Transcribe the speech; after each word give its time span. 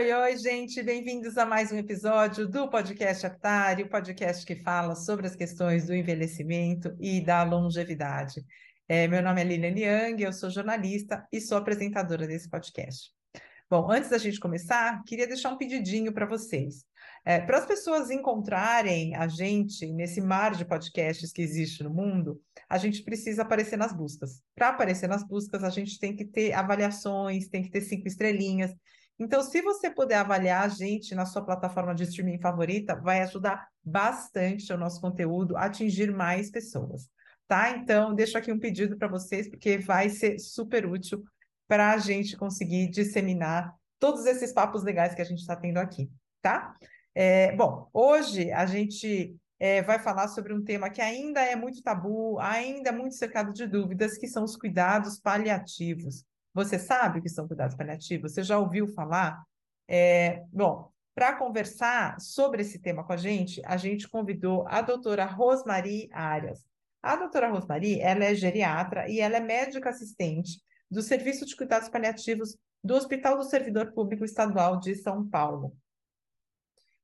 oi, 0.00 0.10
oi, 0.14 0.38
gente! 0.38 0.82
Bem-vindos 0.82 1.36
a 1.36 1.44
mais 1.44 1.70
um 1.70 1.76
episódio 1.76 2.48
do 2.48 2.70
podcast 2.70 3.26
Aptari, 3.26 3.82
o 3.82 3.88
podcast 3.90 4.46
que 4.46 4.56
fala 4.56 4.94
sobre 4.94 5.26
as 5.26 5.36
questões 5.36 5.88
do 5.88 5.94
envelhecimento 5.94 6.96
e 6.98 7.20
da 7.20 7.42
longevidade. 7.42 8.42
É, 8.88 9.06
meu 9.06 9.20
nome 9.20 9.42
é 9.42 9.44
Lilian 9.44 10.08
Young, 10.08 10.22
eu 10.22 10.32
sou 10.32 10.48
jornalista 10.48 11.28
e 11.30 11.38
sou 11.38 11.58
apresentadora 11.58 12.26
desse 12.26 12.48
podcast. 12.48 13.10
Bom, 13.68 13.92
antes 13.92 14.08
da 14.08 14.16
gente 14.16 14.40
começar, 14.40 15.02
queria 15.04 15.26
deixar 15.26 15.50
um 15.50 15.58
pedidinho 15.58 16.14
para 16.14 16.24
vocês. 16.24 16.86
É, 17.22 17.38
para 17.38 17.58
as 17.58 17.66
pessoas 17.66 18.10
encontrarem 18.10 19.14
a 19.14 19.28
gente 19.28 19.86
nesse 19.92 20.22
mar 20.22 20.54
de 20.54 20.64
podcasts 20.64 21.30
que 21.30 21.42
existe 21.42 21.84
no 21.84 21.90
mundo, 21.90 22.40
a 22.70 22.78
gente 22.78 23.02
precisa 23.02 23.42
aparecer 23.42 23.76
nas 23.76 23.92
buscas. 23.92 24.40
Para 24.54 24.70
aparecer 24.70 25.10
nas 25.10 25.22
buscas, 25.22 25.62
a 25.62 25.68
gente 25.68 25.98
tem 25.98 26.16
que 26.16 26.24
ter 26.24 26.54
avaliações, 26.54 27.48
tem 27.48 27.62
que 27.62 27.70
ter 27.70 27.82
cinco 27.82 28.08
estrelinhas. 28.08 28.74
Então, 29.20 29.42
se 29.42 29.60
você 29.60 29.90
puder 29.90 30.16
avaliar 30.16 30.64
a 30.64 30.68
gente 30.68 31.14
na 31.14 31.26
sua 31.26 31.44
plataforma 31.44 31.94
de 31.94 32.04
streaming 32.04 32.40
favorita, 32.40 32.96
vai 32.96 33.20
ajudar 33.20 33.68
bastante 33.84 34.72
o 34.72 34.78
nosso 34.78 34.98
conteúdo 34.98 35.58
a 35.58 35.66
atingir 35.66 36.10
mais 36.10 36.50
pessoas. 36.50 37.06
Tá? 37.46 37.70
Então, 37.76 38.14
deixo 38.14 38.38
aqui 38.38 38.50
um 38.50 38.58
pedido 38.58 38.96
para 38.96 39.08
vocês, 39.08 39.46
porque 39.46 39.76
vai 39.76 40.08
ser 40.08 40.38
super 40.38 40.86
útil 40.86 41.22
para 41.68 41.90
a 41.92 41.98
gente 41.98 42.34
conseguir 42.34 42.88
disseminar 42.88 43.74
todos 43.98 44.24
esses 44.24 44.54
papos 44.54 44.82
legais 44.82 45.14
que 45.14 45.20
a 45.20 45.24
gente 45.24 45.40
está 45.40 45.54
tendo 45.54 45.76
aqui, 45.76 46.10
tá? 46.40 46.74
É, 47.14 47.54
bom, 47.54 47.90
hoje 47.92 48.50
a 48.50 48.64
gente 48.64 49.36
é, 49.58 49.82
vai 49.82 49.98
falar 49.98 50.28
sobre 50.28 50.54
um 50.54 50.64
tema 50.64 50.88
que 50.88 51.02
ainda 51.02 51.42
é 51.42 51.54
muito 51.54 51.82
tabu, 51.82 52.38
ainda 52.40 52.88
é 52.88 52.92
muito 52.92 53.14
cercado 53.14 53.52
de 53.52 53.66
dúvidas, 53.66 54.16
que 54.16 54.26
são 54.26 54.44
os 54.44 54.56
cuidados 54.56 55.20
paliativos. 55.20 56.24
Você 56.52 56.78
sabe 56.78 57.18
o 57.18 57.22
que 57.22 57.28
são 57.28 57.46
cuidados 57.46 57.76
paliativos? 57.76 58.32
Você 58.32 58.42
já 58.42 58.58
ouviu 58.58 58.88
falar? 58.88 59.42
É, 59.88 60.44
bom, 60.52 60.90
para 61.14 61.36
conversar 61.36 62.20
sobre 62.20 62.62
esse 62.62 62.78
tema 62.78 63.04
com 63.04 63.12
a 63.12 63.16
gente, 63.16 63.60
a 63.64 63.76
gente 63.76 64.08
convidou 64.08 64.64
a 64.68 64.80
doutora 64.80 65.24
Rosmarie 65.24 66.08
Arias. 66.12 66.64
A 67.02 67.16
doutora 67.16 67.48
Rosmarie, 67.48 68.00
ela 68.00 68.24
é 68.24 68.34
geriatra 68.34 69.08
e 69.08 69.20
ela 69.20 69.36
é 69.36 69.40
médica 69.40 69.90
assistente 69.90 70.60
do 70.90 71.02
Serviço 71.02 71.46
de 71.46 71.56
Cuidados 71.56 71.88
Paliativos 71.88 72.56
do 72.82 72.94
Hospital 72.94 73.36
do 73.36 73.44
Servidor 73.44 73.92
Público 73.92 74.24
Estadual 74.24 74.78
de 74.78 74.94
São 74.94 75.28
Paulo. 75.28 75.76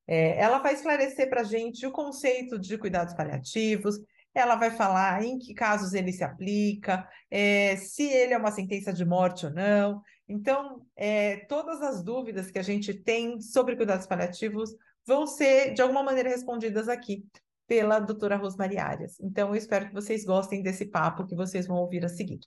É, 0.06 0.40
ela 0.40 0.58
vai 0.58 0.74
esclarecer 0.74 1.28
para 1.28 1.40
a 1.40 1.44
gente 1.44 1.84
o 1.86 1.92
conceito 1.92 2.58
de 2.58 2.78
cuidados 2.78 3.14
paliativos, 3.14 3.96
ela 4.36 4.54
vai 4.54 4.70
falar 4.70 5.24
em 5.24 5.38
que 5.38 5.54
casos 5.54 5.94
ele 5.94 6.12
se 6.12 6.22
aplica, 6.22 7.08
é, 7.30 7.74
se 7.76 8.02
ele 8.02 8.34
é 8.34 8.38
uma 8.38 8.52
sentença 8.52 8.92
de 8.92 9.02
morte 9.02 9.46
ou 9.46 9.52
não. 9.52 10.02
Então, 10.28 10.86
é, 10.94 11.38
todas 11.46 11.80
as 11.80 12.02
dúvidas 12.02 12.50
que 12.50 12.58
a 12.58 12.62
gente 12.62 12.92
tem 12.92 13.40
sobre 13.40 13.76
cuidados 13.76 14.06
paliativos 14.06 14.76
vão 15.06 15.26
ser, 15.26 15.72
de 15.72 15.80
alguma 15.80 16.02
maneira, 16.02 16.28
respondidas 16.28 16.86
aqui 16.86 17.24
pela 17.66 17.98
doutora 17.98 18.36
Rosmarie 18.36 18.78
Arias. 18.78 19.18
Então, 19.20 19.48
eu 19.48 19.56
espero 19.56 19.88
que 19.88 19.94
vocês 19.94 20.22
gostem 20.22 20.62
desse 20.62 20.84
papo 20.84 21.26
que 21.26 21.34
vocês 21.34 21.66
vão 21.66 21.78
ouvir 21.78 22.04
a 22.04 22.08
seguir. 22.08 22.40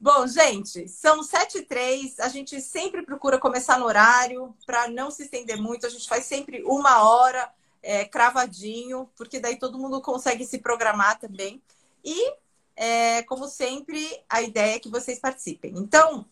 Bom, 0.00 0.26
gente, 0.26 0.88
são 0.88 1.22
sete 1.22 1.58
e 1.58 1.66
três. 1.66 2.18
A 2.18 2.28
gente 2.28 2.60
sempre 2.60 3.04
procura 3.04 3.38
começar 3.38 3.78
no 3.78 3.84
horário 3.84 4.52
para 4.66 4.88
não 4.88 5.12
se 5.12 5.22
estender 5.22 5.58
muito. 5.58 5.86
A 5.86 5.90
gente 5.90 6.08
faz 6.08 6.24
sempre 6.24 6.64
uma 6.64 7.08
hora 7.08 7.52
é, 7.82 8.04
cravadinho, 8.04 9.08
porque 9.16 9.40
daí 9.40 9.56
todo 9.56 9.78
mundo 9.78 10.00
consegue 10.00 10.44
se 10.44 10.58
programar 10.58 11.18
também. 11.18 11.62
E, 12.04 12.34
é, 12.76 13.22
como 13.24 13.46
sempre, 13.48 14.22
a 14.28 14.42
ideia 14.42 14.76
é 14.76 14.80
que 14.80 14.88
vocês 14.88 15.18
participem. 15.18 15.74
Então, 15.76 16.26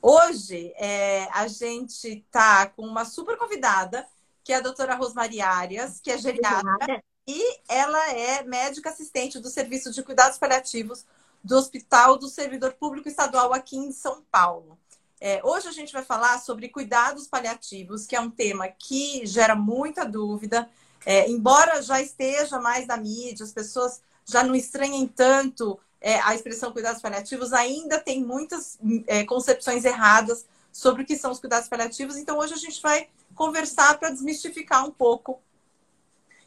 hoje 0.00 0.72
é, 0.76 1.28
a 1.32 1.46
gente 1.46 2.24
está 2.26 2.66
com 2.66 2.82
uma 2.82 3.04
super 3.04 3.36
convidada, 3.36 4.06
que 4.44 4.52
é 4.52 4.56
a 4.56 4.60
doutora 4.60 4.94
Rosmari 4.94 5.40
Arias, 5.40 6.00
que 6.00 6.10
é 6.10 6.18
geriatra, 6.18 7.02
e 7.26 7.60
ela 7.68 8.10
é 8.10 8.42
médica 8.42 8.90
assistente 8.90 9.38
do 9.38 9.48
Serviço 9.48 9.92
de 9.92 10.02
Cuidados 10.02 10.38
Paliativos 10.38 11.04
do 11.42 11.56
Hospital 11.56 12.16
do 12.16 12.28
Servidor 12.28 12.74
Público 12.74 13.08
Estadual 13.08 13.52
aqui 13.52 13.76
em 13.76 13.92
São 13.92 14.22
Paulo. 14.30 14.78
É, 15.20 15.40
hoje 15.44 15.68
a 15.68 15.72
gente 15.72 15.92
vai 15.92 16.02
falar 16.02 16.38
sobre 16.40 16.68
cuidados 16.68 17.28
paliativos, 17.28 18.06
que 18.06 18.16
é 18.16 18.20
um 18.20 18.28
tema 18.28 18.66
que 18.68 19.24
gera 19.24 19.54
muita 19.54 20.04
dúvida. 20.04 20.68
É, 21.04 21.28
embora 21.28 21.82
já 21.82 22.00
esteja 22.00 22.60
mais 22.60 22.86
na 22.86 22.96
mídia, 22.96 23.44
as 23.44 23.52
pessoas 23.52 24.00
já 24.24 24.42
não 24.42 24.54
estranhem 24.54 25.06
tanto 25.06 25.78
é, 26.00 26.20
a 26.20 26.34
expressão 26.34 26.72
cuidados 26.72 27.00
paliativos, 27.00 27.52
ainda 27.52 27.98
tem 27.98 28.22
muitas 28.22 28.78
é, 29.06 29.24
concepções 29.24 29.84
erradas 29.84 30.46
sobre 30.72 31.02
o 31.02 31.06
que 31.06 31.16
são 31.16 31.30
os 31.30 31.38
cuidados 31.38 31.68
paliativos. 31.68 32.16
Então, 32.16 32.38
hoje 32.38 32.54
a 32.54 32.58
gente 32.58 32.80
vai 32.80 33.08
conversar 33.34 33.98
para 33.98 34.10
desmistificar 34.10 34.86
um 34.86 34.90
pouco 34.90 35.40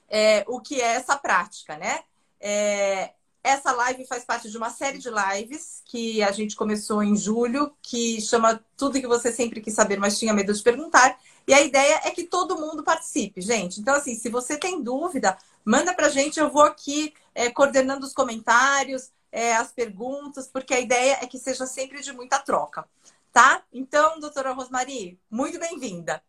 é, 0.10 0.44
o 0.48 0.60
que 0.60 0.82
é 0.82 0.96
essa 0.96 1.16
prática, 1.16 1.78
né? 1.78 2.02
É, 2.40 3.12
essa 3.44 3.72
live 3.72 4.08
faz 4.08 4.26
parte 4.26 4.50
de 4.50 4.58
uma 4.58 4.72
série 4.72 4.98
de 4.98 5.10
lives 5.10 5.84
que 5.86 6.24
a 6.24 6.32
gente 6.32 6.56
começou 6.56 7.04
em 7.04 7.16
julho, 7.16 7.72
que 7.82 8.20
chama 8.20 8.60
Tudo 8.76 9.00
que 9.00 9.08
você 9.08 9.32
sempre 9.32 9.62
quis 9.62 9.74
saber, 9.74 10.00
mas 10.00 10.18
tinha 10.18 10.34
medo 10.34 10.52
de 10.52 10.64
perguntar. 10.64 11.18
E 11.48 11.54
a 11.54 11.62
ideia 11.62 12.02
é 12.04 12.12
que 12.12 12.24
todo 12.24 12.60
mundo 12.60 12.84
participe, 12.84 13.42
gente. 13.42 13.80
Então, 13.80 13.96
assim, 13.96 14.16
se 14.16 14.30
você 14.30 14.58
tem 14.58 14.82
dúvida, 14.82 15.38
manda 15.64 15.94
pra 15.94 16.10
gente, 16.10 16.40
eu 16.40 16.50
vou 16.50 16.64
aqui 16.64 17.14
é, 17.34 17.50
coordenando 17.52 18.06
os 18.06 18.14
comentários, 18.14 19.12
é, 19.32 19.56
as 19.56 19.72
perguntas, 19.72 20.48
porque 20.48 20.74
a 20.74 20.80
ideia 20.80 21.20
é 21.22 21.28
que 21.28 21.38
seja 21.38 21.68
sempre 21.68 22.02
de 22.02 22.12
muita 22.14 22.40
troca, 22.40 22.88
tá? 23.32 23.64
Então, 23.72 24.20
doutora 24.20 24.54
Rosmarie, 24.54 25.20
muito 25.30 25.60
bem-vinda. 25.60 26.24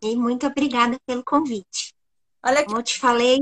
E 0.00 0.16
muito 0.16 0.46
obrigada 0.46 0.98
pelo 1.06 1.22
convite. 1.24 1.94
Olha 2.44 2.64
Como 2.64 2.78
eu 2.78 2.82
te 2.82 2.98
falei, 2.98 3.38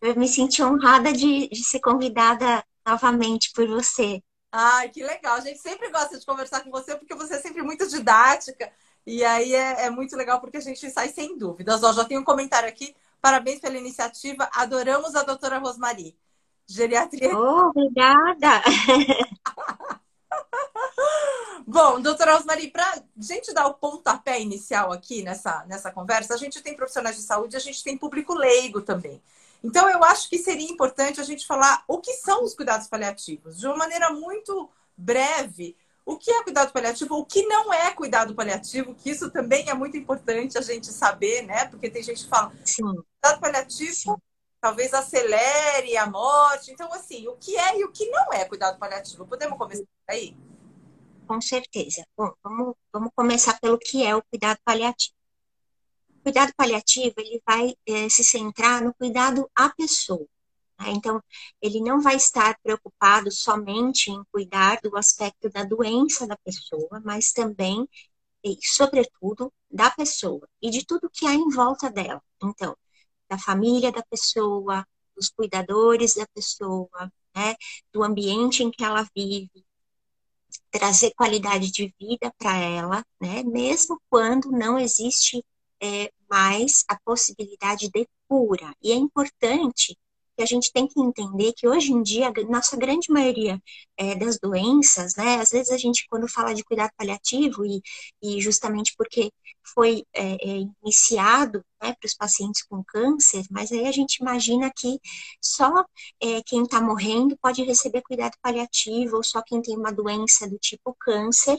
eu 0.00 0.16
me 0.16 0.26
senti 0.26 0.62
honrada 0.62 1.12
de, 1.12 1.48
de 1.48 1.64
ser 1.64 1.80
convidada 1.80 2.64
novamente 2.86 3.52
por 3.52 3.66
você. 3.68 4.22
Ai, 4.50 4.88
que 4.88 5.02
legal. 5.02 5.36
A 5.36 5.40
gente 5.40 5.58
sempre 5.58 5.90
gosta 5.90 6.18
de 6.18 6.24
conversar 6.24 6.62
com 6.62 6.70
você, 6.70 6.96
porque 6.96 7.14
você 7.14 7.34
é 7.34 7.40
sempre 7.40 7.62
muito 7.62 7.86
didática. 7.86 8.72
E 9.06 9.24
aí 9.24 9.54
é, 9.54 9.86
é 9.86 9.90
muito 9.90 10.16
legal, 10.16 10.40
porque 10.40 10.58
a 10.58 10.60
gente 10.60 10.90
sai 10.90 11.08
sem 11.08 11.36
dúvidas. 11.38 11.82
Ó, 11.82 11.92
já 11.92 12.04
tem 12.04 12.18
um 12.18 12.24
comentário 12.24 12.68
aqui. 12.68 12.94
Parabéns 13.20 13.60
pela 13.60 13.76
iniciativa. 13.76 14.48
Adoramos 14.52 15.14
a 15.14 15.22
doutora 15.22 15.58
Rosmarie. 15.58 16.16
Geriatria. 16.66 17.36
Oh, 17.36 17.70
obrigada! 17.70 18.62
Bom, 21.66 22.00
doutora 22.00 22.34
Rosmarie, 22.34 22.70
para 22.70 22.84
a 22.84 23.02
gente 23.16 23.52
dar 23.52 23.66
o 23.66 23.74
pontapé 23.74 24.40
inicial 24.40 24.92
aqui 24.92 25.22
nessa, 25.22 25.64
nessa 25.66 25.90
conversa, 25.90 26.34
a 26.34 26.36
gente 26.36 26.62
tem 26.62 26.74
profissionais 26.74 27.16
de 27.16 27.22
saúde, 27.22 27.56
a 27.56 27.60
gente 27.60 27.82
tem 27.82 27.96
público 27.96 28.34
leigo 28.34 28.80
também. 28.80 29.20
Então, 29.62 29.88
eu 29.90 30.02
acho 30.04 30.28
que 30.28 30.38
seria 30.38 30.70
importante 30.70 31.20
a 31.20 31.24
gente 31.24 31.46
falar 31.46 31.84
o 31.88 31.98
que 31.98 32.12
são 32.14 32.44
os 32.44 32.54
cuidados 32.54 32.86
paliativos, 32.86 33.58
de 33.58 33.66
uma 33.66 33.76
maneira 33.76 34.10
muito 34.10 34.70
breve. 34.96 35.76
O 36.08 36.16
que 36.16 36.30
é 36.30 36.42
cuidado 36.42 36.72
paliativo, 36.72 37.16
o 37.16 37.26
que 37.26 37.42
não 37.42 37.70
é 37.70 37.90
cuidado 37.90 38.34
paliativo, 38.34 38.94
que 38.94 39.10
isso 39.10 39.30
também 39.30 39.68
é 39.68 39.74
muito 39.74 39.94
importante 39.94 40.56
a 40.56 40.62
gente 40.62 40.86
saber, 40.86 41.42
né? 41.42 41.66
Porque 41.66 41.90
tem 41.90 42.02
gente 42.02 42.24
que 42.24 42.30
fala, 42.30 42.50
Sim. 42.64 42.82
cuidado 42.82 43.40
paliativo 43.42 43.92
Sim. 43.92 44.16
talvez 44.58 44.94
acelere 44.94 45.98
a 45.98 46.06
morte. 46.06 46.70
Então, 46.70 46.90
assim, 46.94 47.28
o 47.28 47.36
que 47.36 47.58
é 47.58 47.78
e 47.78 47.84
o 47.84 47.92
que 47.92 48.08
não 48.08 48.32
é 48.32 48.46
cuidado 48.46 48.78
paliativo? 48.78 49.26
Podemos 49.26 49.58
começar 49.58 49.84
aí? 50.08 50.34
Com 51.26 51.42
certeza. 51.42 52.06
Bom, 52.16 52.32
vamos, 52.42 52.74
vamos 52.90 53.10
começar 53.14 53.60
pelo 53.60 53.78
que 53.78 54.02
é 54.02 54.16
o 54.16 54.22
cuidado 54.30 54.58
paliativo. 54.64 55.14
O 56.08 56.22
cuidado 56.22 56.54
paliativo, 56.56 57.16
ele 57.18 57.42
vai 57.46 57.74
é, 57.86 58.08
se 58.08 58.24
centrar 58.24 58.82
no 58.82 58.94
cuidado 58.94 59.46
à 59.54 59.68
pessoa. 59.68 60.26
Né? 60.78 60.90
Então, 60.90 61.22
ele 61.60 61.80
não 61.80 62.00
vai 62.00 62.16
estar 62.16 62.58
preocupado 62.62 63.30
somente 63.30 64.10
em 64.10 64.22
cuidar 64.32 64.80
do 64.82 64.96
aspecto 64.96 65.50
da 65.50 65.64
doença 65.64 66.26
da 66.26 66.36
pessoa, 66.38 67.00
mas 67.04 67.32
também 67.32 67.88
e, 68.44 68.56
sobretudo, 68.62 69.52
da 69.70 69.90
pessoa 69.90 70.48
e 70.62 70.70
de 70.70 70.84
tudo 70.86 71.10
que 71.10 71.26
há 71.26 71.34
em 71.34 71.48
volta 71.50 71.90
dela. 71.90 72.22
Então, 72.42 72.76
da 73.28 73.38
família 73.38 73.92
da 73.92 74.02
pessoa, 74.02 74.86
dos 75.16 75.28
cuidadores 75.30 76.14
da 76.14 76.26
pessoa, 76.28 77.12
né, 77.34 77.56
do 77.92 78.02
ambiente 78.02 78.62
em 78.62 78.70
que 78.70 78.84
ela 78.84 79.06
vive, 79.14 79.64
trazer 80.70 81.12
qualidade 81.14 81.70
de 81.70 81.94
vida 81.98 82.32
para 82.38 82.56
ela, 82.56 83.04
né? 83.20 83.42
Mesmo 83.42 84.00
quando 84.10 84.50
não 84.50 84.78
existe 84.78 85.44
é, 85.80 86.10
mais 86.28 86.84
a 86.88 86.98
possibilidade 87.00 87.88
de 87.90 88.08
cura. 88.28 88.74
E 88.82 88.92
é 88.92 88.94
importante 88.94 89.96
que 90.38 90.42
a 90.42 90.46
gente 90.46 90.70
tem 90.72 90.86
que 90.86 91.00
entender 91.00 91.52
que 91.52 91.66
hoje 91.66 91.90
em 91.92 92.00
dia, 92.00 92.32
nossa 92.48 92.76
grande 92.76 93.10
maioria 93.10 93.60
é, 93.96 94.14
das 94.14 94.38
doenças, 94.38 95.16
né, 95.16 95.40
às 95.40 95.50
vezes 95.50 95.72
a 95.72 95.76
gente, 95.76 96.06
quando 96.08 96.28
fala 96.28 96.54
de 96.54 96.62
cuidado 96.62 96.92
paliativo, 96.96 97.66
e, 97.66 97.82
e 98.22 98.40
justamente 98.40 98.94
porque 98.96 99.32
foi 99.74 100.04
é, 100.14 100.34
é, 100.34 100.60
iniciado 100.80 101.58
né, 101.82 101.92
para 101.92 102.06
os 102.06 102.14
pacientes 102.14 102.62
com 102.62 102.84
câncer, 102.84 103.44
mas 103.50 103.72
aí 103.72 103.84
a 103.88 103.90
gente 103.90 104.18
imagina 104.18 104.70
que 104.76 105.00
só 105.42 105.84
é, 106.22 106.40
quem 106.46 106.62
está 106.62 106.80
morrendo 106.80 107.36
pode 107.42 107.64
receber 107.64 108.02
cuidado 108.02 108.36
paliativo, 108.40 109.16
ou 109.16 109.24
só 109.24 109.42
quem 109.42 109.60
tem 109.60 109.76
uma 109.76 109.90
doença 109.90 110.48
do 110.48 110.56
tipo 110.56 110.94
câncer 111.00 111.58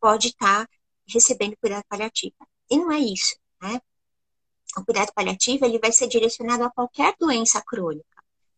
pode 0.00 0.28
estar 0.28 0.66
tá 0.66 0.68
recebendo 1.06 1.58
cuidado 1.60 1.84
paliativo. 1.90 2.36
E 2.70 2.78
não 2.78 2.90
é 2.90 3.00
isso, 3.00 3.36
né? 3.60 3.78
O 4.78 4.82
cuidado 4.82 5.12
paliativo 5.14 5.66
ele 5.66 5.78
vai 5.78 5.92
ser 5.92 6.08
direcionado 6.08 6.64
a 6.64 6.70
qualquer 6.70 7.14
doença 7.20 7.62
crônica, 7.62 8.13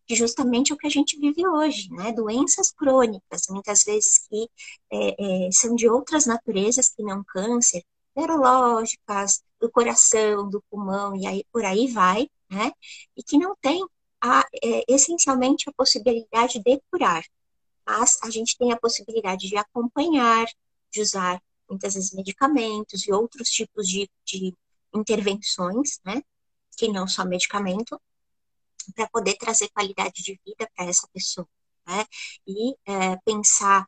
que 0.07 0.15
justamente 0.15 0.73
é 0.73 0.75
o 0.75 0.79
que 0.79 0.87
a 0.87 0.91
gente 0.91 1.19
vive 1.19 1.47
hoje, 1.47 1.89
né? 1.91 2.13
Doenças 2.13 2.71
crônicas, 2.73 3.43
muitas 3.51 3.83
vezes 3.85 4.19
que 4.29 4.49
é, 4.93 5.47
é, 5.47 5.51
são 5.53 5.75
de 5.75 5.89
outras 5.89 6.27
naturezas 6.27 6.89
que 6.89 7.03
não 7.03 7.25
câncer, 7.25 7.83
neurológicas, 8.15 9.43
do 9.61 9.71
coração, 9.71 10.49
do 10.49 10.63
pulmão 10.71 11.17
e 11.17 11.27
aí 11.27 11.45
por 11.53 11.65
aí 11.65 11.89
vai, 11.89 12.29
né? 12.51 12.73
E 13.17 13.23
que 13.23 13.39
não 13.39 13.57
tem 13.61 13.85
a, 14.21 14.45
é, 14.63 14.85
essencialmente 14.89 15.69
a 15.69 15.73
possibilidade 15.73 16.61
de 16.61 16.81
curar, 16.91 17.25
mas 17.87 18.19
a 18.23 18.31
gente 18.31 18.57
tem 18.57 18.73
a 18.73 18.79
possibilidade 18.79 19.49
de 19.49 19.57
acompanhar, 19.57 20.47
de 20.93 21.01
usar 21.01 21.41
muitas 21.69 21.95
vezes 21.95 22.13
medicamentos 22.13 23.07
e 23.07 23.13
outros 23.13 23.49
tipos 23.49 23.89
de, 23.89 24.09
de 24.25 24.55
intervenções, 24.95 26.01
né? 26.05 26.23
Que 26.77 26.89
não 26.89 27.09
só 27.09 27.25
medicamento, 27.25 28.01
para 28.95 29.09
poder 29.09 29.37
trazer 29.37 29.69
qualidade 29.71 30.23
de 30.23 30.41
vida 30.45 30.69
para 30.75 30.87
essa 30.87 31.09
pessoa, 31.13 31.49
né? 31.87 32.05
E 32.47 32.75
é, 32.87 33.17
pensar 33.25 33.87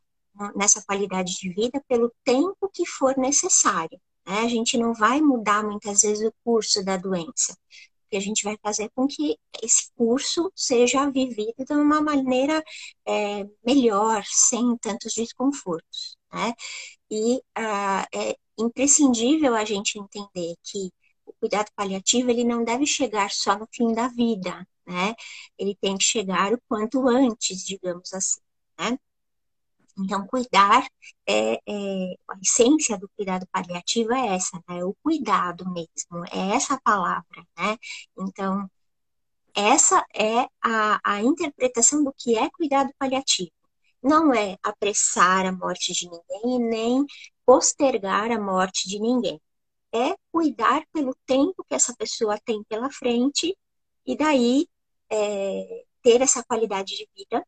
nessa 0.54 0.82
qualidade 0.82 1.34
de 1.34 1.52
vida 1.52 1.82
pelo 1.88 2.12
tempo 2.24 2.70
que 2.72 2.86
for 2.86 3.16
necessário. 3.16 4.00
Né? 4.26 4.40
A 4.40 4.48
gente 4.48 4.76
não 4.76 4.94
vai 4.94 5.20
mudar 5.20 5.64
muitas 5.64 6.02
vezes 6.02 6.26
o 6.26 6.34
curso 6.44 6.84
da 6.84 6.96
doença, 6.96 7.56
que 8.10 8.16
a 8.16 8.20
gente 8.20 8.42
vai 8.42 8.56
fazer 8.62 8.90
com 8.94 9.06
que 9.06 9.36
esse 9.62 9.90
curso 9.96 10.50
seja 10.54 11.10
vivido 11.10 11.64
de 11.64 11.74
uma 11.74 12.00
maneira 12.00 12.62
é, 13.06 13.44
melhor, 13.64 14.22
sem 14.26 14.76
tantos 14.78 15.14
desconfortos, 15.14 16.16
né? 16.32 16.54
E 17.10 17.36
uh, 17.36 18.06
é 18.14 18.36
imprescindível 18.58 19.54
a 19.54 19.64
gente 19.64 19.98
entender 19.98 20.54
que 20.62 20.90
o 21.26 21.32
cuidado 21.40 21.70
paliativo 21.74 22.30
ele 22.30 22.44
não 22.44 22.64
deve 22.64 22.86
chegar 22.86 23.30
só 23.30 23.58
no 23.58 23.68
fim 23.72 23.92
da 23.92 24.08
vida, 24.08 24.66
né? 24.88 25.14
Ele 25.58 25.76
tem 25.80 25.96
que 25.98 26.04
chegar 26.04 26.52
o 26.52 26.60
quanto 26.68 27.06
antes, 27.08 27.64
digamos 27.64 28.12
assim, 28.12 28.40
né? 28.78 28.98
Então, 29.98 30.26
cuidar, 30.26 30.86
é, 31.26 31.54
é, 31.54 32.14
a 32.28 32.38
essência 32.40 32.96
do 32.96 33.08
cuidado 33.16 33.46
paliativo 33.52 34.12
é 34.12 34.34
essa, 34.36 34.56
né? 34.68 34.78
É 34.78 34.84
o 34.84 34.94
cuidado 35.02 35.68
mesmo, 35.70 36.24
é 36.32 36.54
essa 36.56 36.80
palavra, 36.82 37.46
né? 37.58 37.76
Então, 38.18 38.70
essa 39.54 40.04
é 40.14 40.46
a, 40.62 41.00
a 41.04 41.22
interpretação 41.22 42.04
do 42.04 42.14
que 42.16 42.38
é 42.38 42.48
cuidado 42.50 42.90
paliativo. 42.98 43.50
Não 44.02 44.32
é 44.32 44.56
apressar 44.62 45.46
a 45.46 45.52
morte 45.52 45.92
de 45.92 46.08
ninguém 46.08 46.60
nem 46.70 47.06
postergar 47.44 48.30
a 48.30 48.40
morte 48.40 48.88
de 48.88 49.00
ninguém. 49.00 49.40
É 49.92 50.14
cuidar 50.32 50.84
pelo 50.92 51.14
tempo 51.26 51.64
que 51.68 51.74
essa 51.74 51.94
pessoa 51.96 52.38
tem 52.44 52.62
pela 52.64 52.90
frente 52.90 53.56
e 54.06 54.16
daí 54.16 54.66
é, 55.10 55.84
ter 56.02 56.20
essa 56.20 56.42
qualidade 56.44 56.96
de 56.96 57.08
vida 57.16 57.44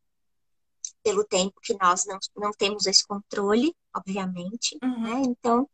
pelo 1.03 1.23
tempo 1.23 1.59
que 1.61 1.73
nós 1.79 2.05
não, 2.05 2.19
não 2.35 2.51
temos 2.51 2.85
esse 2.85 3.05
controle, 3.05 3.75
obviamente, 3.95 4.77
uhum. 4.83 5.01
né? 5.01 5.21
Então, 5.25 5.69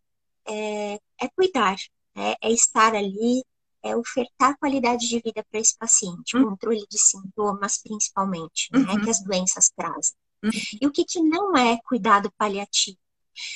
é, 0.46 1.00
é 1.20 1.28
cuidar, 1.36 1.76
né? 2.16 2.36
é 2.42 2.52
estar 2.52 2.96
ali, 2.96 3.44
é 3.84 3.96
ofertar 3.96 4.58
qualidade 4.58 5.08
de 5.08 5.20
vida 5.20 5.46
para 5.50 5.60
esse 5.60 5.78
paciente, 5.78 6.36
uhum. 6.36 6.52
controle 6.52 6.86
de 6.90 7.00
sintomas, 7.00 7.82
principalmente, 7.82 8.70
né? 8.72 8.80
uhum. 8.80 9.02
Que 9.02 9.10
as 9.10 9.24
doenças 9.24 9.70
trazem. 9.76 10.16
Uhum. 10.44 10.52
E 10.82 10.88
o 10.88 10.92
que, 10.92 11.04
que 11.04 11.22
não 11.22 11.56
é 11.56 11.78
cuidado 11.84 12.32
paliativo? 12.38 12.98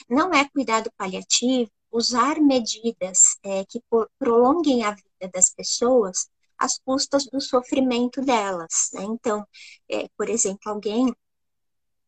Não 0.09 0.31
é 0.31 0.47
cuidado 0.49 0.91
paliativo 0.97 1.71
usar 1.91 2.39
medidas 2.39 3.37
é, 3.43 3.65
que 3.65 3.81
prolonguem 4.17 4.83
a 4.83 4.91
vida 4.91 5.29
das 5.33 5.49
pessoas 5.49 6.29
às 6.61 6.77
custas 6.79 7.25
do 7.25 7.41
sofrimento 7.41 8.21
delas. 8.21 8.89
Né? 8.93 9.03
Então, 9.03 9.45
é, 9.89 10.07
por 10.15 10.29
exemplo, 10.29 10.61
alguém 10.65 11.13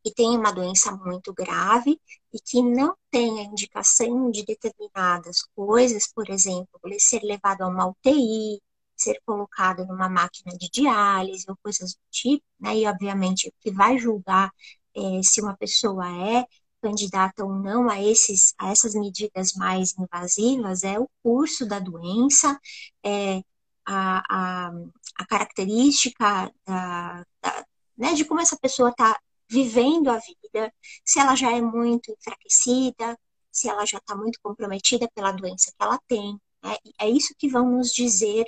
que 0.04 0.14
tem 0.14 0.38
uma 0.38 0.52
doença 0.52 0.92
muito 0.92 1.34
grave 1.34 2.00
e 2.32 2.40
que 2.40 2.62
não 2.62 2.96
tem 3.10 3.40
a 3.40 3.44
indicação 3.44 4.30
de 4.30 4.46
determinadas 4.46 5.44
coisas, 5.56 6.12
por 6.14 6.30
exemplo, 6.30 6.80
ele 6.86 7.00
ser 7.00 7.22
levado 7.24 7.62
a 7.62 7.68
uma 7.68 7.88
UTI, 7.88 8.62
ser 8.96 9.20
colocado 9.26 9.86
numa 9.86 10.10
máquina 10.10 10.56
de 10.58 10.70
diálise 10.70 11.46
ou 11.48 11.58
coisas 11.64 11.94
do 11.94 12.02
tipo, 12.12 12.46
né? 12.60 12.78
E 12.78 12.88
obviamente 12.88 13.48
o 13.48 13.54
que 13.60 13.72
vai 13.72 13.98
julgar 13.98 14.52
é, 14.96 15.24
se 15.24 15.42
uma 15.42 15.56
pessoa 15.58 16.06
é 16.08 16.46
candidata 16.82 17.46
ou 17.46 17.54
não 17.54 17.90
a 17.90 18.02
esses 18.02 18.54
a 18.58 18.70
essas 18.72 18.94
medidas 18.94 19.54
mais 19.54 19.96
invasivas 19.98 20.84
é 20.84 21.00
o 21.00 21.10
curso 21.24 21.66
da 21.66 21.80
doença, 21.80 22.60
é 23.04 23.42
a, 23.86 24.24
a, 24.30 24.72
a 25.18 25.26
característica 25.28 26.52
da, 26.66 27.26
da 27.42 27.66
né, 27.98 28.14
de 28.14 28.26
como 28.26 28.42
essa 28.42 28.58
pessoa 28.58 28.90
está 28.90 29.20
vivendo 29.50 30.10
a 30.10 30.18
vida, 30.18 30.74
se 31.06 31.20
ela 31.20 31.36
já 31.36 31.52
é 31.52 31.62
muito 31.62 32.12
enfraquecida, 32.12 33.18
se 33.52 33.70
ela 33.70 33.86
já 33.86 34.00
está 34.00 34.16
muito 34.16 34.40
comprometida 34.42 35.08
pela 35.14 35.32
doença 35.32 35.72
que 35.72 35.84
ela 35.84 36.00
tem. 36.08 36.40
Né? 36.64 36.76
É 37.00 37.10
isso 37.10 37.36
que 37.38 37.48
vão 37.48 37.70
nos 37.70 37.94
dizer 37.94 38.46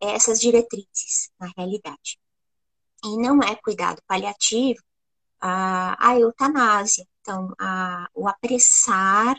essas 0.00 0.40
diretrizes, 0.40 1.30
na 1.38 1.50
realidade. 1.56 2.18
E 3.04 3.16
não 3.16 3.40
é 3.40 3.54
cuidado 3.54 4.02
paliativo 4.06 4.80
a, 5.40 6.10
a 6.10 6.18
eutanásia. 6.18 7.06
Então, 7.20 7.52
a, 7.58 8.08
o 8.14 8.28
apressar 8.28 9.36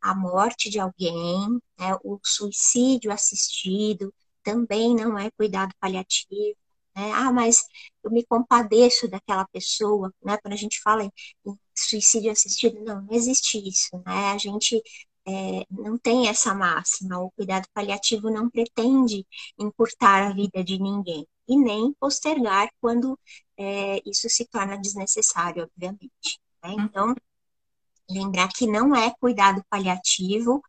a 0.00 0.14
morte 0.14 0.70
de 0.70 0.78
alguém, 0.78 1.48
né, 1.78 1.96
o 2.04 2.18
suicídio 2.22 3.12
assistido, 3.12 4.12
também 4.48 4.94
não 4.94 5.18
é 5.18 5.30
cuidado 5.32 5.74
paliativo. 5.78 6.56
Né? 6.96 7.12
Ah, 7.12 7.30
mas 7.30 7.64
eu 8.02 8.10
me 8.10 8.24
compadeço 8.24 9.06
daquela 9.08 9.46
pessoa, 9.48 10.12
né? 10.24 10.38
Quando 10.38 10.54
a 10.54 10.56
gente 10.56 10.80
fala 10.80 11.04
em, 11.04 11.10
em 11.46 11.58
suicídio 11.74 12.32
assistido, 12.32 12.82
não, 12.82 13.02
não 13.02 13.12
existe 13.14 13.58
isso, 13.58 13.96
né? 14.06 14.32
A 14.32 14.38
gente 14.38 14.82
é, 15.26 15.66
não 15.70 15.98
tem 15.98 16.28
essa 16.28 16.54
máxima. 16.54 17.18
O 17.18 17.30
cuidado 17.32 17.66
paliativo 17.74 18.30
não 18.30 18.48
pretende 18.48 19.26
encurtar 19.58 20.28
a 20.28 20.32
vida 20.32 20.64
de 20.64 20.78
ninguém 20.78 21.26
e 21.46 21.56
nem 21.56 21.92
postergar 22.00 22.68
quando 22.80 23.18
é, 23.56 24.00
isso 24.08 24.28
se 24.30 24.46
torna 24.46 24.78
desnecessário, 24.78 25.64
obviamente. 25.64 26.40
Né? 26.62 26.70
Hum. 26.70 26.80
Então, 26.84 27.14
lembrar 28.10 28.48
que 28.48 28.66
não 28.66 28.94
é 28.94 29.12
cuidado 29.20 29.62
paliativo 29.68 30.62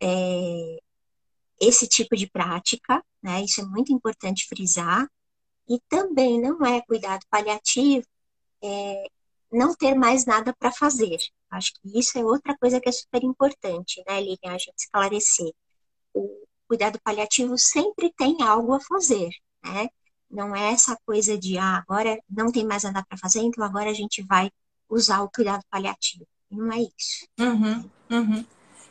é, 0.00 0.78
esse 1.60 1.86
tipo 1.88 2.16
de 2.16 2.28
prática, 2.28 3.02
né? 3.22 3.42
Isso 3.42 3.60
é 3.60 3.64
muito 3.64 3.92
importante 3.92 4.46
frisar. 4.48 5.08
E 5.68 5.80
também 5.88 6.40
não 6.40 6.64
é 6.64 6.80
cuidado 6.82 7.24
paliativo 7.28 8.06
é, 8.62 9.08
não 9.52 9.74
ter 9.74 9.94
mais 9.94 10.24
nada 10.24 10.54
para 10.58 10.72
fazer. 10.72 11.18
Acho 11.50 11.72
que 11.74 11.98
isso 11.98 12.18
é 12.18 12.24
outra 12.24 12.56
coisa 12.58 12.80
que 12.80 12.88
é 12.88 12.92
super 12.92 13.22
importante, 13.22 14.02
né, 14.06 14.20
Lilian, 14.20 14.38
a 14.54 14.58
gente 14.58 14.74
esclarecer. 14.78 15.52
O 16.14 16.44
cuidado 16.68 17.00
paliativo 17.02 17.56
sempre 17.56 18.12
tem 18.16 18.42
algo 18.42 18.74
a 18.74 18.80
fazer, 18.80 19.30
né? 19.64 19.88
Não 20.28 20.54
é 20.54 20.72
essa 20.72 20.98
coisa 21.06 21.38
de, 21.38 21.56
ah, 21.56 21.78
agora 21.78 22.18
não 22.28 22.50
tem 22.50 22.66
mais 22.66 22.82
nada 22.82 23.04
para 23.08 23.18
fazer, 23.18 23.40
então 23.40 23.64
agora 23.64 23.90
a 23.90 23.94
gente 23.94 24.22
vai 24.22 24.50
usar 24.88 25.22
o 25.22 25.30
cuidado 25.30 25.62
paliativo. 25.70 26.26
Não 26.50 26.72
é 26.72 26.80
isso. 26.80 27.26
Uhum, 27.38 27.90
uhum. 28.10 28.46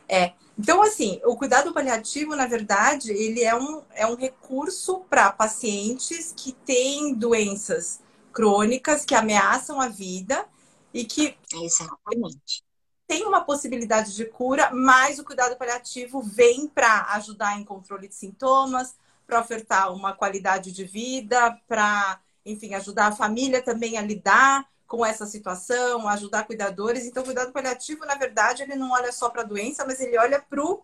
É. 0.07 0.33
Então, 0.57 0.81
assim, 0.81 1.19
o 1.25 1.35
cuidado 1.35 1.73
paliativo, 1.73 2.35
na 2.35 2.47
verdade, 2.47 3.11
ele 3.11 3.43
é 3.43 3.55
um, 3.55 3.83
é 3.91 4.07
um 4.07 4.15
recurso 4.15 5.01
para 5.09 5.31
pacientes 5.31 6.33
que 6.35 6.53
têm 6.53 7.13
doenças 7.13 7.99
crônicas 8.31 9.03
que 9.03 9.15
ameaçam 9.15 9.81
a 9.81 9.87
vida 9.89 10.45
e 10.93 11.03
que 11.03 11.37
Exatamente. 11.53 12.63
tem 13.05 13.25
uma 13.25 13.41
possibilidade 13.41 14.15
de 14.15 14.25
cura, 14.25 14.71
mas 14.71 15.19
o 15.19 15.25
cuidado 15.25 15.57
paliativo 15.57 16.21
vem 16.21 16.67
para 16.67 17.13
ajudar 17.15 17.59
em 17.59 17.63
controle 17.65 18.07
de 18.07 18.15
sintomas, 18.15 18.95
para 19.27 19.41
ofertar 19.41 19.91
uma 19.93 20.13
qualidade 20.13 20.71
de 20.71 20.85
vida, 20.85 21.59
para, 21.67 22.19
enfim, 22.45 22.73
ajudar 22.75 23.07
a 23.07 23.11
família 23.15 23.61
também 23.61 23.97
a 23.97 24.01
lidar 24.01 24.65
com 24.87 25.05
essa 25.05 25.25
situação, 25.25 26.07
ajudar 26.07 26.45
cuidadores. 26.45 27.05
Então, 27.05 27.23
o 27.23 27.25
cuidado 27.25 27.51
paliativo, 27.51 28.05
na 28.05 28.15
verdade, 28.15 28.63
ele 28.63 28.75
não 28.75 28.91
olha 28.91 29.11
só 29.11 29.29
para 29.29 29.41
a 29.41 29.45
doença, 29.45 29.85
mas 29.85 29.99
ele 29.99 30.17
olha 30.17 30.41
para 30.41 30.63
o 30.63 30.83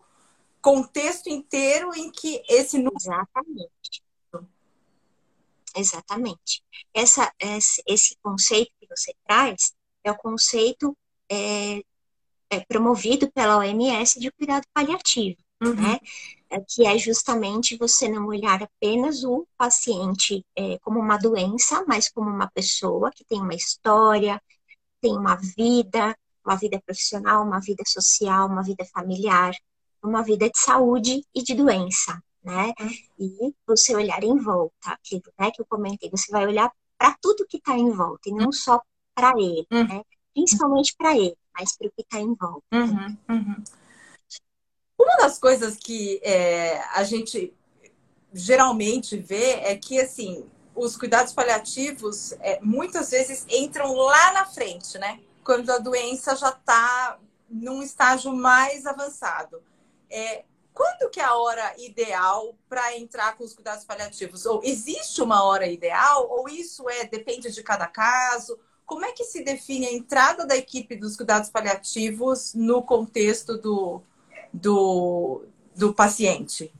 contexto 0.60 1.28
inteiro 1.28 1.94
em 1.94 2.10
que 2.10 2.42
esse 2.48 2.78
Exatamente. 2.78 4.02
Exatamente. 5.74 6.62
Essa, 6.92 7.32
esse 7.86 8.16
conceito 8.22 8.72
que 8.78 8.86
você 8.86 9.14
traz 9.26 9.72
é 10.04 10.10
o 10.10 10.16
conceito 10.16 10.96
é, 11.30 11.82
é 12.50 12.60
promovido 12.68 13.30
pela 13.32 13.58
OMS 13.58 14.20
de 14.20 14.30
cuidado 14.32 14.66
paliativo, 14.74 15.41
uhum. 15.62 15.74
né? 15.74 15.98
É, 16.50 16.60
que 16.60 16.86
é 16.86 16.98
justamente 16.98 17.76
você 17.78 18.08
não 18.08 18.26
olhar 18.26 18.62
apenas 18.62 19.24
o 19.24 19.46
paciente 19.56 20.44
é, 20.54 20.78
como 20.80 21.00
uma 21.00 21.16
doença, 21.16 21.82
mas 21.88 22.10
como 22.10 22.28
uma 22.28 22.50
pessoa 22.50 23.10
que 23.10 23.24
tem 23.24 23.40
uma 23.40 23.54
história, 23.54 24.40
tem 25.00 25.16
uma 25.16 25.34
vida, 25.36 26.16
uma 26.44 26.56
vida 26.56 26.80
profissional, 26.84 27.42
uma 27.44 27.60
vida 27.60 27.82
social, 27.86 28.48
uma 28.48 28.62
vida 28.62 28.84
familiar, 28.84 29.54
uma 30.02 30.22
vida 30.22 30.50
de 30.50 30.58
saúde 30.58 31.24
e 31.34 31.42
de 31.42 31.54
doença, 31.54 32.22
né? 32.42 32.72
Uhum. 32.78 32.90
E 33.18 33.54
você 33.66 33.94
olhar 33.94 34.22
em 34.22 34.36
volta, 34.36 34.90
aquilo 34.90 35.22
né, 35.38 35.50
que 35.50 35.62
eu 35.62 35.66
comentei, 35.66 36.10
você 36.10 36.30
vai 36.30 36.46
olhar 36.46 36.70
para 36.98 37.16
tudo 37.20 37.46
que 37.48 37.56
está 37.56 37.76
em 37.76 37.90
volta 37.90 38.28
e 38.28 38.32
não 38.32 38.46
uhum. 38.46 38.52
só 38.52 38.80
para 39.14 39.30
ele, 39.38 39.66
uhum. 39.72 39.86
né? 39.86 40.02
Principalmente 40.34 40.94
para 40.96 41.16
ele, 41.16 41.36
mas 41.54 41.76
para 41.76 41.88
o 41.88 41.92
que 41.92 42.02
está 42.02 42.20
em 42.20 42.34
volta. 42.34 42.62
Uhum, 42.72 43.16
uhum. 43.28 43.64
Uma 45.02 45.16
das 45.16 45.36
coisas 45.36 45.76
que 45.76 46.20
é, 46.22 46.80
a 46.94 47.02
gente 47.02 47.52
geralmente 48.32 49.16
vê 49.16 49.54
é 49.54 49.76
que 49.76 50.00
assim 50.00 50.46
os 50.76 50.96
cuidados 50.96 51.32
paliativos 51.32 52.32
é, 52.40 52.60
muitas 52.62 53.10
vezes 53.10 53.44
entram 53.48 53.94
lá 53.94 54.32
na 54.32 54.46
frente, 54.46 54.96
né? 54.98 55.20
Quando 55.44 55.68
a 55.70 55.78
doença 55.78 56.36
já 56.36 56.50
está 56.50 57.18
num 57.50 57.82
estágio 57.82 58.32
mais 58.32 58.86
avançado. 58.86 59.60
É, 60.08 60.44
quando 60.72 61.10
que 61.10 61.20
é 61.20 61.24
a 61.24 61.34
hora 61.34 61.74
ideal 61.78 62.54
para 62.68 62.96
entrar 62.96 63.36
com 63.36 63.42
os 63.42 63.52
cuidados 63.52 63.84
paliativos? 63.84 64.46
Ou 64.46 64.60
existe 64.62 65.20
uma 65.20 65.42
hora 65.42 65.66
ideal? 65.66 66.30
Ou 66.30 66.48
isso 66.48 66.88
é 66.88 67.04
depende 67.04 67.50
de 67.50 67.62
cada 67.62 67.88
caso? 67.88 68.56
Como 68.86 69.04
é 69.04 69.10
que 69.10 69.24
se 69.24 69.42
define 69.42 69.86
a 69.86 69.92
entrada 69.92 70.46
da 70.46 70.56
equipe 70.56 70.94
dos 70.94 71.16
cuidados 71.16 71.50
paliativos 71.50 72.54
no 72.54 72.82
contexto 72.82 73.58
do, 73.58 74.00
do, 74.52 75.44
do 75.76 75.94
paciente? 75.94 76.72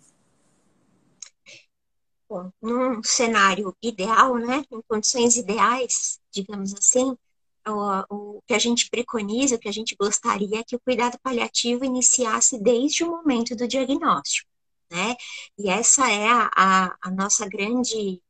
Bom, 2.28 2.50
num 2.62 3.02
cenário 3.02 3.76
ideal, 3.82 4.36
né, 4.36 4.64
em 4.70 4.80
condições 4.88 5.36
ideais, 5.36 6.18
digamos 6.30 6.72
assim, 6.74 7.16
o, 7.68 8.36
o 8.36 8.42
que 8.46 8.54
a 8.54 8.58
gente 8.58 8.88
preconiza, 8.90 9.56
o 9.56 9.58
que 9.58 9.68
a 9.68 9.72
gente 9.72 9.94
gostaria 9.94 10.60
é 10.60 10.64
que 10.64 10.74
o 10.74 10.80
cuidado 10.80 11.18
paliativo 11.22 11.84
iniciasse 11.84 12.58
desde 12.58 13.04
o 13.04 13.10
momento 13.10 13.54
do 13.54 13.68
diagnóstico, 13.68 14.48
né? 14.90 15.14
E 15.58 15.68
essa 15.70 16.10
é 16.10 16.26
a, 16.26 16.50
a, 16.56 16.96
a 17.02 17.10
nossa 17.10 17.48
grande 17.48 18.20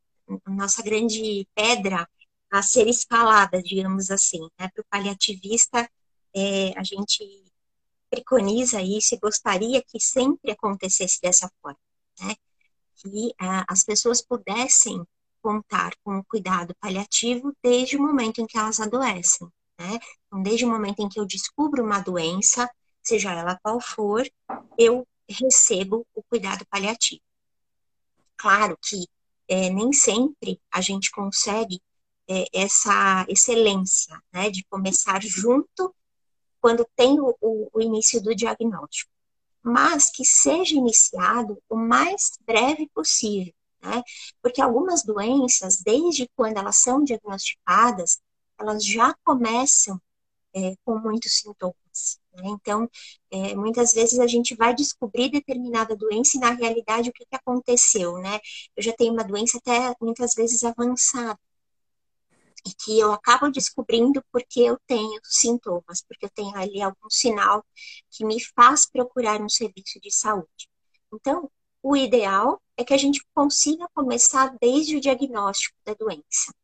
a 0.44 0.50
nossa 0.50 0.82
grande 0.82 1.46
pedra 1.54 2.08
a 2.50 2.62
ser 2.62 2.86
escalada, 2.88 3.62
digamos 3.62 4.10
assim, 4.10 4.40
né? 4.58 4.68
Para 4.74 4.82
o 4.82 4.86
paliativista, 4.90 5.88
é, 6.34 6.72
a 6.76 6.82
gente 6.82 7.41
preconiza 8.12 8.82
isso 8.82 9.14
e 9.14 9.18
gostaria 9.18 9.82
que 9.82 9.98
sempre 9.98 10.52
acontecesse 10.52 11.18
dessa 11.18 11.50
forma, 11.62 11.78
né? 12.20 12.36
Que 12.96 13.32
a, 13.40 13.64
as 13.66 13.82
pessoas 13.82 14.20
pudessem 14.20 15.02
contar 15.40 15.92
com 16.04 16.18
o 16.18 16.24
cuidado 16.24 16.74
paliativo 16.78 17.56
desde 17.62 17.96
o 17.96 18.02
momento 18.02 18.42
em 18.42 18.46
que 18.46 18.58
elas 18.58 18.78
adoecem, 18.80 19.48
né? 19.78 19.98
Então, 20.26 20.42
desde 20.42 20.66
o 20.66 20.68
momento 20.68 21.00
em 21.00 21.08
que 21.08 21.18
eu 21.18 21.24
descubro 21.24 21.82
uma 21.82 22.00
doença, 22.00 22.70
seja 23.02 23.32
ela 23.32 23.58
qual 23.62 23.80
for, 23.80 24.30
eu 24.76 25.08
recebo 25.26 26.06
o 26.14 26.22
cuidado 26.22 26.66
paliativo. 26.66 27.22
Claro 28.36 28.76
que 28.82 29.06
é, 29.48 29.70
nem 29.70 29.90
sempre 29.90 30.60
a 30.70 30.82
gente 30.82 31.10
consegue 31.10 31.80
é, 32.28 32.44
essa 32.52 33.24
excelência, 33.26 34.22
né, 34.30 34.50
de 34.50 34.62
começar 34.64 35.22
junto 35.22 35.94
quando 36.62 36.86
tem 36.96 37.20
o, 37.20 37.36
o, 37.40 37.80
início 37.80 38.22
do 38.22 38.34
diagnóstico, 38.34 39.10
mas 39.62 40.10
que 40.10 40.24
seja 40.24 40.76
iniciado 40.76 41.60
o 41.68 41.76
mais 41.76 42.30
breve 42.46 42.88
possível, 42.94 43.52
né? 43.82 44.02
Porque 44.40 44.62
algumas 44.62 45.02
doenças, 45.02 45.82
desde 45.82 46.30
quando 46.36 46.58
elas 46.58 46.76
são 46.76 47.02
diagnosticadas, 47.02 48.20
elas 48.58 48.84
já 48.84 49.12
começam 49.24 50.00
é, 50.54 50.74
com 50.84 50.98
muitos 50.98 51.38
sintomas. 51.38 52.20
Né? 52.32 52.44
Então, 52.46 52.88
é, 53.30 53.54
muitas 53.56 53.92
vezes 53.92 54.20
a 54.20 54.26
gente 54.26 54.54
vai 54.54 54.72
descobrir 54.74 55.30
determinada 55.30 55.96
doença 55.96 56.36
e, 56.36 56.40
na 56.40 56.50
realidade, 56.50 57.10
o 57.10 57.12
que, 57.12 57.26
que 57.26 57.36
aconteceu, 57.36 58.18
né? 58.18 58.38
Eu 58.76 58.82
já 58.82 58.92
tenho 58.92 59.12
uma 59.12 59.24
doença 59.24 59.58
até 59.58 59.94
muitas 60.00 60.34
vezes 60.34 60.62
avançada 60.62 61.38
e 62.66 62.72
que 62.72 62.98
eu 62.98 63.12
acabo 63.12 63.50
descobrindo 63.50 64.22
porque 64.30 64.60
eu 64.60 64.78
tenho 64.86 65.20
sintomas, 65.24 66.02
porque 66.06 66.26
eu 66.26 66.30
tenho 66.30 66.56
ali 66.56 66.80
algum 66.80 67.10
sinal 67.10 67.64
que 68.10 68.24
me 68.24 68.42
faz 68.54 68.88
procurar 68.88 69.40
um 69.40 69.48
serviço 69.48 70.00
de 70.00 70.10
saúde. 70.10 70.68
Então, 71.12 71.50
o 71.82 71.96
ideal 71.96 72.60
é 72.76 72.84
que 72.84 72.94
a 72.94 72.98
gente 72.98 73.24
consiga 73.34 73.88
começar 73.94 74.56
desde 74.60 74.96
o 74.96 75.00
diagnóstico 75.00 75.76
da 75.84 75.94
doença. 75.94 76.54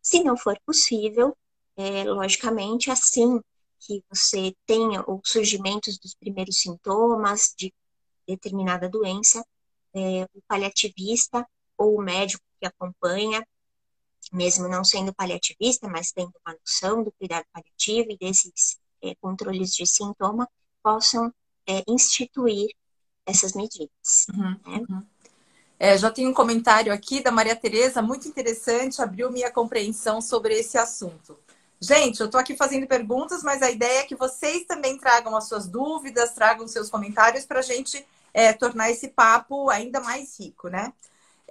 Se 0.00 0.22
não 0.22 0.36
for 0.36 0.58
possível, 0.64 1.36
é, 1.76 2.04
logicamente, 2.04 2.90
assim 2.90 3.40
que 3.80 4.04
você 4.08 4.54
tenha 4.66 5.02
o 5.08 5.20
surgimento 5.24 5.90
dos 6.02 6.14
primeiros 6.14 6.60
sintomas 6.60 7.54
de 7.56 7.72
determinada 8.26 8.88
doença, 8.88 9.44
é, 9.94 10.24
o 10.34 10.42
paliativista 10.46 11.46
ou 11.76 11.98
o 11.98 12.02
médico 12.02 12.44
que 12.60 12.66
acompanha, 12.66 13.44
mesmo 14.32 14.68
não 14.68 14.84
sendo 14.84 15.12
paliativista, 15.14 15.88
mas 15.88 16.12
tendo 16.12 16.32
uma 16.44 16.54
noção 16.54 17.02
do 17.02 17.12
cuidado 17.12 17.44
paliativo 17.52 18.10
e 18.10 18.18
desses 18.18 18.78
é, 19.02 19.14
controles 19.20 19.70
de 19.72 19.86
sintoma, 19.86 20.48
possam 20.82 21.32
é, 21.66 21.82
instituir 21.88 22.68
essas 23.26 23.52
medidas. 23.52 24.26
Uhum, 24.32 24.50
né? 24.66 24.86
uhum. 24.88 25.02
É, 25.78 25.96
já 25.96 26.10
tem 26.10 26.26
um 26.26 26.34
comentário 26.34 26.92
aqui 26.92 27.22
da 27.22 27.30
Maria 27.30 27.56
Tereza, 27.56 28.02
muito 28.02 28.28
interessante, 28.28 29.00
abriu 29.00 29.30
minha 29.32 29.50
compreensão 29.50 30.20
sobre 30.20 30.54
esse 30.58 30.76
assunto. 30.76 31.38
Gente, 31.80 32.20
eu 32.20 32.26
estou 32.26 32.38
aqui 32.38 32.54
fazendo 32.54 32.86
perguntas, 32.86 33.42
mas 33.42 33.62
a 33.62 33.70
ideia 33.70 34.00
é 34.00 34.04
que 34.04 34.14
vocês 34.14 34.66
também 34.66 34.98
tragam 34.98 35.34
as 35.34 35.48
suas 35.48 35.66
dúvidas, 35.66 36.34
tragam 36.34 36.68
seus 36.68 36.90
comentários 36.90 37.46
para 37.46 37.60
a 37.60 37.62
gente 37.62 38.06
é, 38.34 38.52
tornar 38.52 38.90
esse 38.90 39.08
papo 39.08 39.70
ainda 39.70 40.00
mais 40.00 40.38
rico, 40.38 40.68
né? 40.68 40.92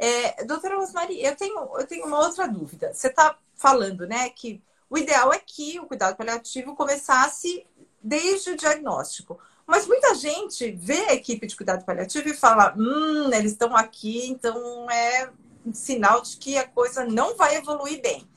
É, 0.02 0.46
doutora 0.46 0.78
Rosmari, 0.78 1.22
eu 1.22 1.36
tenho, 1.36 1.78
eu 1.78 1.86
tenho 1.86 2.06
uma 2.06 2.20
outra 2.20 2.48
dúvida. 2.48 2.94
Você 2.94 3.08
está 3.08 3.38
falando, 3.54 4.08
né, 4.08 4.30
que 4.30 4.64
o 4.90 4.98
ideal 4.98 5.34
é 5.34 5.40
que 5.40 5.78
o 5.78 5.86
cuidado 5.86 6.16
paliativo 6.16 6.74
começasse 6.74 7.68
desde 8.02 8.52
o 8.52 8.56
diagnóstico. 8.56 9.38
Mas 9.68 9.86
muita 9.86 10.16
gente 10.16 10.72
vê 10.72 11.02
a 11.10 11.14
equipe 11.14 11.46
de 11.46 11.56
cuidado 11.56 11.84
paliativo 11.84 12.30
e 12.30 12.34
fala: 12.34 12.74
hum, 12.78 13.30
eles 13.34 13.52
estão 13.52 13.76
aqui, 13.76 14.30
então 14.30 14.90
é 14.90 15.30
um 15.66 15.74
sinal 15.74 16.22
de 16.22 16.38
que 16.38 16.58
a 16.58 16.66
coisa 16.66 17.04
não 17.04 17.36
vai 17.36 17.58
evoluir 17.58 18.02
bem. 18.02 18.28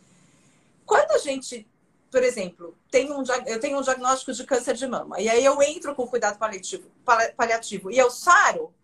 Quando 0.85 1.13
a 1.13 1.19
gente, 1.19 1.67
por 2.11 2.25
exemplo, 2.25 2.77
tem 2.91 3.13
um, 3.13 3.23
eu 3.47 3.61
tenho 3.61 3.79
um 3.79 3.83
diagnóstico 3.83 4.33
de 4.33 4.45
câncer 4.45 4.75
de 4.75 4.87
mama, 4.87 5.21
e 5.21 5.29
aí 5.29 5.45
eu 5.45 5.63
entro 5.63 5.95
com 5.95 6.09
cuidado 6.09 6.39
paliativo, 6.39 6.91
paliativo 7.37 7.91
e 7.91 7.97
eu 7.97 8.11
saro, 8.11 8.75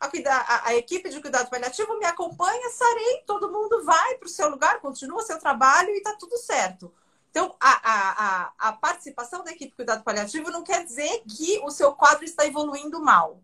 a, 0.00 0.06
a, 0.06 0.68
a, 0.68 0.74
equipe 0.74 1.08
de 1.08 1.20
cuidado 1.20 1.48
paliativo 1.48 1.98
me 1.98 2.04
acompanha, 2.04 2.70
sarei, 2.70 3.22
todo 3.26 3.50
mundo 3.50 3.84
vai 3.84 4.16
para 4.16 4.26
o 4.26 4.30
seu 4.30 4.48
lugar, 4.48 4.80
continua 4.80 5.22
seu 5.22 5.38
trabalho 5.38 5.90
e 5.90 5.98
está 5.98 6.14
tudo 6.16 6.36
certo. 6.38 6.92
Então, 7.30 7.54
a, 7.58 7.92
a, 7.92 8.52
a, 8.58 8.72
participação 8.74 9.42
da 9.42 9.50
equipe 9.50 9.70
de 9.70 9.76
cuidado 9.76 10.04
paliativo 10.04 10.50
não 10.50 10.62
quer 10.62 10.84
dizer 10.84 11.22
que 11.28 11.58
o 11.64 11.70
seu 11.70 11.92
quadro 11.92 12.24
está 12.24 12.46
evoluindo 12.46 13.00
mal. 13.00 13.42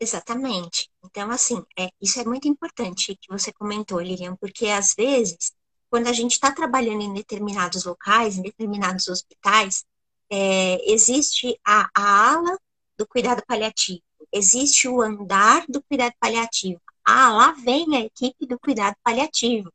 Exatamente. 0.00 0.90
Então, 1.04 1.30
assim, 1.30 1.62
é, 1.78 1.90
isso 2.00 2.18
é 2.18 2.24
muito 2.24 2.48
importante 2.48 3.14
que 3.14 3.28
você 3.28 3.52
comentou, 3.52 4.00
Lilian, 4.00 4.36
porque 4.36 4.68
às 4.68 4.94
vezes, 4.94 5.52
quando 5.90 6.06
a 6.06 6.12
gente 6.14 6.32
está 6.32 6.50
trabalhando 6.50 7.02
em 7.02 7.12
determinados 7.12 7.84
locais, 7.84 8.38
em 8.38 8.42
determinados 8.42 9.08
hospitais, 9.08 9.84
é, 10.30 10.90
existe 10.90 11.60
a, 11.62 11.90
a 11.94 12.32
ala 12.32 12.58
do 12.96 13.06
cuidado 13.06 13.42
paliativo, 13.46 14.00
existe 14.32 14.88
o 14.88 15.00
andar 15.00 15.64
do 15.68 15.82
cuidado 15.82 16.14
paliativo. 16.20 16.80
Ah, 17.04 17.30
lá 17.30 17.52
vem 17.52 17.96
a 17.96 18.00
equipe 18.00 18.46
do 18.46 18.58
cuidado 18.58 18.96
paliativo. 19.02 19.72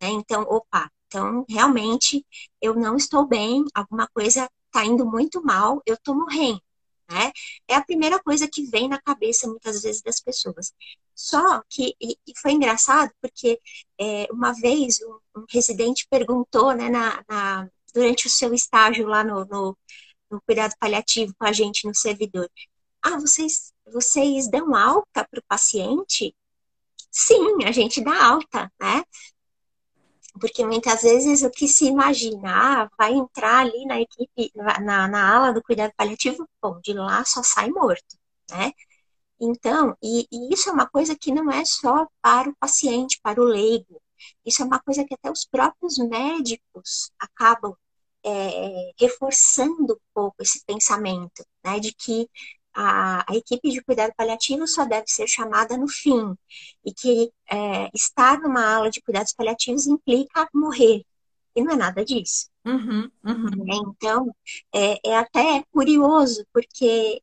Né? 0.00 0.08
Então, 0.10 0.42
opa, 0.42 0.90
então, 1.06 1.44
realmente, 1.48 2.24
eu 2.60 2.74
não 2.74 2.96
estou 2.96 3.26
bem, 3.26 3.64
alguma 3.74 4.08
coisa 4.08 4.48
está 4.66 4.84
indo 4.84 5.06
muito 5.06 5.42
mal, 5.42 5.80
eu 5.86 5.94
estou 5.94 6.14
morrendo. 6.14 6.60
Né? 7.08 7.32
É 7.68 7.74
a 7.76 7.84
primeira 7.84 8.20
coisa 8.22 8.48
que 8.48 8.64
vem 8.64 8.88
na 8.88 9.00
cabeça 9.00 9.46
muitas 9.46 9.82
vezes 9.82 10.02
das 10.02 10.20
pessoas. 10.20 10.72
Só 11.14 11.62
que, 11.68 11.94
e, 12.00 12.16
foi 12.42 12.52
engraçado, 12.52 13.10
porque 13.22 13.60
é, 13.98 14.26
uma 14.30 14.52
vez 14.52 15.00
um, 15.02 15.40
um, 15.40 15.44
residente 15.48 16.06
perguntou, 16.10 16.72
né, 16.74 16.88
na, 16.90 17.24
na, 17.28 17.68
durante 17.94 18.26
o 18.26 18.30
seu 18.30 18.52
estágio 18.52 19.06
lá 19.06 19.24
no, 19.24 19.44
no, 19.46 19.78
no, 20.30 20.42
cuidado 20.42 20.74
paliativo 20.78 21.34
com 21.38 21.46
a 21.46 21.52
gente 21.52 21.86
no 21.86 21.94
servidor: 21.94 22.50
Ah, 23.06 23.18
vocês, 23.18 23.72
vocês 23.92 24.48
dão 24.50 24.74
alta 24.74 25.26
para 25.30 25.40
o 25.40 25.44
paciente? 25.48 26.34
Sim, 27.10 27.64
a 27.64 27.72
gente 27.72 28.02
dá 28.02 28.26
alta, 28.26 28.70
né? 28.80 29.02
porque 30.40 30.64
muitas 30.64 31.02
vezes 31.02 31.42
o 31.42 31.50
que 31.50 31.66
se 31.68 31.86
imagina, 31.86 32.84
ah, 32.84 32.90
vai 32.98 33.12
entrar 33.14 33.60
ali 33.60 33.84
na 33.86 34.00
equipe, 34.00 34.52
na, 34.54 35.08
na 35.08 35.34
ala 35.34 35.52
do 35.52 35.62
cuidado 35.62 35.92
paliativo, 35.96 36.46
bom, 36.62 36.80
de 36.80 36.92
lá 36.92 37.24
só 37.24 37.42
sai 37.42 37.70
morto, 37.70 38.16
né? 38.50 38.72
Então, 39.40 39.96
e, 40.02 40.26
e, 40.32 40.54
isso 40.54 40.68
é 40.70 40.72
uma 40.72 40.88
coisa 40.88 41.16
que 41.16 41.32
não 41.32 41.50
é 41.50 41.64
só 41.64 42.06
para 42.22 42.50
o 42.50 42.56
paciente, 42.56 43.20
para 43.22 43.40
o 43.40 43.44
leigo, 43.44 44.00
isso 44.44 44.62
é 44.62 44.64
uma 44.64 44.80
coisa 44.80 45.04
que 45.04 45.14
até 45.14 45.30
os 45.30 45.44
próprios 45.46 45.98
médicos 45.98 47.10
acabam 47.18 47.76
é, 48.24 48.92
reforçando 48.98 49.94
um 49.94 50.00
pouco 50.14 50.36
esse 50.40 50.64
pensamento, 50.64 51.44
né, 51.64 51.78
de 51.80 51.94
que 51.94 52.28
a, 52.76 53.24
a, 53.26 53.34
equipe 53.34 53.70
de 53.70 53.82
cuidado 53.82 54.12
paliativo 54.14 54.66
só 54.66 54.84
deve 54.84 55.06
ser 55.08 55.26
chamada 55.26 55.76
no 55.78 55.88
fim, 55.88 56.36
e 56.84 56.92
que 56.92 57.32
é, 57.50 57.90
estar 57.94 58.38
numa 58.38 58.74
aula 58.74 58.90
de 58.90 59.00
cuidados 59.00 59.32
paliativos 59.32 59.86
implica 59.86 60.48
morrer, 60.54 61.02
e 61.54 61.62
não 61.62 61.72
é 61.72 61.76
nada 61.76 62.04
disso. 62.04 62.48
Uhum, 62.66 63.10
uhum. 63.24 63.72
É, 63.72 63.76
então, 63.76 64.36
é, 64.74 65.10
é 65.10 65.16
até 65.16 65.64
curioso, 65.72 66.44
porque 66.52 67.22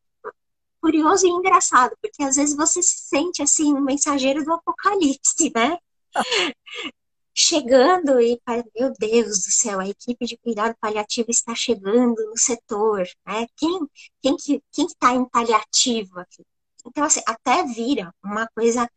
curioso 0.82 1.26
e 1.26 1.30
engraçado, 1.30 1.96
porque 2.02 2.24
às 2.24 2.36
vezes 2.36 2.56
você 2.56 2.82
se 2.82 2.98
sente 2.98 3.42
assim, 3.42 3.74
um 3.74 3.80
mensageiro 3.80 4.44
do 4.44 4.52
apocalipse, 4.52 5.52
né? 5.56 5.78
chegando 7.34 8.22
e, 8.22 8.40
meu 8.76 8.94
Deus 8.98 9.40
do 9.40 9.52
céu, 9.52 9.80
a 9.80 9.88
equipe 9.88 10.26
de 10.26 10.38
cuidado 10.38 10.76
paliativo 10.80 11.32
está 11.32 11.56
chegando 11.56 12.24
no 12.30 12.38
setor, 12.38 13.08
né? 13.26 13.48
Quem, 13.58 13.80
quem 14.22 14.38
que 14.38 14.62
quem 14.72 14.86
está 14.86 15.14
em 15.14 15.26
paliativo 15.26 16.20
aqui? 16.20 16.44
Então, 16.86 17.04
assim, 17.04 17.22
até 17.26 17.64
vira 17.66 18.14
uma 18.24 18.48
coisa 18.50 18.88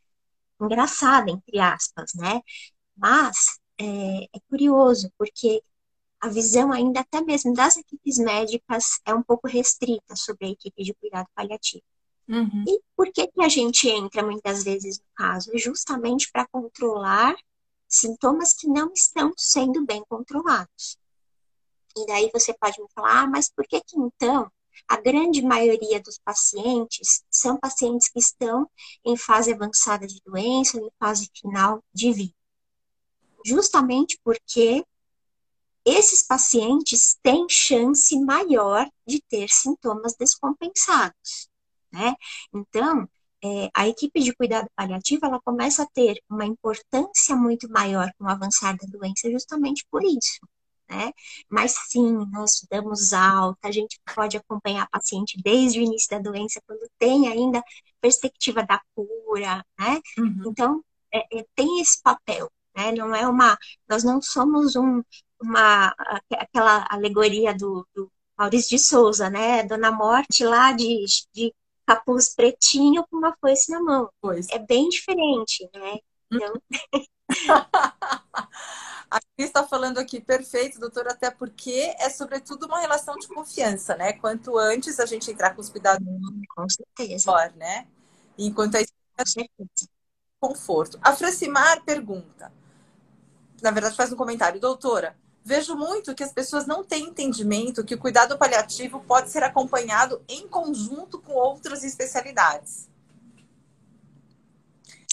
engraçada, 0.61 1.31
entre 1.31 1.59
aspas, 1.59 2.13
né? 2.15 2.41
Mas 2.97 3.59
é, 3.79 4.25
é 4.25 4.41
curioso, 4.49 5.11
porque 5.17 5.63
a 6.21 6.29
visão 6.29 6.73
ainda 6.73 7.01
até 7.01 7.21
mesmo 7.23 7.55
das 7.55 7.77
equipes 7.77 8.19
médicas 8.19 9.01
é 9.05 9.15
um 9.15 9.23
pouco 9.23 9.47
restrita 9.47 10.17
sobre 10.17 10.47
a 10.47 10.51
equipe 10.51 10.83
de 10.83 10.95
cuidado 10.95 11.29
paliativo. 11.35 11.85
Uhum. 12.29 12.65
E 12.67 12.81
por 12.97 13.13
que, 13.13 13.29
que 13.29 13.43
a 13.43 13.49
gente 13.49 13.89
entra 13.89 14.23
muitas 14.23 14.65
vezes 14.65 14.99
no 14.99 15.05
caso? 15.15 15.55
É 15.55 15.59
justamente 15.59 16.31
para 16.33 16.47
controlar 16.49 17.37
sintomas 17.89 18.55
que 18.55 18.67
não 18.67 18.93
estão 18.93 19.33
sendo 19.37 19.85
bem 19.85 20.05
controlados. 20.09 20.99
E 21.97 22.07
daí 22.07 22.31
você 22.33 22.53
pode 22.55 22.81
me 22.81 22.89
falar, 22.95 23.23
ah, 23.23 23.27
mas 23.27 23.49
por 23.49 23.67
que 23.67 23.81
que 23.81 23.99
então 23.99 24.51
a 24.87 25.01
grande 25.01 25.43
maioria 25.43 26.01
dos 26.01 26.19
pacientes 26.19 27.25
são 27.31 27.57
pacientes 27.57 28.09
que 28.09 28.19
estão 28.19 28.71
em 29.05 29.17
fase 29.17 29.53
avançada 29.53 30.07
de 30.07 30.21
doença, 30.25 30.79
em 30.79 30.91
fase 30.99 31.31
final 31.35 31.83
de 31.95 32.13
vida? 32.13 32.35
Justamente 33.45 34.21
porque 34.23 34.85
esses 35.87 36.21
pacientes 36.21 37.17
têm 37.23 37.47
chance 37.49 38.19
maior 38.19 38.91
de 39.07 39.23
ter 39.23 39.49
sintomas 39.49 40.15
descompensados, 40.19 41.49
né? 41.93 42.15
Então, 42.53 43.09
é, 43.45 43.71
a 43.75 43.89
equipe 43.89 44.21
de 44.21 44.35
cuidado 44.35 44.69
paliativo 44.75 45.27
ela 45.27 45.41
começa 45.41 45.83
a 45.83 45.87
ter 45.87 46.21
uma 46.29 46.45
importância 46.45 47.37
muito 47.37 47.69
maior 47.71 48.11
com 48.19 48.25
o 48.25 48.29
avançar 48.29 48.77
da 48.77 48.87
doença 48.89 49.31
justamente 49.31 49.87
por 49.91 50.03
isso. 50.05 50.41
Né? 50.89 51.13
Mas 51.51 51.75
sim, 51.89 52.13
nós 52.31 52.65
damos 52.71 53.13
alta, 53.13 53.69
a 53.69 53.73
gente 53.73 54.01
pode 54.15 54.37
acompanhar 54.37 54.85
a 54.85 54.99
paciente 54.99 55.41
desde 55.43 55.81
o 55.81 55.83
início 55.83 56.09
da 56.11 56.19
doença, 56.21 56.63
quando 56.65 56.89
tem 56.99 57.29
ainda 57.29 57.63
perspectiva 58.01 58.63
da 58.65 58.81
cura, 58.95 59.65
né? 59.79 60.01
Uhum. 60.17 60.43
Então, 60.47 60.85
é, 61.13 61.41
é, 61.41 61.47
tem 61.57 61.81
esse 61.81 62.01
papel, 62.03 62.49
né? 62.77 62.93
Não 62.93 63.15
é 63.15 63.27
uma, 63.27 63.59
nós 63.89 64.05
não 64.05 64.23
somos 64.23 64.77
um, 64.77 65.03
uma, 65.41 65.93
aquela 66.33 66.87
alegoria 66.89 67.53
do, 67.53 67.87
do 67.93 68.11
Maurício 68.39 68.77
de 68.77 68.79
Souza, 68.79 69.29
né? 69.29 69.65
Dona 69.65 69.91
Morte 69.91 70.45
lá 70.45 70.73
de, 70.73 71.05
de 71.35 71.53
capuz 71.87 72.35
pretinho 72.35 73.07
com 73.09 73.17
uma 73.17 73.37
foice 73.41 73.71
na 73.71 73.81
mão. 73.81 74.11
Pois. 74.21 74.49
É 74.51 74.59
bem 74.59 74.89
diferente, 74.89 75.69
né? 75.73 75.99
Então... 76.33 76.55
A 79.09 79.21
Cris 79.21 79.47
está 79.49 79.65
falando 79.65 79.99
aqui, 79.99 80.21
perfeito, 80.21 80.81
doutora, 80.81 81.13
até 81.13 81.31
porque 81.31 81.95
é 81.99 82.11
sobretudo 82.11 82.67
uma 82.67 82.81
relação 82.81 83.17
de 83.17 83.29
confiança, 83.29 83.97
né? 83.97 84.13
Quanto 84.15 84.59
antes 84.59 84.99
a 84.99 85.07
gente 85.07 85.31
entrar 85.31 85.55
com 85.55 85.61
os 85.61 85.71
cuidados, 85.71 86.05
com 86.55 86.69
certeza. 86.69 87.31
melhor, 87.31 87.53
né? 87.55 87.87
Enquanto 88.37 88.77
a 88.77 88.81
conforto. 90.41 90.99
A 91.03 91.15
Francimar 91.15 91.83
pergunta, 91.85 92.53
na 93.63 93.71
verdade 93.71 93.97
faz 93.97 94.13
um 94.13 94.17
comentário, 94.17 94.61
doutora, 94.61 95.17
vejo 95.47 95.77
muito 95.77 96.13
que 96.13 96.25
as 96.25 96.33
pessoas 96.33 96.67
não 96.67 96.83
têm 96.83 97.05
entendimento 97.05 97.85
que 97.85 97.95
o 97.95 97.99
cuidado 97.99 98.37
paliativo 98.37 98.99
pode 99.07 99.31
ser 99.31 99.45
acompanhado 99.45 100.21
em 100.29 100.49
conjunto 100.49 101.21
com 101.21 101.35
outras 101.35 101.85
especialidades. 101.85 102.91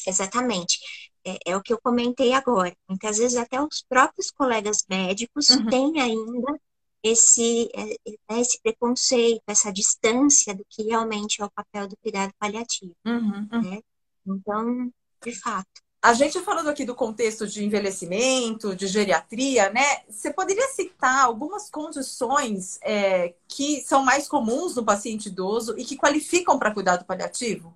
Exatamente. 0.08 0.80
É, 1.24 1.52
é 1.52 1.56
o 1.56 1.62
que 1.62 1.72
eu 1.72 1.80
comentei 1.80 2.34
agora. 2.34 2.76
Muitas 2.90 3.20
vezes 3.20 3.38
até 3.38 3.62
os 3.62 3.86
próprios 3.88 4.32
colegas 4.32 4.84
médicos 4.90 5.52
uhum. 5.52 5.68
têm 5.68 6.02
ainda 6.02 6.60
esse, 7.04 7.70
é, 7.76 7.94
é, 8.32 8.40
esse 8.40 8.60
preconceito, 8.60 9.44
essa 9.46 9.72
distância 9.72 10.56
do 10.56 10.66
que 10.68 10.82
realmente 10.82 11.44
é 11.44 11.46
o 11.46 11.52
papel 11.52 11.88
do 11.88 11.96
cuidado 11.98 12.34
paliativo. 12.40 12.96
Uhum, 13.06 13.48
uhum. 13.52 13.62
Né? 13.62 13.82
Então, 14.26 14.92
de 15.24 15.40
fato. 15.40 15.83
A 16.04 16.14
gente 16.14 16.42
falando 16.42 16.68
aqui 16.68 16.84
do 16.84 16.94
contexto 16.94 17.48
de 17.48 17.64
envelhecimento, 17.64 18.76
de 18.76 18.88
geriatria, 18.88 19.70
né? 19.70 20.02
Você 20.10 20.34
poderia 20.34 20.68
citar 20.68 21.24
algumas 21.24 21.70
condições 21.70 22.78
é, 22.82 23.34
que 23.48 23.82
são 23.86 24.04
mais 24.04 24.28
comuns 24.28 24.76
no 24.76 24.84
paciente 24.84 25.28
idoso 25.28 25.74
e 25.78 25.86
que 25.86 25.96
qualificam 25.96 26.60
para 26.60 26.74
cuidado 26.74 27.06
paliativo? 27.06 27.74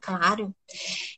Claro. 0.00 0.54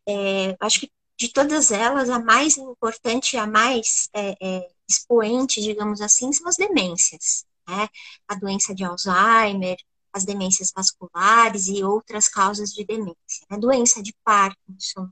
É, 0.08 0.56
acho 0.60 0.78
que 0.82 0.92
de 1.18 1.28
todas 1.28 1.72
elas, 1.72 2.08
a 2.08 2.20
mais 2.20 2.56
importante, 2.56 3.36
a 3.36 3.44
mais 3.44 4.08
é, 4.14 4.36
é, 4.40 4.68
expoente, 4.88 5.60
digamos 5.60 6.00
assim, 6.00 6.32
são 6.32 6.46
as 6.46 6.54
demências. 6.54 7.44
Né? 7.68 7.88
A 8.28 8.36
doença 8.36 8.72
de 8.72 8.84
Alzheimer, 8.84 9.76
as 10.12 10.24
demências 10.24 10.70
vasculares 10.72 11.66
e 11.66 11.82
outras 11.82 12.28
causas 12.28 12.70
de 12.70 12.84
demência. 12.84 13.44
A 13.50 13.56
doença 13.56 14.00
de 14.00 14.14
Parkinson, 14.24 15.10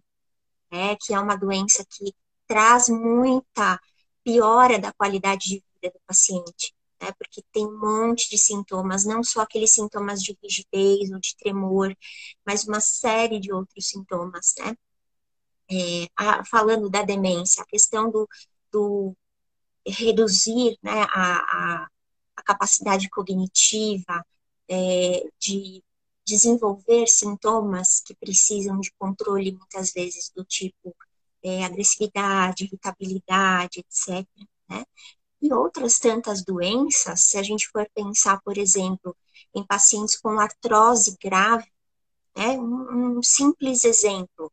né, 0.71 0.97
que 1.01 1.15
é 1.15 1.21
uma 1.21 1.37
doença 1.37 1.85
que 1.89 2.15
traz 2.47 2.89
muita 2.89 3.81
piora 4.25 4.79
da 4.79 4.93
qualidade 4.93 5.47
de 5.49 5.65
vida 5.75 5.95
do 5.95 6.01
paciente, 6.07 6.75
né, 7.01 7.11
porque 7.19 7.43
tem 7.53 7.67
um 7.67 7.79
monte 7.79 8.29
de 8.31 8.39
sintomas, 8.39 9.05
não 9.05 9.23
só 9.23 9.43
aqueles 9.43 9.75
sintomas 9.75 10.23
de 10.23 10.37
rigidez 10.43 11.11
ou 11.11 11.19
de 11.21 11.37
tremor, 11.37 11.97
mas 12.45 12.67
uma 12.67 12.81
série 12.81 13.41
de 13.41 13.53
outros 13.53 13.89
sintomas, 13.89 14.55
né. 14.59 14.77
É, 15.73 16.09
a, 16.17 16.45
falando 16.45 16.91
da 16.91 17.03
demência, 17.03 17.63
a 17.63 17.67
questão 17.67 18.11
do, 18.11 18.29
do 18.73 19.17
reduzir 19.87 20.77
né, 20.83 21.07
a, 21.11 21.85
a, 21.85 21.89
a 22.37 22.43
capacidade 22.43 23.09
cognitiva, 23.09 24.25
é, 24.69 25.25
de 25.39 25.83
desenvolver 26.31 27.09
sintomas 27.09 28.01
que 28.01 28.15
precisam 28.15 28.79
de 28.79 28.93
controle, 28.99 29.53
muitas 29.53 29.93
vezes, 29.93 30.31
do 30.35 30.45
tipo 30.45 30.95
é, 31.43 31.65
agressividade, 31.65 32.65
irritabilidade, 32.65 33.81
etc. 33.81 34.27
Né? 34.69 34.85
E 35.43 35.53
outras 35.53 35.99
tantas 35.99 36.45
doenças, 36.45 37.23
se 37.23 37.37
a 37.37 37.43
gente 37.43 37.69
for 37.69 37.89
pensar, 37.95 38.41
por 38.43 38.57
exemplo, 38.59 39.17
em 39.55 39.65
pacientes 39.67 40.19
com 40.21 40.39
artrose 40.39 41.17
grave, 41.21 41.67
né? 42.37 42.51
um, 42.59 43.19
um 43.19 43.23
simples 43.23 43.85
exemplo, 43.85 44.53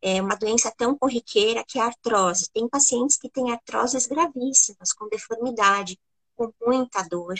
é 0.00 0.22
uma 0.22 0.36
doença 0.36 0.72
tão 0.74 0.96
corriqueira 0.96 1.62
que 1.68 1.78
é 1.78 1.82
a 1.82 1.86
artrose. 1.86 2.50
Tem 2.50 2.66
pacientes 2.66 3.18
que 3.18 3.28
têm 3.28 3.52
artroses 3.52 4.06
gravíssimas, 4.06 4.94
com 4.94 5.06
deformidade, 5.08 6.00
com 6.34 6.50
muita 6.64 7.02
dor, 7.02 7.34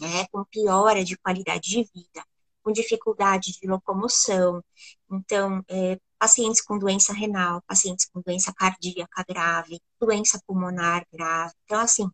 né, 0.00 0.26
com 0.32 0.44
piora 0.44 1.04
de 1.04 1.16
qualidade 1.16 1.68
de 1.68 1.84
vida 1.94 2.24
com 2.68 2.72
dificuldade 2.72 3.58
de 3.58 3.66
locomoção. 3.66 4.62
Então, 5.10 5.64
é, 5.68 5.98
pacientes 6.18 6.60
com 6.60 6.78
doença 6.78 7.14
renal, 7.14 7.62
pacientes 7.66 8.06
com 8.12 8.20
doença 8.20 8.52
cardíaca 8.52 9.24
grave, 9.26 9.80
doença 9.98 10.38
pulmonar 10.46 11.06
grave. 11.10 11.54
Então, 11.64 11.80
assim, 11.80 12.10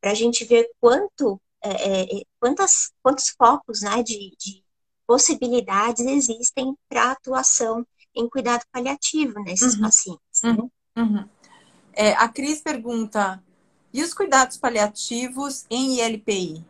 para 0.00 0.10
a 0.10 0.14
gente 0.14 0.44
ver 0.44 0.68
quanto, 0.80 1.40
é, 1.62 1.70
é, 1.70 2.18
é, 2.18 2.22
quantas, 2.40 2.90
quantos 3.00 3.30
focos 3.30 3.82
né, 3.82 4.02
de, 4.02 4.34
de 4.36 4.64
possibilidades 5.06 6.04
existem 6.04 6.74
para 6.88 7.12
atuação 7.12 7.86
em 8.12 8.28
cuidado 8.28 8.64
paliativo 8.72 9.40
nesses 9.44 9.74
uhum. 9.74 9.82
pacientes. 9.82 10.42
Né? 10.42 10.50
Uhum. 10.50 10.70
Uhum. 10.96 11.28
É, 11.92 12.12
a 12.14 12.28
Cris 12.28 12.60
pergunta: 12.60 13.42
e 13.92 14.02
os 14.02 14.12
cuidados 14.12 14.56
paliativos 14.56 15.64
em 15.70 16.00
ILPI? 16.00 16.64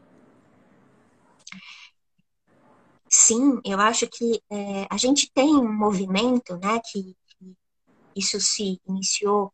Sim, 3.10 3.60
eu 3.64 3.80
acho 3.80 4.06
que 4.08 4.40
é, 4.48 4.86
a 4.88 4.96
gente 4.96 5.30
tem 5.32 5.56
um 5.56 5.72
movimento, 5.72 6.56
né, 6.58 6.80
que, 6.90 7.16
que, 7.26 7.56
isso 8.14 8.40
se 8.40 8.80
iniciou 8.86 9.52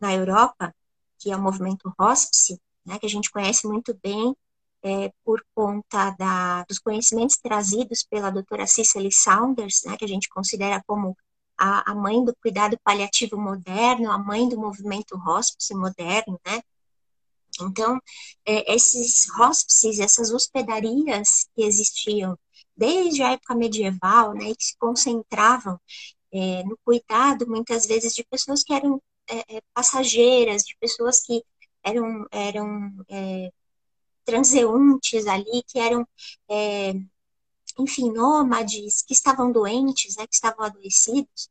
na 0.00 0.12
Europa, 0.14 0.74
que 1.18 1.30
é 1.30 1.36
o 1.36 1.42
movimento 1.42 1.92
hospice, 1.98 2.60
né, 2.84 2.98
que 2.98 3.06
a 3.06 3.08
gente 3.08 3.30
conhece 3.30 3.66
muito 3.66 3.96
bem 4.02 4.36
é, 4.82 5.12
por 5.24 5.44
conta 5.54 6.10
da, 6.10 6.64
dos 6.64 6.78
conhecimentos 6.78 7.36
trazidos 7.36 8.02
pela 8.02 8.30
doutora 8.30 8.66
Cicely 8.66 9.12
Saunders, 9.12 9.82
né, 9.84 9.96
que 9.96 10.04
a 10.04 10.08
gente 10.08 10.28
considera 10.28 10.82
como 10.86 11.16
a, 11.56 11.92
a 11.92 11.94
mãe 11.94 12.24
do 12.24 12.34
cuidado 12.42 12.78
paliativo 12.84 13.38
moderno, 13.38 14.10
a 14.10 14.18
mãe 14.18 14.48
do 14.48 14.58
movimento 14.58 15.16
hospice 15.26 15.74
moderno, 15.74 16.40
né, 16.44 16.60
então, 17.60 17.98
é, 18.44 18.74
esses 18.74 19.30
hospices, 19.38 19.98
essas 19.98 20.30
hospedarias 20.30 21.48
que 21.54 21.62
existiam 21.62 22.38
desde 22.76 23.22
a 23.22 23.32
época 23.32 23.54
medieval, 23.54 24.34
né, 24.34 24.54
que 24.54 24.64
se 24.64 24.76
concentravam 24.78 25.80
é, 26.32 26.62
no 26.64 26.78
cuidado, 26.84 27.46
muitas 27.48 27.86
vezes, 27.86 28.14
de 28.14 28.24
pessoas 28.24 28.62
que 28.62 28.72
eram 28.72 29.02
é, 29.28 29.56
é 29.56 29.62
passageiras, 29.74 30.62
de 30.62 30.76
pessoas 30.78 31.20
que 31.20 31.42
eram, 31.82 32.26
eram 32.30 33.04
é, 33.08 33.50
transeuntes 34.24 35.26
ali, 35.26 35.62
que 35.66 35.78
eram, 35.78 36.06
é, 36.48 36.92
enfim, 37.78 38.12
nômades, 38.12 39.02
que 39.02 39.14
estavam 39.14 39.52
doentes, 39.52 40.16
né, 40.16 40.26
que 40.26 40.34
estavam 40.34 40.64
adoecidos. 40.66 41.50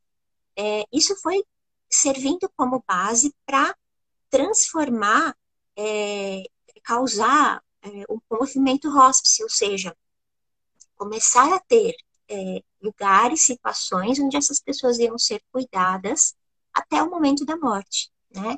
É, 0.56 0.84
isso 0.92 1.16
foi 1.22 1.42
servindo 1.90 2.50
como 2.56 2.82
base 2.86 3.34
para 3.46 3.74
transformar, 4.30 5.36
causar 6.82 7.62
um 8.08 8.18
movimento 8.30 8.88
hospice, 8.88 9.42
ou 9.42 9.50
seja, 9.50 9.96
começar 10.96 11.52
a 11.54 11.60
ter 11.60 11.94
é, 12.28 12.62
lugares, 12.82 13.46
situações 13.46 14.18
onde 14.18 14.36
essas 14.36 14.60
pessoas 14.60 14.98
iam 14.98 15.18
ser 15.18 15.42
cuidadas 15.52 16.34
até 16.72 17.02
o 17.02 17.10
momento 17.10 17.44
da 17.44 17.56
morte, 17.56 18.10
né? 18.30 18.56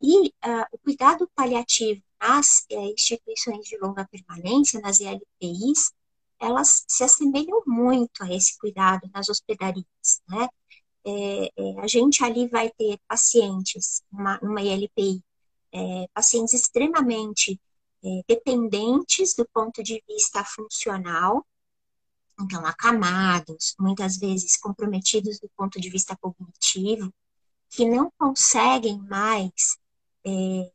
E 0.00 0.28
uh, 0.28 0.66
o 0.72 0.78
cuidado 0.78 1.28
paliativo 1.34 2.02
nas 2.20 2.66
é, 2.70 2.76
instituições 2.76 3.66
de 3.66 3.78
longa 3.78 4.06
permanência, 4.06 4.80
nas 4.80 5.00
ELPIs, 5.00 5.92
elas 6.38 6.84
se 6.86 7.02
assemelham 7.02 7.62
muito 7.66 8.22
a 8.22 8.32
esse 8.32 8.58
cuidado 8.58 9.08
nas 9.12 9.28
hospedarias, 9.28 10.22
né? 10.28 10.48
É, 11.04 11.46
é, 11.56 11.80
a 11.80 11.86
gente 11.86 12.24
ali 12.24 12.48
vai 12.48 12.68
ter 12.70 12.98
pacientes, 13.06 14.02
uma, 14.10 14.38
numa 14.42 14.60
ILPI, 14.60 15.22
é, 15.72 16.08
pacientes 16.12 16.52
extremamente 16.54 17.60
é, 18.04 18.08
dependentes 18.28 19.34
do 19.34 19.46
ponto 19.46 19.82
de 19.82 20.02
vista 20.08 20.44
funcional, 20.44 21.46
então 22.40 22.64
acamados, 22.66 23.74
muitas 23.78 24.16
vezes 24.16 24.56
comprometidos 24.56 25.38
do 25.38 25.48
ponto 25.56 25.80
de 25.80 25.88
vista 25.90 26.16
cognitivo, 26.16 27.12
que 27.70 27.84
não 27.84 28.12
conseguem 28.18 28.98
mais 29.02 29.78
é, 30.24 30.70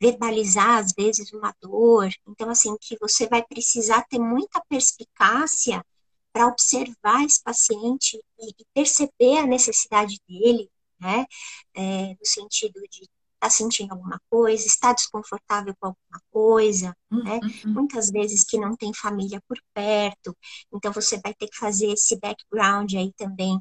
verbalizar, 0.00 0.78
às 0.78 0.92
vezes, 0.92 1.32
uma 1.32 1.54
dor. 1.60 2.10
Então, 2.26 2.50
assim, 2.50 2.76
que 2.80 2.96
você 3.00 3.26
vai 3.26 3.44
precisar 3.44 4.02
ter 4.08 4.18
muita 4.18 4.62
perspicácia 4.68 5.84
para 6.32 6.46
observar 6.46 7.24
esse 7.24 7.42
paciente 7.42 8.20
e, 8.38 8.50
e, 8.50 8.64
perceber 8.74 9.38
a 9.38 9.46
necessidade 9.46 10.20
dele, 10.28 10.70
né, 11.00 11.26
é, 11.74 12.14
no 12.14 12.24
sentido 12.24 12.80
de 12.90 13.08
está 13.38 13.48
sentindo 13.48 13.92
alguma 13.92 14.20
coisa, 14.28 14.66
está 14.66 14.92
desconfortável 14.92 15.74
com 15.80 15.86
alguma 15.88 16.22
coisa, 16.30 16.94
uhum, 17.10 17.22
né? 17.22 17.40
Uhum. 17.64 17.72
Muitas 17.72 18.10
vezes 18.10 18.44
que 18.44 18.58
não 18.58 18.76
tem 18.76 18.92
família 18.92 19.40
por 19.48 19.56
perto, 19.72 20.36
então 20.72 20.92
você 20.92 21.18
vai 21.20 21.32
ter 21.32 21.46
que 21.48 21.56
fazer 21.56 21.92
esse 21.92 22.18
background 22.18 22.94
aí 22.94 23.12
também 23.16 23.58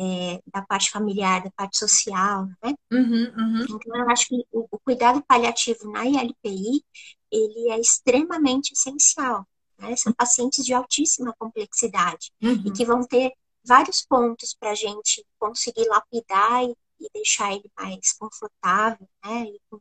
é, 0.00 0.40
da 0.52 0.62
parte 0.62 0.90
familiar, 0.90 1.42
da 1.42 1.50
parte 1.50 1.78
social, 1.78 2.46
né? 2.62 2.74
Uhum, 2.90 3.32
uhum. 3.36 3.64
então 3.64 3.96
eu 3.96 4.10
acho 4.10 4.28
que 4.28 4.44
o, 4.50 4.66
o, 4.70 4.78
cuidado 4.80 5.22
paliativo 5.26 5.90
na 5.90 6.06
ILPI 6.06 6.82
ele 7.30 7.70
é 7.70 7.78
extremamente 7.78 8.72
essencial. 8.72 9.46
Né? 9.78 9.94
São 9.96 10.12
pacientes 10.12 10.64
de 10.64 10.72
altíssima 10.72 11.34
complexidade 11.38 12.30
e 12.40 12.48
uhum. 12.48 12.72
que 12.72 12.84
vão 12.84 13.04
ter 13.04 13.32
vários 13.64 14.02
pontos 14.02 14.56
para 14.58 14.70
a 14.70 14.74
gente 14.74 15.24
conseguir 15.38 15.86
lapidar 15.88 16.64
e 16.64 16.74
e 17.00 17.08
deixar 17.12 17.52
ele 17.52 17.70
mais 17.76 18.12
confortável, 18.12 19.08
né? 19.24 19.44
E 19.44 19.60
com 19.70 19.80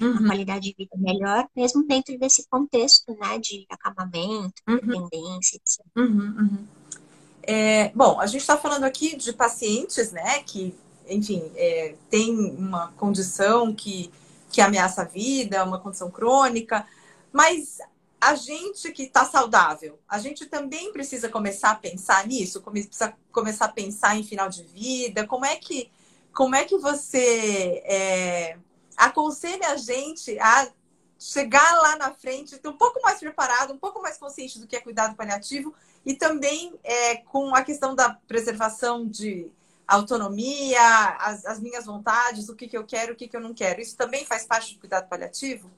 uhum. 0.00 0.10
uma 0.12 0.26
qualidade 0.28 0.68
de 0.70 0.74
vida 0.76 0.96
melhor, 0.96 1.48
mesmo 1.54 1.86
dentro 1.86 2.18
desse 2.18 2.46
contexto, 2.48 3.16
né? 3.18 3.38
De 3.38 3.66
acabamento, 3.68 4.62
uhum. 4.68 4.76
dependência, 4.76 5.56
etc. 5.56 5.84
Uhum, 5.96 6.36
uhum, 6.38 6.66
é, 7.42 7.90
bom, 7.90 8.20
a 8.20 8.26
gente 8.26 8.40
está 8.40 8.56
falando 8.56 8.84
aqui 8.84 9.16
de 9.16 9.32
pacientes, 9.32 10.12
né? 10.12 10.42
Que, 10.44 10.74
enfim, 11.08 11.50
é, 11.56 11.96
tem 12.08 12.30
uma 12.30 12.92
condição 12.92 13.74
que, 13.74 14.10
que 14.50 14.60
ameaça 14.60 15.02
a 15.02 15.06
vida, 15.06 15.64
uma 15.64 15.78
condição 15.78 16.10
crônica, 16.10 16.86
mas 17.32 17.78
a 18.20 18.36
gente 18.36 18.92
que 18.92 19.02
está 19.02 19.24
saudável, 19.24 19.98
a 20.08 20.20
gente 20.20 20.46
também 20.46 20.92
precisa 20.92 21.28
começar 21.28 21.72
a 21.72 21.74
pensar 21.74 22.24
nisso, 22.26 22.62
precisa 22.62 23.12
começar 23.32 23.64
a 23.64 23.72
pensar 23.72 24.16
em 24.16 24.22
final 24.22 24.48
de 24.48 24.62
vida, 24.62 25.26
como 25.26 25.44
é 25.44 25.56
que 25.56 25.90
como 26.32 26.54
é 26.54 26.64
que 26.64 26.78
você 26.78 27.82
é, 27.84 28.58
aconselha 28.96 29.68
a 29.68 29.76
gente 29.76 30.38
a 30.38 30.70
chegar 31.18 31.72
lá 31.80 31.96
na 31.96 32.12
frente, 32.12 32.58
um 32.66 32.72
pouco 32.72 33.00
mais 33.00 33.20
preparado, 33.20 33.72
um 33.72 33.78
pouco 33.78 34.02
mais 34.02 34.18
consciente 34.18 34.58
do 34.58 34.66
que 34.66 34.74
é 34.74 34.80
cuidado 34.80 35.14
paliativo 35.14 35.72
e 36.04 36.14
também 36.14 36.74
é, 36.82 37.16
com 37.18 37.54
a 37.54 37.62
questão 37.62 37.94
da 37.94 38.14
preservação 38.26 39.06
de 39.06 39.50
autonomia, 39.86 40.80
as, 41.20 41.44
as 41.44 41.60
minhas 41.60 41.84
vontades, 41.84 42.48
o 42.48 42.56
que, 42.56 42.66
que 42.66 42.76
eu 42.76 42.84
quero, 42.84 43.12
o 43.12 43.16
que, 43.16 43.28
que 43.28 43.36
eu 43.36 43.40
não 43.40 43.54
quero. 43.54 43.80
Isso 43.80 43.96
também 43.96 44.24
faz 44.24 44.44
parte 44.44 44.74
do 44.74 44.80
cuidado 44.80 45.08
paliativo? 45.08 45.70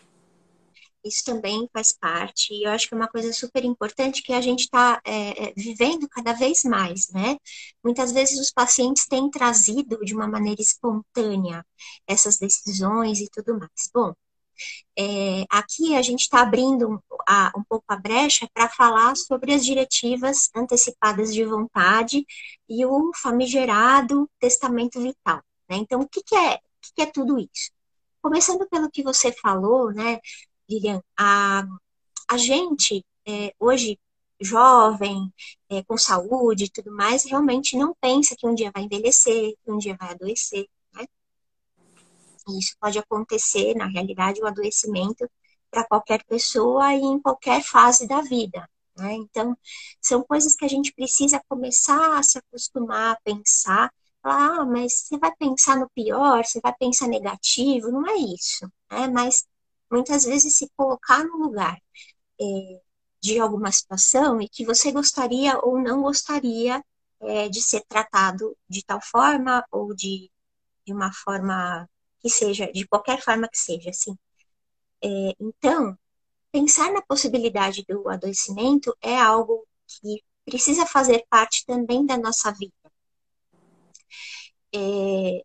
Isso 1.04 1.24
também 1.24 1.68
faz 1.72 1.92
parte, 1.92 2.54
e 2.54 2.64
eu 2.64 2.70
acho 2.70 2.88
que 2.88 2.94
é 2.94 2.96
uma 2.96 3.08
coisa 3.08 3.32
super 3.32 3.64
importante 3.64 4.22
que 4.22 4.32
a 4.32 4.40
gente 4.40 4.62
está 4.62 5.00
é, 5.04 5.48
é, 5.50 5.54
vivendo 5.56 6.08
cada 6.08 6.32
vez 6.32 6.64
mais, 6.64 7.08
né? 7.10 7.36
Muitas 7.84 8.12
vezes 8.12 8.38
os 8.40 8.50
pacientes 8.50 9.06
têm 9.06 9.30
trazido 9.30 9.98
de 10.04 10.14
uma 10.14 10.26
maneira 10.26 10.60
espontânea 10.62 11.64
essas 12.06 12.38
decisões 12.38 13.20
e 13.20 13.28
tudo 13.30 13.58
mais. 13.58 13.90
Bom, 13.92 14.14
é, 14.96 15.44
aqui 15.50 15.94
a 15.96 16.02
gente 16.02 16.22
está 16.22 16.42
abrindo 16.42 17.02
a, 17.28 17.52
um 17.56 17.64
pouco 17.64 17.84
a 17.88 17.96
brecha 17.96 18.48
para 18.52 18.68
falar 18.68 19.16
sobre 19.16 19.52
as 19.52 19.64
diretivas 19.64 20.50
antecipadas 20.54 21.34
de 21.34 21.44
vontade 21.44 22.24
e 22.68 22.84
o 22.86 23.10
famigerado 23.14 24.30
testamento 24.38 25.00
vital. 25.00 25.42
Né? 25.68 25.76
Então, 25.76 26.00
o 26.00 26.08
que, 26.08 26.22
que 26.22 26.34
é, 26.34 26.54
o 26.54 26.60
que, 26.80 26.92
que 26.94 27.02
é 27.02 27.06
tudo 27.06 27.38
isso? 27.38 27.70
Começando 28.22 28.66
pelo 28.68 28.90
que 28.90 29.02
você 29.02 29.32
falou, 29.32 29.92
né? 29.92 30.18
Lilian, 30.68 31.02
a, 31.18 31.64
a 32.28 32.36
gente, 32.36 33.04
é, 33.26 33.54
hoje, 33.58 33.98
jovem, 34.40 35.32
é, 35.68 35.82
com 35.84 35.96
saúde 35.96 36.64
e 36.64 36.70
tudo 36.70 36.92
mais, 36.92 37.24
realmente 37.24 37.76
não 37.76 37.94
pensa 38.00 38.34
que 38.36 38.46
um 38.46 38.54
dia 38.54 38.70
vai 38.74 38.84
envelhecer, 38.84 39.54
que 39.64 39.70
um 39.70 39.78
dia 39.78 39.96
vai 39.98 40.10
adoecer, 40.12 40.66
né? 40.92 41.04
Isso 42.58 42.76
pode 42.80 42.98
acontecer, 42.98 43.74
na 43.74 43.86
realidade, 43.86 44.40
o 44.40 44.46
adoecimento 44.46 45.28
para 45.70 45.86
qualquer 45.86 46.24
pessoa 46.24 46.94
e 46.94 47.00
em 47.00 47.20
qualquer 47.20 47.62
fase 47.62 48.06
da 48.06 48.20
vida. 48.20 48.68
Né? 48.96 49.14
Então, 49.14 49.56
são 50.00 50.22
coisas 50.22 50.54
que 50.54 50.64
a 50.64 50.68
gente 50.68 50.92
precisa 50.92 51.42
começar 51.48 52.18
a 52.18 52.22
se 52.22 52.38
acostumar 52.38 53.12
a 53.14 53.20
pensar. 53.24 53.92
Falar, 54.22 54.60
ah, 54.60 54.64
mas 54.64 54.92
você 55.00 55.18
vai 55.18 55.34
pensar 55.36 55.76
no 55.76 55.90
pior, 55.90 56.44
você 56.44 56.60
vai 56.60 56.74
pensar 56.78 57.08
negativo, 57.08 57.90
não 57.90 58.06
é 58.08 58.16
isso. 58.16 58.66
Né? 58.90 59.08
Mas 59.08 59.44
muitas 59.94 60.24
vezes 60.24 60.58
se 60.58 60.68
colocar 60.76 61.22
no 61.24 61.36
lugar 61.38 61.78
é, 62.40 62.80
de 63.22 63.38
alguma 63.38 63.70
situação 63.70 64.40
e 64.40 64.48
que 64.48 64.64
você 64.64 64.90
gostaria 64.90 65.56
ou 65.60 65.80
não 65.80 66.02
gostaria 66.02 66.84
é, 67.20 67.48
de 67.48 67.62
ser 67.62 67.82
tratado 67.88 68.56
de 68.68 68.84
tal 68.84 69.00
forma 69.00 69.64
ou 69.70 69.94
de, 69.94 70.30
de 70.84 70.92
uma 70.92 71.12
forma 71.12 71.88
que 72.20 72.28
seja, 72.28 72.70
de 72.72 72.86
qualquer 72.88 73.22
forma 73.22 73.48
que 73.48 73.58
seja, 73.58 73.90
assim. 73.90 74.16
É, 75.02 75.08
então, 75.38 75.96
pensar 76.50 76.92
na 76.92 77.02
possibilidade 77.02 77.84
do 77.88 78.08
adoecimento 78.08 78.96
é 79.00 79.16
algo 79.16 79.64
que 79.86 80.22
precisa 80.44 80.84
fazer 80.86 81.24
parte 81.30 81.64
também 81.66 82.04
da 82.04 82.18
nossa 82.18 82.50
vida. 82.52 82.72
É, 84.74 85.44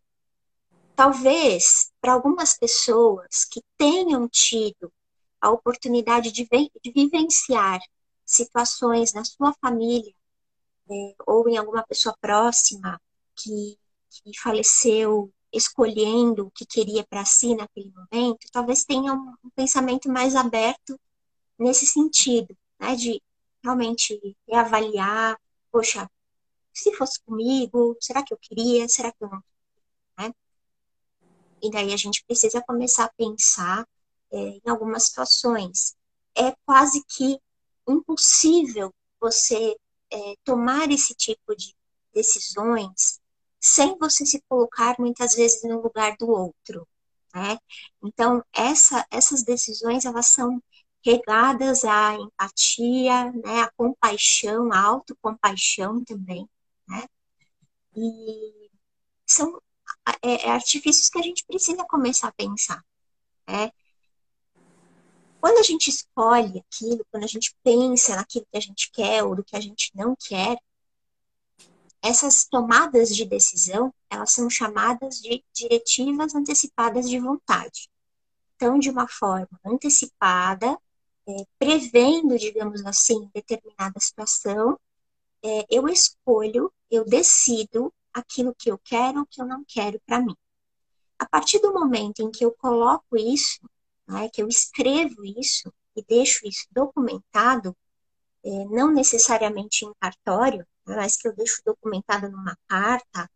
talvez 1.00 1.94
para 2.02 2.12
algumas 2.12 2.58
pessoas 2.58 3.46
que 3.50 3.62
tenham 3.78 4.28
tido 4.28 4.92
a 5.40 5.50
oportunidade 5.50 6.30
de, 6.30 6.46
de 6.46 6.92
vivenciar 6.92 7.80
situações 8.26 9.14
na 9.14 9.24
sua 9.24 9.54
família 9.62 10.14
é, 10.92 11.16
ou 11.26 11.48
em 11.48 11.56
alguma 11.56 11.84
pessoa 11.84 12.14
próxima 12.20 13.00
que, 13.34 13.80
que 14.10 14.38
faleceu 14.42 15.32
escolhendo 15.54 16.48
o 16.48 16.52
que 16.52 16.66
queria 16.66 17.06
para 17.06 17.24
si 17.24 17.56
naquele 17.56 17.94
momento, 17.94 18.52
talvez 18.52 18.84
tenha 18.84 19.14
um, 19.14 19.36
um, 19.42 19.50
pensamento 19.56 20.10
mais 20.10 20.36
aberto 20.36 21.00
nesse 21.58 21.86
sentido, 21.86 22.54
né, 22.78 22.98
de 22.98 23.22
realmente 23.64 24.20
reavaliar, 24.46 25.40
poxa, 25.72 26.12
se 26.74 26.94
fosse 26.94 27.22
comigo, 27.22 27.96
será 28.02 28.22
que 28.22 28.34
eu 28.34 28.38
queria, 28.38 28.90
será 28.90 29.14
que 29.14 29.24
eu 29.24 29.30
não 29.30 29.42
e 31.62 31.70
daí 31.72 31.94
a 31.94 31.98
gente 31.98 32.24
precisa 32.26 32.62
começar 32.62 33.06
a 33.06 33.14
pensar 33.18 33.86
é, 34.32 34.38
em 34.38 34.62
algumas 34.70 35.06
situações. 35.06 35.96
É 36.36 36.54
quase 36.66 37.04
que 37.06 37.40
impossível 37.88 38.94
você 39.20 39.76
é, 40.12 40.36
tomar 40.44 40.92
esse 40.92 41.14
tipo 41.16 41.56
de 41.56 41.76
decisões 42.14 43.20
sem 43.60 43.98
você 43.98 44.26
se 44.26 44.42
colocar 44.48 44.96
muitas 45.00 45.36
vezes 45.36 45.64
no 45.64 45.82
lugar 45.82 46.16
do 46.18 46.30
outro, 46.30 46.88
né? 47.34 47.58
Então 48.04 48.44
essa, 48.54 49.06
essas 49.12 49.44
decisões 49.44 50.06
elas 50.06 50.28
são 50.28 50.62
regadas 51.04 51.84
à 51.86 52.16
empatia, 52.16 53.32
né, 53.32 53.62
à 53.62 53.72
compaixão, 53.72 54.72
à 54.72 54.80
autocompaixão 54.80 56.04
também, 56.04 56.48
né? 56.88 57.06
E 57.96 58.70
são 59.26 59.62
é, 60.22 60.48
é 60.48 60.50
artifícios 60.52 61.10
que 61.10 61.20
a 61.20 61.24
gente 61.24 61.46
precisa 61.46 61.84
começar 61.86 62.30
a 62.30 62.34
pensar, 62.34 62.84
né? 63.48 63.72
Quando 65.42 65.58
a 65.58 65.64
gente 65.64 65.90
escolhe 65.90 66.60
aquilo, 66.60 67.06
quando 67.10 67.24
a 67.24 67.28
gente 67.28 67.56
pensa 67.64 68.16
naquilo 68.16 68.46
que 68.52 68.58
a 68.58 68.62
gente 68.62 68.92
quer 68.92 69.24
ou 69.24 69.36
do 69.36 69.44
que 69.44 69.56
a 69.56 69.62
gente 69.62 69.92
não 69.96 70.16
quer, 70.16 70.58
essas 72.02 72.46
tomadas 72.46 73.16
de 73.16 73.26
decisão, 73.26 73.94
elas 74.10 74.32
são 74.32 74.50
chamadas 74.50 75.22
de 75.22 75.44
diretivas 75.54 76.36
antecipadas 76.36 77.10
de 77.10 77.20
vontade. 77.20 77.90
Então, 78.56 78.78
de 78.78 78.90
uma 78.90 79.08
forma 79.08 79.60
antecipada, 79.66 80.78
é, 81.28 81.34
prevendo, 81.58 82.38
digamos 82.38 82.86
assim, 82.86 83.30
determinada 83.34 84.00
situação, 84.00 84.78
é, 85.44 85.66
eu 85.70 85.88
escolho, 85.88 86.72
eu 86.92 87.06
decido 87.06 87.94
aquilo 88.14 88.56
que 88.56 88.72
eu 88.72 88.78
quero, 88.78 89.22
o 89.22 89.26
que 89.26 89.42
eu 89.42 89.46
não 89.46 89.64
quero 89.68 90.00
para 90.06 90.20
mim. 90.22 90.36
A 91.18 91.28
partir 91.28 91.60
do 91.60 91.74
momento 91.74 92.22
em 92.22 92.32
que 92.32 92.46
eu 92.46 92.52
coloco 92.52 93.18
isso, 93.18 93.60
né, 94.08 94.30
que 94.30 94.42
eu 94.42 94.48
escrevo 94.48 95.24
isso 95.26 95.72
e 95.96 96.04
deixo 96.04 96.48
isso 96.48 96.66
documentado, 96.72 97.76
é, 98.44 98.50
não 98.66 98.92
necessariamente 98.92 99.86
em 99.86 99.94
cartório, 100.00 100.66
mas 100.86 101.18
que 101.18 101.28
eu 101.28 101.36
deixo 101.36 101.62
documentado 101.66 102.30
numa 102.30 102.58
carta, 102.68 103.30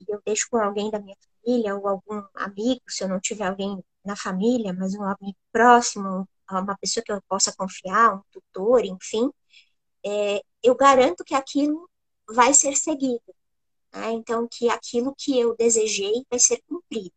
e 0.00 0.12
eu 0.12 0.20
deixo 0.24 0.48
com 0.50 0.58
alguém 0.58 0.90
da 0.90 0.98
minha 0.98 1.16
família 1.44 1.76
ou 1.76 1.86
algum 1.88 2.22
amigo, 2.34 2.82
se 2.88 3.04
eu 3.04 3.08
não 3.08 3.20
tiver 3.20 3.46
alguém 3.46 3.82
na 4.04 4.16
família, 4.16 4.72
mas 4.72 4.94
um 4.94 5.04
amigo 5.04 5.38
próximo, 5.52 6.28
uma 6.50 6.76
pessoa 6.78 7.04
que 7.04 7.12
eu 7.12 7.22
possa 7.28 7.54
confiar, 7.54 8.16
um 8.16 8.22
tutor, 8.32 8.84
enfim, 8.84 9.30
é, 10.04 10.42
eu 10.62 10.74
garanto 10.74 11.24
que 11.24 11.34
aquilo 11.34 11.88
vai 12.28 12.54
ser 12.54 12.76
seguido. 12.76 13.22
Né? 13.92 14.12
Então, 14.12 14.46
que 14.50 14.68
aquilo 14.68 15.14
que 15.16 15.38
eu 15.38 15.56
desejei 15.56 16.24
vai 16.30 16.38
ser 16.38 16.62
cumprido. 16.66 17.12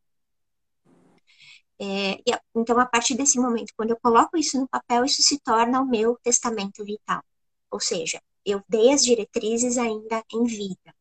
É, 1.79 2.13
e, 2.13 2.39
então, 2.55 2.79
a 2.79 2.85
partir 2.85 3.15
desse 3.15 3.39
momento, 3.39 3.73
quando 3.75 3.91
eu 3.91 3.99
coloco 3.99 4.37
isso 4.37 4.59
no 4.59 4.67
papel, 4.67 5.05
isso 5.05 5.21
se 5.21 5.39
torna 5.39 5.81
o 5.81 5.85
meu 5.85 6.17
testamento 6.23 6.83
vital. 6.85 7.23
Ou 7.71 7.79
seja, 7.79 8.21
eu 8.45 8.61
dei 8.69 8.93
as 8.93 9.03
diretrizes 9.03 9.77
ainda 9.77 10.23
em 10.31 10.43
vida. 10.45 10.95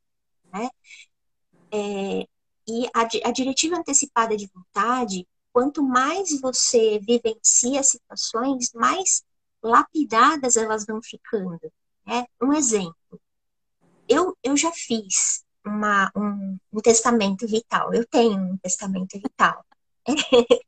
Né? 0.52 0.70
É, 1.72 2.26
e 2.68 2.86
a, 2.94 3.28
a 3.28 3.32
diretiva 3.32 3.76
antecipada 3.76 4.36
de 4.36 4.50
vontade, 4.54 5.26
quanto 5.52 5.82
mais 5.82 6.40
você 6.40 6.98
vivencia 7.00 7.82
situações, 7.82 8.72
mais 8.74 9.22
lapidadas 9.62 10.56
elas 10.56 10.84
vão 10.86 11.00
ficando. 11.02 11.72
Né? 12.06 12.26
Um 12.40 12.52
exemplo, 12.52 13.20
eu, 14.08 14.36
eu 14.42 14.56
já 14.56 14.72
fiz 14.72 15.44
uma, 15.64 16.10
um, 16.16 16.58
um 16.72 16.80
testamento 16.80 17.46
vital, 17.46 17.92
eu 17.94 18.06
tenho 18.06 18.38
um 18.38 18.56
testamento 18.58 19.18
vital. 19.18 19.64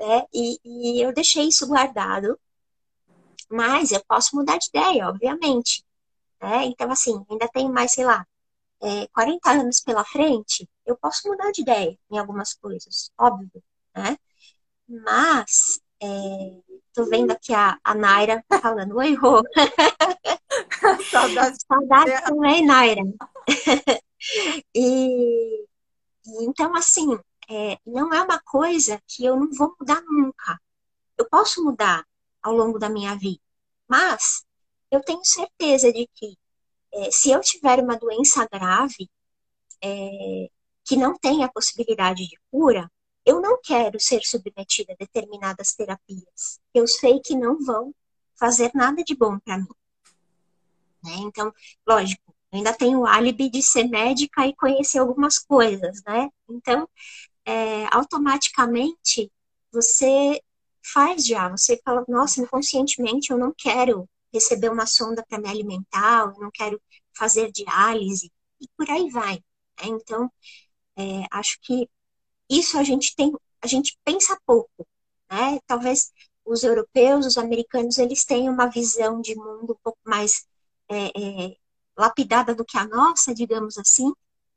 é, 0.00 0.26
e, 0.34 0.58
e 0.64 1.02
eu 1.02 1.12
deixei 1.12 1.48
isso 1.48 1.66
guardado, 1.66 2.38
mas 3.50 3.92
eu 3.92 4.02
posso 4.06 4.36
mudar 4.36 4.58
de 4.58 4.68
ideia, 4.68 5.08
obviamente. 5.08 5.84
Né? 6.40 6.64
Então, 6.66 6.90
assim, 6.90 7.24
ainda 7.30 7.48
tenho 7.48 7.72
mais, 7.72 7.92
sei 7.92 8.04
lá, 8.04 8.26
é, 8.82 9.06
40 9.08 9.50
anos 9.50 9.80
pela 9.80 10.04
frente, 10.04 10.68
eu 10.84 10.96
posso 10.96 11.28
mudar 11.28 11.50
de 11.52 11.62
ideia 11.62 11.98
em 12.10 12.18
algumas 12.18 12.52
coisas, 12.54 13.10
óbvio, 13.18 13.62
né? 13.94 14.18
Mas, 14.88 15.80
é, 16.00 16.06
tô 16.92 17.06
vendo 17.06 17.30
aqui 17.32 17.54
a, 17.54 17.78
a 17.82 17.94
Naira 17.94 18.44
falando, 18.60 18.96
oi, 18.96 19.14
Rô. 19.14 19.42
Saudades. 21.10 21.64
Saudades 21.66 22.20
também, 22.22 22.64
Naira. 22.64 23.02
E, 24.74 25.66
então, 26.42 26.74
assim, 26.74 27.18
é, 27.48 27.78
não 27.86 28.12
é 28.12 28.22
uma 28.22 28.40
coisa 28.40 29.00
que 29.06 29.24
eu 29.24 29.36
não 29.36 29.50
vou 29.52 29.74
mudar 29.78 30.02
nunca. 30.02 30.60
Eu 31.16 31.28
posso 31.28 31.64
mudar 31.64 32.04
ao 32.42 32.54
longo 32.54 32.78
da 32.78 32.88
minha 32.88 33.16
vida, 33.16 33.42
mas 33.88 34.44
eu 34.90 35.02
tenho 35.02 35.24
certeza 35.24 35.92
de 35.92 36.08
que 36.14 36.36
é, 36.92 37.10
se 37.10 37.30
eu 37.30 37.40
tiver 37.40 37.80
uma 37.80 37.98
doença 37.98 38.46
grave 38.50 39.10
é, 39.82 40.50
que 40.84 40.96
não 40.96 41.18
tem 41.18 41.44
a 41.44 41.48
possibilidade 41.48 42.26
de 42.26 42.38
cura, 42.50 42.90
eu 43.24 43.40
não 43.40 43.60
quero 43.60 43.98
ser 43.98 44.20
submetida 44.22 44.92
a 44.92 44.96
determinadas 44.96 45.74
terapias. 45.74 46.60
Eu 46.72 46.86
sei 46.86 47.20
que 47.20 47.34
não 47.34 47.58
vão 47.64 47.92
fazer 48.36 48.70
nada 48.74 49.02
de 49.02 49.14
bom 49.14 49.38
para 49.40 49.58
mim. 49.58 49.66
Né? 51.02 51.14
Então, 51.18 51.52
lógico, 51.86 52.35
ainda 52.52 52.72
tenho 52.72 53.00
o 53.00 53.06
álibi 53.06 53.50
de 53.50 53.62
ser 53.62 53.84
médica 53.84 54.46
e 54.46 54.54
conhecer 54.56 54.98
algumas 54.98 55.38
coisas, 55.38 56.02
né? 56.06 56.28
Então, 56.48 56.88
é, 57.44 57.86
automaticamente 57.94 59.30
você 59.72 60.40
faz 60.82 61.26
já, 61.26 61.48
você 61.48 61.80
fala, 61.84 62.04
nossa, 62.08 62.40
inconscientemente 62.40 63.30
eu 63.30 63.38
não 63.38 63.52
quero 63.56 64.08
receber 64.32 64.70
uma 64.70 64.86
sonda 64.86 65.24
para 65.28 65.40
me 65.40 65.48
alimentar, 65.48 66.32
eu 66.34 66.40
não 66.40 66.50
quero 66.50 66.80
fazer 67.16 67.50
diálise, 67.52 68.30
e 68.60 68.68
por 68.76 68.88
aí 68.90 69.10
vai. 69.10 69.34
Né? 69.80 69.88
Então, 69.88 70.30
é, 70.96 71.24
acho 71.30 71.58
que 71.62 71.88
isso 72.48 72.78
a 72.78 72.82
gente 72.84 73.14
tem, 73.16 73.32
a 73.60 73.66
gente 73.66 73.98
pensa 74.04 74.38
pouco, 74.46 74.86
né? 75.30 75.58
Talvez 75.66 76.12
os 76.44 76.62
europeus, 76.62 77.26
os 77.26 77.38
americanos, 77.38 77.98
eles 77.98 78.24
tenham 78.24 78.54
uma 78.54 78.68
visão 78.68 79.20
de 79.20 79.34
mundo 79.34 79.72
um 79.72 79.82
pouco 79.82 79.98
mais 80.04 80.46
é, 80.88 81.06
é, 81.08 81.56
lapidada 81.96 82.54
do 82.54 82.64
que 82.64 82.76
a 82.76 82.86
nossa, 82.86 83.34
digamos 83.34 83.78
assim, 83.78 84.12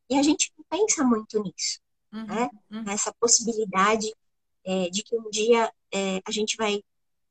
e 0.10 0.18
a 0.18 0.24
gente 0.24 0.52
não 0.58 0.66
pensa 0.70 1.04
muito 1.04 1.42
nisso, 1.42 1.80
uhum, 2.12 2.26
né? 2.26 2.50
Uhum. 2.72 2.84
Nessa 2.84 3.14
possibilidade 3.20 4.12
é, 4.66 4.90
de 4.90 5.04
que 5.04 5.16
um 5.16 5.30
dia 5.30 5.72
é, 5.92 6.20
a 6.26 6.32
gente 6.32 6.58
vai 6.58 6.84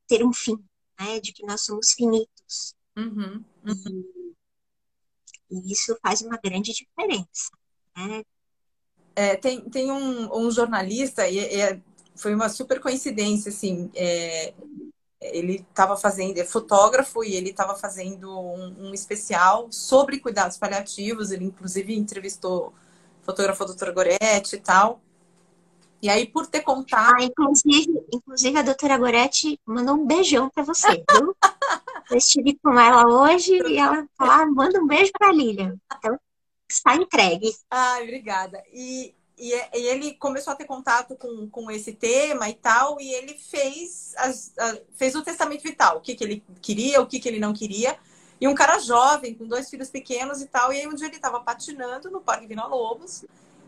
ter 0.07 0.25
um 0.25 0.33
fim, 0.33 0.57
né? 0.99 1.19
De 1.19 1.33
que 1.33 1.45
nós 1.45 1.61
somos 1.61 1.91
finitos. 1.91 2.75
Uhum, 2.97 3.43
uhum. 3.65 4.33
E, 5.51 5.57
e, 5.57 5.71
isso 5.71 5.97
faz 6.01 6.21
uma 6.21 6.37
grande 6.37 6.73
diferença, 6.73 7.51
né? 7.95 8.23
É, 9.15 9.35
tem, 9.35 9.69
tem 9.69 9.91
um, 9.91 10.33
um 10.33 10.49
jornalista, 10.49 11.27
e 11.27 11.39
é, 11.39 11.81
foi 12.15 12.33
uma 12.33 12.47
super 12.47 12.79
coincidência, 12.79 13.49
assim, 13.49 13.91
é, 13.93 14.53
ele 15.21 15.65
estava 15.69 15.97
fazendo, 15.97 16.37
é 16.37 16.45
fotógrafo 16.45 17.23
e 17.23 17.35
ele 17.35 17.49
estava 17.49 17.75
fazendo 17.75 18.29
um, 18.39 18.87
um, 18.87 18.93
especial 18.93 19.67
sobre 19.71 20.19
cuidados 20.19 20.57
paliativos. 20.57 21.31
Ele, 21.31 21.45
inclusive, 21.45 21.95
entrevistou 21.95 22.73
fotógrafo 23.21 23.65
doutora 23.65 23.91
Goretti 23.91 24.55
e 24.55 24.59
tal. 24.59 25.01
E 26.01 26.09
aí, 26.09 26.25
por 26.25 26.47
ter 26.47 26.61
contato. 26.61 27.15
Ah, 27.15 27.23
inclusive, 27.23 28.05
inclusive, 28.13 28.57
a 28.57 28.61
doutora 28.61 28.97
Goretti 28.97 29.59
mandou 29.65 29.95
um 29.95 30.05
beijão 30.05 30.49
para 30.49 30.63
você, 30.63 31.03
viu? 31.11 31.35
Eu 32.09 32.17
estive 32.17 32.57
com 32.63 32.79
ela 32.79 33.05
hoje 33.05 33.59
e 33.67 33.77
ela 33.77 34.07
falou: 34.17 34.33
ah, 34.33 34.45
manda 34.47 34.81
um 34.81 34.87
beijo 34.87 35.11
para 35.11 35.29
a 35.29 35.33
Lilian. 35.33 35.75
Então, 35.97 36.17
está 36.69 36.95
entregue. 36.95 37.51
Ai, 37.69 38.03
obrigada. 38.03 38.63
E, 38.71 39.13
e, 39.39 39.53
e, 39.53 39.87
ele 39.87 40.13
começou 40.15 40.53
a 40.53 40.55
ter 40.55 40.65
contato 40.65 41.15
com, 41.15 41.49
com 41.49 41.71
esse 41.71 41.93
tema 41.93 42.49
e 42.49 42.53
tal, 42.53 42.99
e 42.99 43.13
ele 43.13 43.33
fez, 43.33 44.13
as, 44.17 44.53
a, 44.57 44.77
fez 44.95 45.15
o 45.15 45.23
testamento 45.23 45.63
vital, 45.63 45.97
o 45.97 46.01
que, 46.01 46.15
que 46.15 46.23
ele 46.23 46.43
queria, 46.61 47.01
o 47.01 47.07
que, 47.07 47.19
que 47.19 47.27
ele 47.29 47.39
não 47.39 47.53
queria. 47.53 47.97
E 48.41 48.47
um 48.47 48.55
cara 48.55 48.79
jovem, 48.79 49.33
com 49.33 49.47
dois 49.47 49.69
filhos 49.69 49.89
pequenos 49.89 50.41
e 50.41 50.47
tal, 50.47 50.71
e 50.71 50.79
aí 50.79 50.87
um 50.87 50.93
dia 50.93 51.07
ele 51.07 51.15
estava 51.15 51.39
patinando 51.39 52.11
no 52.11 52.21
Parque 52.21 52.47
Vina 52.47 52.65
Lobos, 52.65 53.25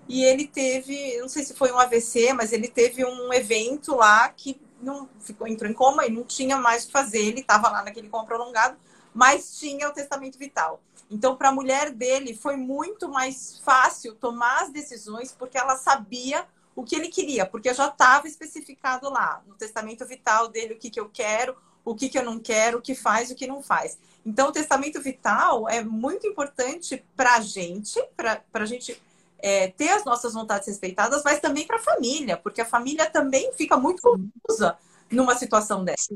e 0.07 0.23
ele 0.23 0.47
teve, 0.47 1.17
não 1.19 1.29
sei 1.29 1.43
se 1.43 1.53
foi 1.53 1.71
um 1.71 1.79
AVC, 1.79 2.33
mas 2.33 2.51
ele 2.51 2.67
teve 2.67 3.05
um 3.05 3.33
evento 3.33 3.95
lá 3.95 4.27
que 4.29 4.59
não 4.81 5.07
ficou 5.19 5.47
entrou 5.47 5.69
em 5.69 5.73
coma 5.73 6.05
e 6.05 6.11
não 6.11 6.23
tinha 6.23 6.57
mais 6.57 6.83
o 6.83 6.87
que 6.87 6.93
fazer, 6.93 7.19
ele 7.19 7.41
estava 7.41 7.69
lá 7.69 7.83
naquele 7.83 8.09
coma 8.09 8.25
prolongado, 8.25 8.77
mas 9.13 9.57
tinha 9.57 9.89
o 9.89 9.93
testamento 9.93 10.37
vital. 10.37 10.81
Então, 11.09 11.35
para 11.35 11.49
a 11.49 11.53
mulher 11.53 11.91
dele, 11.91 12.35
foi 12.35 12.55
muito 12.55 13.09
mais 13.09 13.59
fácil 13.59 14.15
tomar 14.15 14.63
as 14.63 14.71
decisões 14.71 15.31
porque 15.31 15.57
ela 15.57 15.75
sabia 15.75 16.45
o 16.75 16.83
que 16.83 16.95
ele 16.95 17.09
queria, 17.09 17.45
porque 17.45 17.73
já 17.73 17.87
estava 17.87 18.27
especificado 18.27 19.09
lá 19.09 19.43
no 19.45 19.55
testamento 19.55 20.05
vital 20.05 20.47
dele 20.47 20.73
o 20.73 20.77
que, 20.77 20.89
que 20.89 20.99
eu 20.99 21.09
quero, 21.09 21.55
o 21.83 21.93
que, 21.95 22.07
que 22.07 22.17
eu 22.17 22.23
não 22.23 22.39
quero, 22.39 22.77
o 22.77 22.81
que 22.81 22.95
faz, 22.95 23.29
o 23.29 23.35
que 23.35 23.45
não 23.45 23.61
faz. 23.61 23.97
Então, 24.25 24.49
o 24.49 24.51
testamento 24.51 25.01
vital 25.01 25.67
é 25.67 25.83
muito 25.83 26.25
importante 26.27 27.03
para 27.15 27.35
a 27.35 27.41
gente, 27.41 28.01
para 28.15 28.41
a 28.53 28.65
gente 28.65 29.01
é, 29.39 29.67
ter 29.69 29.89
as 29.89 30.05
nossas 30.05 30.33
vontades 30.33 30.67
respeitadas, 30.67 31.23
mas 31.23 31.39
também 31.39 31.65
para 31.65 31.77
a 31.77 31.83
família, 31.83 32.37
porque 32.37 32.61
a 32.61 32.65
família 32.65 33.09
também 33.09 33.51
fica 33.53 33.75
muito 33.75 34.01
confusa 34.01 34.77
numa 35.09 35.35
situação 35.35 35.83
dessa. 35.83 36.13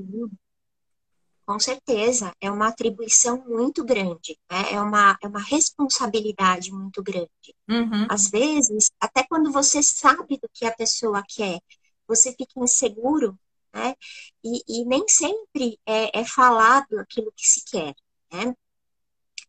Com 1.45 1.60
certeza, 1.60 2.34
é 2.41 2.49
uma 2.49 2.69
atribuição 2.69 3.43
muito 3.47 3.86
grande, 3.86 4.38
né? 4.51 4.73
é, 4.73 4.81
uma, 4.81 5.15
é 5.21 5.27
uma 5.27 5.41
responsabilidade 5.41 6.71
muito 6.71 7.03
grande. 7.03 7.55
Uhum. 7.69 8.08
Às 8.10 8.29
vezes, 8.29 8.89
até 8.99 9.23
quando 9.23 9.51
você 9.51 9.84
sabe 9.84 10.39
do 10.39 10.49
que 10.51 10.65
a 10.65 10.75
pessoa 10.75 11.23
quer, 11.27 11.60
você 12.08 12.31
fica 12.31 12.60
inseguro, 12.60 13.38
né? 13.71 13.95
E, 14.43 14.63
e 14.67 14.86
nem 14.86 15.08
sempre 15.08 15.77
é, 15.86 16.19
é, 16.19 16.25
falado 16.25 16.97
aquilo 16.97 17.31
que 17.36 17.45
se 17.45 17.63
quer, 17.65 17.93
né? 18.31 18.55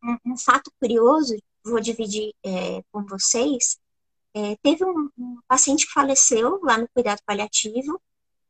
Um, 0.04 0.32
um 0.32 0.36
fato 0.36 0.70
curioso, 0.78 1.34
vou 1.64 1.80
dividir 1.80 2.34
é, 2.44 2.82
com 2.92 3.04
vocês, 3.06 3.78
é, 4.34 4.54
teve 4.62 4.84
um, 4.84 5.08
um, 5.16 5.38
paciente 5.48 5.86
que 5.86 5.92
faleceu 5.92 6.60
lá 6.62 6.76
no 6.76 6.88
cuidado 6.88 7.20
paliativo, 7.24 7.98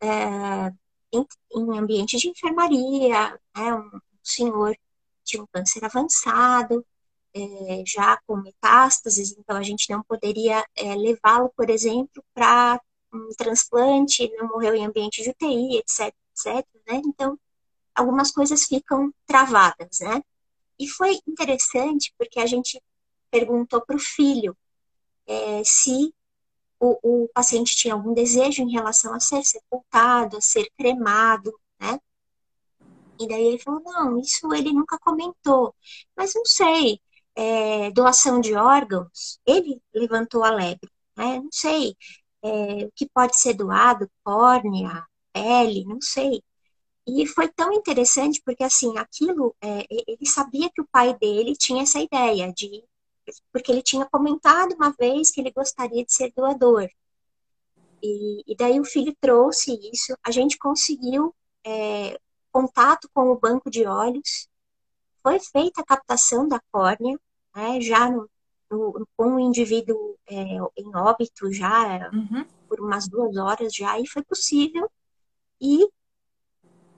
é, 0.01 0.73
em, 1.13 1.27
em, 1.53 1.79
ambiente 1.79 2.17
de 2.17 2.29
enfermaria, 2.29 3.39
né? 3.57 3.75
um 3.75 4.01
senhor 4.23 4.77
tinha 5.25 5.43
um 5.43 5.47
câncer 5.53 5.85
avançado, 5.85 6.85
é, 7.35 7.83
já 7.87 8.19
com 8.27 8.37
metástases, 8.37 9.37
então 9.37 9.57
a 9.57 9.63
gente 9.63 9.91
não 9.91 10.03
poderia 10.03 10.65
é, 10.75 10.95
levá-lo, 10.95 11.53
por 11.57 11.69
exemplo, 11.69 12.25
para 12.33 12.81
um 13.13 13.29
transplante, 13.37 14.31
não 14.37 14.49
morreu 14.49 14.75
em 14.75 14.87
ambiente 14.87 15.23
de 15.23 15.31
UTI, 15.31 15.79
etc, 15.79 16.15
etc, 16.33 16.67
né? 16.87 17.03
Então, 17.05 17.39
algumas 17.95 18.31
coisas 18.31 18.65
ficam 18.65 19.13
travadas, 19.27 20.01
né? 20.01 20.23
E 20.79 20.89
foi 20.89 21.19
interessante 21.27 22.15
porque 22.19 22.41
a 22.41 22.47
gente 22.47 22.83
perguntou 23.31 23.81
para 23.85 23.97
o 23.97 24.01
filho 24.01 24.57
é, 25.27 25.63
se 25.65 26.15
o, 26.81 27.25
o, 27.25 27.29
paciente 27.29 27.77
tinha 27.77 27.95
algum 27.95 28.15
desejo 28.15 28.63
em 28.63 28.71
relação 28.73 29.15
a 29.15 29.21
ser 29.21 29.43
sepultado, 29.45 30.37
a 30.37 30.41
ser 30.41 30.69
cremado, 30.79 31.53
né? 31.81 31.99
E 33.19 33.27
daí 33.27 33.47
ele 33.47 33.59
falou, 33.59 33.83
não, 33.83 34.19
isso 34.21 34.53
ele 34.53 34.73
nunca 34.73 34.99
comentou. 34.99 35.75
Mas 36.17 36.35
não 36.35 36.45
sei, 36.45 37.01
é, 37.35 37.91
doação 37.91 38.41
de 38.41 38.55
órgãos, 38.55 39.39
ele 39.47 39.81
levantou 39.95 40.45
a 40.45 40.51
lebre, 40.51 40.91
né? 41.17 41.39
Não 41.41 41.49
sei, 41.51 41.97
é, 42.43 42.85
o 42.87 42.93
que 42.95 43.09
pode 43.09 43.39
ser 43.41 43.55
doado, 43.55 44.11
córnea, 44.25 45.05
pele, 45.33 45.85
não 45.85 46.01
sei. 46.01 46.43
E 47.07 47.27
foi 47.27 47.49
tão 47.49 47.73
interessante 47.73 48.43
porque, 48.45 48.65
assim, 48.65 48.99
aquilo, 48.99 49.55
é, 49.63 49.87
ele 49.91 50.27
sabia 50.27 50.69
que 50.75 50.81
o 50.83 50.89
pai 50.91 51.17
dele 51.17 51.55
tinha 51.57 51.83
essa 51.83 52.01
ideia 52.01 52.53
de. 52.53 52.83
Porque 53.53 53.73
ele 53.73 53.83
tinha 53.83 54.07
comentado 54.07 54.75
uma 54.75 54.91
vez 54.93 55.31
que 55.31 55.41
ele 55.41 55.51
gostaria 55.51 56.05
de 56.05 56.13
ser 56.13 56.33
doador. 56.35 56.89
E, 58.03 58.43
e 58.47 58.57
daí 58.57 58.79
o 58.79 58.85
filho 58.85 59.15
trouxe 59.21 59.79
isso, 59.93 60.17
a 60.23 60.31
gente 60.31 60.59
conseguiu 60.59 61.35
é, 61.65 62.19
contato 62.53 63.09
com 63.13 63.31
o 63.31 63.39
banco 63.39 63.71
de 63.71 63.87
olhos, 63.87 64.49
foi 65.23 65.41
feita 65.41 65.81
a 65.81 65.85
captação 65.85 66.47
da 66.47 66.61
córnea, 66.71 67.19
né, 67.55 67.81
já 67.81 68.11
no, 68.11 68.29
no, 68.71 69.09
com 69.17 69.35
o 69.35 69.41
indivíduo 69.41 70.17
é, 70.29 70.35
em 70.77 70.95
óbito 70.95 71.53
já 71.53 72.11
uhum. 72.13 72.45
por 72.69 72.81
umas 72.81 73.09
duas 73.09 73.37
horas 73.37 73.75
já 73.75 73.99
e 73.99 74.07
foi 74.07 74.23
possível 74.23 74.91
e 75.61 75.89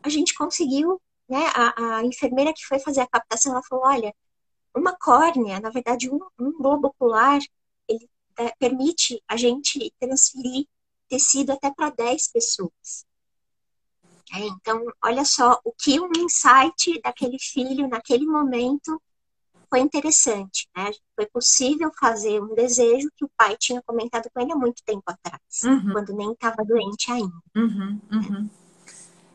a 0.03 0.09
gente 0.09 0.35
conseguiu 0.35 1.01
né 1.29 1.47
a, 1.55 1.99
a 1.99 2.05
enfermeira 2.05 2.53
que 2.53 2.67
foi 2.67 2.79
fazer 2.79 3.01
a 3.01 3.07
captação 3.07 3.53
ela 3.53 3.63
falou 3.63 3.85
olha 3.87 4.15
uma 4.75 4.97
córnea 4.97 5.61
na 5.61 5.71
verdade 5.71 6.11
um, 6.11 6.21
um 6.39 6.53
globo 6.53 6.89
ocular 6.89 7.41
ele 7.89 8.09
é, 8.39 8.51
permite 8.59 9.23
a 9.27 9.37
gente 9.37 9.93
transferir 9.99 10.67
tecido 11.09 11.53
até 11.53 11.73
para 11.73 11.91
10 11.91 12.29
pessoas 12.33 13.07
é, 14.35 14.41
então 14.41 14.85
olha 15.03 15.25
só 15.25 15.61
o 15.65 15.73
que 15.73 15.99
um 15.99 16.11
insight 16.17 17.01
daquele 17.03 17.39
filho 17.39 17.89
naquele 17.89 18.27
momento 18.27 19.01
foi 19.71 19.81
interessante, 19.81 20.69
né? 20.77 20.91
Foi 21.15 21.27
possível 21.27 21.91
fazer 21.99 22.43
um 22.43 22.55
desejo 22.55 23.11
que 23.17 23.25
o 23.25 23.31
pai 23.37 23.57
tinha 23.57 23.83
comentado 23.83 24.29
com 24.33 24.41
ele 24.41 24.53
há 24.53 24.57
muito 24.57 24.83
tempo 24.83 25.03
atrás, 25.07 25.41
uhum. 25.65 25.93
quando 25.93 26.15
nem 26.15 26.33
estava 26.33 26.65
doente 26.65 27.11
ainda. 27.13 27.35
Uhum, 27.55 28.01
uhum. 28.11 28.51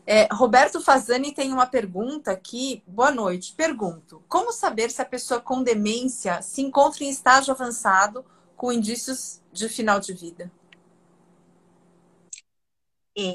É, 0.06 0.28
Roberto 0.30 0.82
Fazani 0.82 1.32
tem 1.32 1.52
uma 1.52 1.66
pergunta 1.66 2.30
aqui. 2.30 2.82
Boa 2.86 3.10
noite. 3.10 3.54
Pergunto: 3.54 4.22
como 4.28 4.52
saber 4.52 4.90
se 4.90 5.00
a 5.00 5.04
pessoa 5.04 5.40
com 5.40 5.62
demência 5.62 6.42
se 6.42 6.60
encontra 6.60 7.04
em 7.04 7.08
estágio 7.08 7.52
avançado 7.52 8.24
com 8.56 8.70
indícios 8.70 9.40
de 9.52 9.68
final 9.68 9.98
de 9.98 10.12
vida? 10.12 10.52
É, 13.16 13.34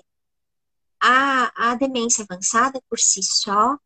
a, 1.01 1.71
a 1.71 1.75
demência 1.75 2.25
avançada 2.29 2.82
por 2.89 2.99
si 2.99 3.23
só, 3.23 3.77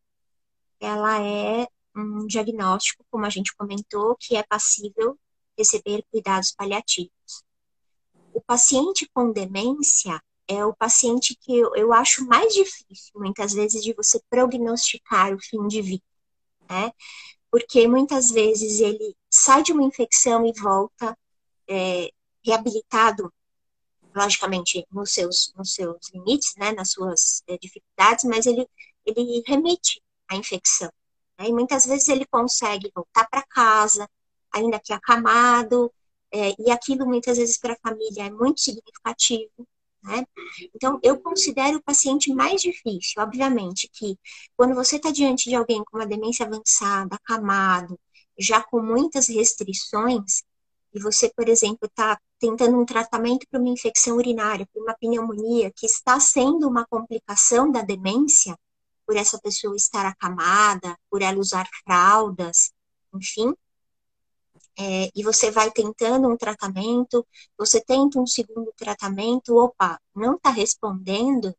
ela 0.80 1.22
é 1.22 1.66
um 1.96 2.26
diagnóstico, 2.26 3.04
como 3.10 3.24
a 3.24 3.30
gente 3.30 3.54
comentou, 3.56 4.16
que 4.18 4.36
é 4.36 4.42
passível 4.42 5.18
receber 5.56 6.04
cuidados 6.10 6.52
paliativos. 6.52 7.44
O 8.34 8.40
paciente 8.40 9.08
com 9.14 9.30
demência 9.32 10.20
é 10.48 10.64
o 10.64 10.74
paciente 10.74 11.36
que 11.40 11.56
eu, 11.56 11.74
eu 11.74 11.92
acho 11.92 12.26
mais 12.26 12.52
difícil, 12.54 13.12
muitas 13.16 13.52
vezes, 13.52 13.82
de 13.82 13.92
você 13.94 14.20
prognosticar 14.28 15.32
o 15.34 15.38
fim 15.40 15.66
de 15.66 15.80
vida, 15.82 16.04
né? 16.68 16.92
Porque 17.50 17.86
muitas 17.88 18.30
vezes 18.30 18.80
ele 18.80 19.16
sai 19.30 19.62
de 19.62 19.72
uma 19.72 19.82
infecção 19.84 20.44
e 20.46 20.52
volta 20.52 21.16
é, 21.68 22.10
reabilitado, 22.44 23.32
logicamente, 24.14 24.86
nos 24.92 25.12
seus, 25.12 25.52
nos 25.56 25.72
seus 25.74 26.10
limites, 26.12 26.54
né? 26.56 26.72
Nas 26.72 26.90
suas 26.92 27.42
é, 27.46 27.56
dificuldades, 27.58 28.24
mas 28.24 28.46
ele, 28.46 28.66
ele 29.06 29.42
remite 29.46 30.02
à 30.28 30.36
infecção. 30.36 30.90
Né? 31.38 31.48
E 31.48 31.52
muitas 31.52 31.86
vezes 31.86 32.08
ele 32.08 32.26
consegue 32.26 32.90
voltar 32.94 33.28
para 33.28 33.42
casa, 33.46 34.08
ainda 34.52 34.78
que 34.78 34.92
acamado, 34.92 35.92
é, 36.32 36.54
e 36.58 36.70
aquilo 36.70 37.06
muitas 37.06 37.38
vezes 37.38 37.58
para 37.58 37.74
a 37.74 37.88
família 37.88 38.24
é 38.24 38.30
muito 38.30 38.60
significativo. 38.60 39.66
Né? 40.04 40.26
Então, 40.74 41.00
eu 41.02 41.18
considero 41.18 41.78
o 41.78 41.82
paciente 41.82 42.32
mais 42.32 42.60
difícil, 42.60 43.22
obviamente, 43.22 43.88
que 43.90 44.18
quando 44.54 44.74
você 44.74 44.96
está 44.96 45.10
diante 45.10 45.48
de 45.48 45.54
alguém 45.54 45.82
com 45.82 45.96
uma 45.96 46.06
demência 46.06 46.44
avançada, 46.44 47.16
acamado, 47.16 47.98
já 48.38 48.62
com 48.62 48.82
muitas 48.82 49.28
restrições, 49.28 50.42
e 50.92 51.00
você, 51.00 51.32
por 51.34 51.48
exemplo, 51.48 51.86
está 51.86 52.20
tentando 52.38 52.78
um 52.78 52.84
tratamento 52.84 53.46
para 53.50 53.58
uma 53.58 53.70
infecção 53.70 54.16
urinária, 54.16 54.68
para 54.72 54.82
uma 54.82 54.94
pneumonia, 54.94 55.72
que 55.74 55.86
está 55.86 56.20
sendo 56.20 56.68
uma 56.68 56.86
complicação 56.86 57.72
da 57.72 57.80
demência, 57.80 58.56
por 59.06 59.16
essa 59.16 59.38
pessoa 59.38 59.74
estar 59.76 60.06
acamada, 60.06 60.98
por 61.10 61.22
ela 61.22 61.38
usar 61.38 61.66
fraldas, 61.82 62.72
enfim. 63.14 63.54
É, 64.78 65.08
e 65.14 65.22
você 65.22 65.50
vai 65.50 65.70
tentando 65.70 66.28
um 66.28 66.36
tratamento, 66.36 67.26
você 67.56 67.80
tenta 67.80 68.18
um 68.18 68.26
segundo 68.26 68.72
tratamento, 68.76 69.56
opa, 69.56 70.00
não 70.14 70.34
está 70.34 70.50
respondendo, 70.50 71.54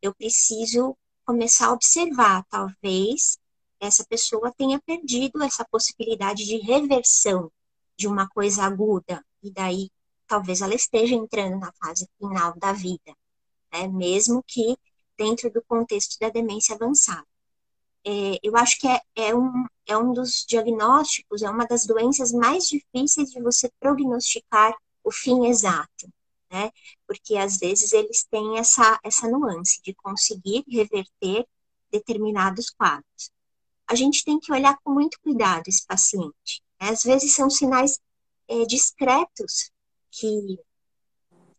eu 0.00 0.14
preciso 0.14 0.96
começar 1.24 1.68
a 1.68 1.72
observar, 1.72 2.44
talvez 2.48 3.38
essa 3.80 4.04
pessoa 4.04 4.52
tenha 4.56 4.80
perdido 4.80 5.42
essa 5.42 5.64
possibilidade 5.64 6.44
de 6.44 6.58
reversão 6.58 7.50
de 7.96 8.06
uma 8.06 8.28
coisa 8.28 8.62
aguda, 8.64 9.24
e 9.42 9.50
daí 9.50 9.90
talvez 10.26 10.60
ela 10.60 10.74
esteja 10.74 11.14
entrando 11.14 11.58
na 11.58 11.72
fase 11.72 12.08
final 12.18 12.56
da 12.58 12.72
vida, 12.72 13.14
né? 13.72 13.88
mesmo 13.88 14.42
que 14.46 14.76
dentro 15.16 15.50
do 15.50 15.62
contexto 15.62 16.18
da 16.20 16.28
demência 16.28 16.74
avançada. 16.74 17.26
É, 18.04 18.38
eu 18.42 18.56
acho 18.56 18.78
que 18.80 18.88
é, 18.88 19.00
é, 19.14 19.34
um, 19.34 19.64
é 19.86 19.96
um 19.96 20.12
dos 20.12 20.44
diagnósticos, 20.46 21.42
é 21.42 21.50
uma 21.50 21.66
das 21.66 21.86
doenças 21.86 22.32
mais 22.32 22.66
difíceis 22.66 23.30
de 23.30 23.40
você 23.40 23.70
prognosticar 23.78 24.74
o 25.04 25.12
fim 25.12 25.46
exato, 25.46 26.12
né? 26.50 26.70
Porque 27.06 27.36
às 27.36 27.58
vezes 27.58 27.92
eles 27.92 28.24
têm 28.24 28.58
essa, 28.58 28.98
essa 29.04 29.28
nuance 29.28 29.80
de 29.82 29.94
conseguir 29.94 30.64
reverter 30.68 31.46
determinados 31.90 32.70
quadros. 32.70 33.30
A 33.86 33.94
gente 33.94 34.24
tem 34.24 34.40
que 34.40 34.52
olhar 34.52 34.76
com 34.82 34.92
muito 34.92 35.18
cuidado 35.20 35.64
esse 35.68 35.84
paciente. 35.86 36.62
Né? 36.80 36.88
Às 36.88 37.02
vezes 37.02 37.34
são 37.34 37.50
sinais 37.50 38.00
é, 38.48 38.64
discretos 38.64 39.70
que, 40.10 40.58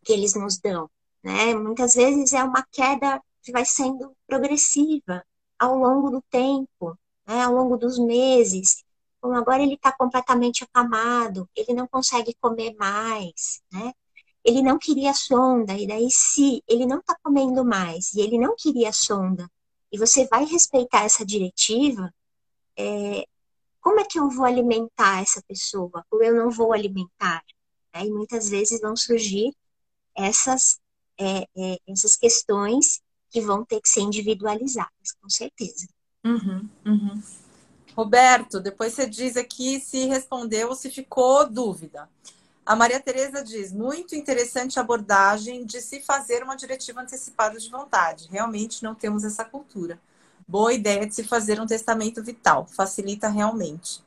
que 0.03 0.13
eles 0.13 0.35
nos 0.35 0.57
dão, 0.59 0.89
né? 1.23 1.55
Muitas 1.55 1.93
vezes 1.93 2.33
é 2.33 2.43
uma 2.43 2.65
queda 2.71 3.21
que 3.41 3.51
vai 3.51 3.65
sendo 3.65 4.15
progressiva 4.27 5.23
ao 5.63 5.77
longo 5.77 6.09
do 6.09 6.21
tempo, 6.29 6.97
né, 7.25 7.43
ao 7.43 7.53
longo 7.53 7.77
dos 7.77 7.97
meses. 7.97 8.83
Então, 9.17 9.33
agora 9.33 9.63
ele 9.63 9.75
está 9.75 9.91
completamente 9.91 10.63
acamado, 10.63 11.49
ele 11.55 11.73
não 11.73 11.87
consegue 11.87 12.35
comer 12.41 12.75
mais, 12.75 13.61
né? 13.71 13.93
Ele 14.43 14.61
não 14.61 14.77
queria 14.77 15.13
sonda, 15.13 15.73
e 15.73 15.87
daí 15.87 16.09
se 16.11 16.61
ele 16.67 16.85
não 16.85 16.99
está 16.99 17.15
comendo 17.23 17.63
mais 17.63 18.13
e 18.13 18.19
ele 18.19 18.37
não 18.37 18.55
queria 18.57 18.91
sonda, 18.91 19.49
e 19.89 19.97
você 19.97 20.27
vai 20.27 20.43
respeitar 20.43 21.03
essa 21.03 21.25
diretiva, 21.25 22.13
é, 22.77 23.25
como 23.79 23.99
é 24.01 24.05
que 24.05 24.19
eu 24.19 24.29
vou 24.29 24.45
alimentar 24.45 25.21
essa 25.21 25.41
pessoa? 25.47 26.05
Ou 26.11 26.21
eu 26.23 26.35
não 26.35 26.49
vou 26.49 26.73
alimentar? 26.73 27.43
Né? 27.93 28.05
E 28.05 28.11
muitas 28.11 28.49
vezes 28.49 28.81
vão 28.81 28.95
surgir 28.95 29.53
essas, 30.15 30.79
é, 31.17 31.43
é, 31.55 31.77
essas 31.87 32.17
questões 32.17 33.01
que 33.33 33.41
vão 33.41 33.65
ter 33.65 33.81
que 33.81 33.89
ser 33.89 34.01
individualizadas, 34.01 35.11
com 35.19 35.27
certeza. 35.27 35.87
Uhum, 36.23 36.69
uhum. 36.85 37.23
Roberto, 37.97 38.59
depois 38.59 38.93
você 38.93 39.09
diz 39.09 39.35
aqui 39.35 39.79
se 39.79 40.05
respondeu 40.05 40.69
ou 40.69 40.75
se 40.75 40.91
ficou 40.91 41.49
dúvida. 41.49 42.07
A 42.63 42.75
Maria 42.75 42.99
Tereza 42.99 43.43
diz: 43.43 43.73
muito 43.73 44.15
interessante 44.15 44.77
a 44.77 44.83
abordagem 44.83 45.65
de 45.65 45.81
se 45.81 45.99
fazer 45.99 46.43
uma 46.43 46.55
diretiva 46.55 47.01
antecipada 47.01 47.59
de 47.59 47.69
vontade. 47.69 48.27
Realmente 48.29 48.83
não 48.83 48.93
temos 48.93 49.23
essa 49.23 49.43
cultura. 49.43 49.99
Boa 50.47 50.71
ideia 50.71 51.05
de 51.07 51.15
se 51.15 51.23
fazer 51.23 51.59
um 51.59 51.65
testamento 51.65 52.23
vital, 52.23 52.67
facilita 52.67 53.27
realmente. 53.27 54.03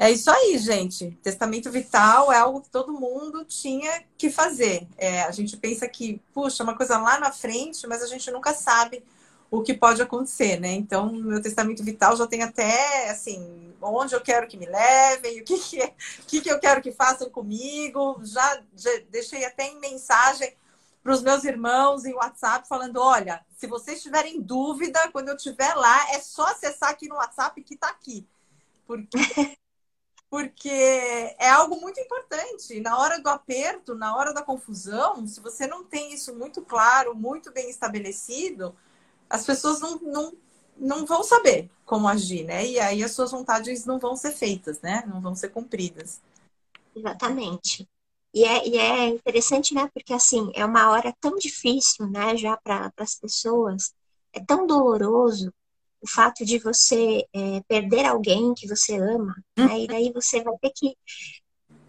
É 0.00 0.12
isso 0.12 0.30
aí, 0.30 0.56
gente. 0.58 1.10
Testamento 1.24 1.70
vital 1.72 2.32
é 2.32 2.38
algo 2.38 2.60
que 2.60 2.70
todo 2.70 2.92
mundo 2.92 3.44
tinha 3.44 4.04
que 4.16 4.30
fazer. 4.30 4.86
É, 4.96 5.22
a 5.22 5.32
gente 5.32 5.56
pensa 5.56 5.88
que, 5.88 6.22
puxa, 6.32 6.62
é 6.62 6.64
uma 6.64 6.76
coisa 6.76 6.96
lá 6.98 7.18
na 7.18 7.32
frente, 7.32 7.84
mas 7.88 8.00
a 8.00 8.06
gente 8.06 8.30
nunca 8.30 8.54
sabe 8.54 9.04
o 9.50 9.60
que 9.60 9.74
pode 9.74 10.00
acontecer, 10.00 10.60
né? 10.60 10.72
Então, 10.72 11.12
meu 11.12 11.42
testamento 11.42 11.82
vital 11.82 12.16
já 12.16 12.28
tem 12.28 12.42
até, 12.42 13.10
assim, 13.10 13.74
onde 13.82 14.14
eu 14.14 14.20
quero 14.20 14.46
que 14.46 14.56
me 14.56 14.66
levem, 14.66 15.40
o 15.40 15.44
que, 15.44 15.58
que, 15.58 15.82
é, 15.82 15.86
o 16.20 16.26
que, 16.26 16.40
que 16.42 16.50
eu 16.50 16.60
quero 16.60 16.80
que 16.80 16.92
façam 16.92 17.28
comigo. 17.28 18.20
Já, 18.22 18.62
já 18.76 18.90
deixei 19.10 19.44
até 19.44 19.66
em 19.66 19.80
mensagem 19.80 20.54
para 21.02 21.12
os 21.12 21.22
meus 21.22 21.42
irmãos 21.42 22.04
em 22.04 22.14
WhatsApp 22.14 22.68
falando: 22.68 23.00
olha, 23.00 23.44
se 23.56 23.66
vocês 23.66 24.00
tiverem 24.00 24.40
dúvida, 24.40 25.08
quando 25.10 25.30
eu 25.30 25.36
estiver 25.36 25.74
lá, 25.74 26.12
é 26.12 26.20
só 26.20 26.44
acessar 26.46 26.90
aqui 26.90 27.08
no 27.08 27.16
WhatsApp 27.16 27.60
que 27.62 27.74
está 27.74 27.88
aqui. 27.88 28.24
Porque, 28.86 29.18
porque 30.30 30.68
é 30.68 31.48
algo 31.50 31.80
muito 31.80 31.98
importante. 32.00 32.80
Na 32.80 32.98
hora 32.98 33.20
do 33.20 33.28
aperto, 33.28 33.94
na 33.94 34.14
hora 34.16 34.32
da 34.32 34.42
confusão, 34.42 35.26
se 35.26 35.40
você 35.40 35.66
não 35.66 35.84
tem 35.84 36.12
isso 36.12 36.34
muito 36.34 36.62
claro, 36.62 37.14
muito 37.14 37.50
bem 37.50 37.70
estabelecido, 37.70 38.74
as 39.28 39.44
pessoas 39.44 39.80
não, 39.80 39.98
não, 39.98 40.32
não 40.76 41.06
vão 41.06 41.22
saber 41.22 41.70
como 41.84 42.06
agir, 42.06 42.44
né? 42.44 42.66
E 42.66 42.78
aí 42.78 43.02
as 43.02 43.12
suas 43.12 43.30
vontades 43.30 43.86
não 43.86 43.98
vão 43.98 44.16
ser 44.16 44.32
feitas, 44.32 44.80
né? 44.80 45.02
Não 45.06 45.20
vão 45.20 45.34
ser 45.34 45.48
cumpridas. 45.48 46.20
Exatamente. 46.94 47.88
E 48.34 48.44
é, 48.44 48.68
e 48.68 48.76
é 48.76 49.08
interessante, 49.08 49.74
né? 49.74 49.88
Porque 49.94 50.12
assim, 50.12 50.50
é 50.54 50.64
uma 50.64 50.90
hora 50.90 51.14
tão 51.20 51.36
difícil, 51.36 52.06
né? 52.06 52.36
Já 52.36 52.56
para 52.58 52.92
as 52.98 53.14
pessoas, 53.14 53.94
é 54.32 54.44
tão 54.44 54.66
doloroso 54.66 55.52
o 56.00 56.08
fato 56.08 56.44
de 56.44 56.58
você 56.58 57.26
é, 57.32 57.60
perder 57.66 58.06
alguém 58.06 58.54
que 58.54 58.68
você 58.68 58.96
ama, 58.96 59.34
né? 59.56 59.80
E 59.80 59.86
daí 59.86 60.12
você 60.12 60.42
vai 60.42 60.54
ter 60.60 60.70
que 60.74 60.96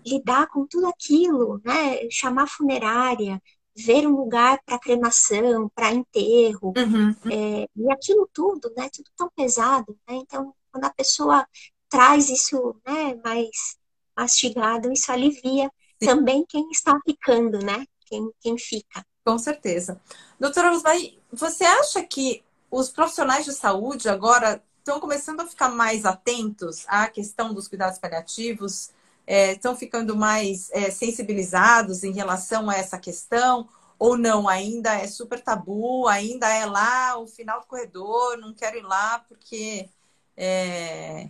lidar 0.05 0.47
com 0.47 0.66
tudo 0.66 0.88
aquilo, 0.88 1.62
né? 1.64 2.10
Chamar 2.10 2.47
funerária, 2.47 3.41
ver 3.76 4.07
um 4.07 4.16
lugar 4.16 4.60
para 4.66 4.80
cremação, 4.80 5.70
para 5.74 5.93
enterro, 5.93 6.74
uhum. 6.76 7.16
é, 7.32 7.68
e 7.76 7.91
aquilo 7.91 8.30
tudo, 8.34 8.72
né, 8.76 8.89
tudo 8.93 9.10
tão 9.16 9.30
pesado, 9.36 9.97
né, 10.07 10.16
então 10.16 10.53
quando 10.72 10.86
a 10.86 10.93
pessoa 10.93 11.47
traz 11.88 12.30
isso, 12.30 12.76
né, 12.86 13.16
mais 13.24 13.78
mastigado, 14.16 14.91
isso 14.91 15.12
alivia 15.12 15.72
Sim. 16.01 16.07
também 16.07 16.45
quem 16.47 16.70
está 16.72 16.99
ficando, 17.05 17.60
né, 17.60 17.86
quem, 18.05 18.30
quem 18.41 18.57
fica. 18.57 19.03
Com 19.26 19.38
certeza. 19.38 20.01
Doutora 20.39 20.72
Luzmai, 20.72 21.18
você 21.32 21.64
acha 21.64 22.03
que 22.03 22.43
os 22.72 22.89
profissionais 22.89 23.45
de 23.45 23.53
saúde 23.53 24.09
agora 24.09 24.61
estão 24.80 24.99
começando 24.99 25.41
a 25.41 25.47
ficar 25.47 25.70
mais 25.70 26.05
atentos 26.05 26.86
à 26.88 27.07
questão 27.07 27.53
dos 27.53 27.67
cuidados 27.67 27.99
paliativos, 27.99 28.91
é, 29.28 29.53
estão 29.53 29.76
ficando 29.76 30.15
mais 30.15 30.70
é, 30.72 30.89
sensibilizados 30.89 32.03
em 32.03 32.11
relação 32.11 32.70
a 32.70 32.76
essa 32.76 32.97
questão? 32.97 33.70
Ou 33.99 34.17
não, 34.17 34.47
ainda 34.47 34.93
é 34.95 35.07
super 35.07 35.41
tabu, 35.41 36.07
ainda 36.07 36.47
é 36.47 36.65
lá 36.65 37.17
o 37.17 37.28
final 37.28 37.59
do 37.59 37.67
corredor, 37.67 38.38
não 38.38 38.53
quero 38.53 38.78
ir 38.78 38.84
lá 38.84 39.20
porque 39.28 39.89
é, 40.38 41.30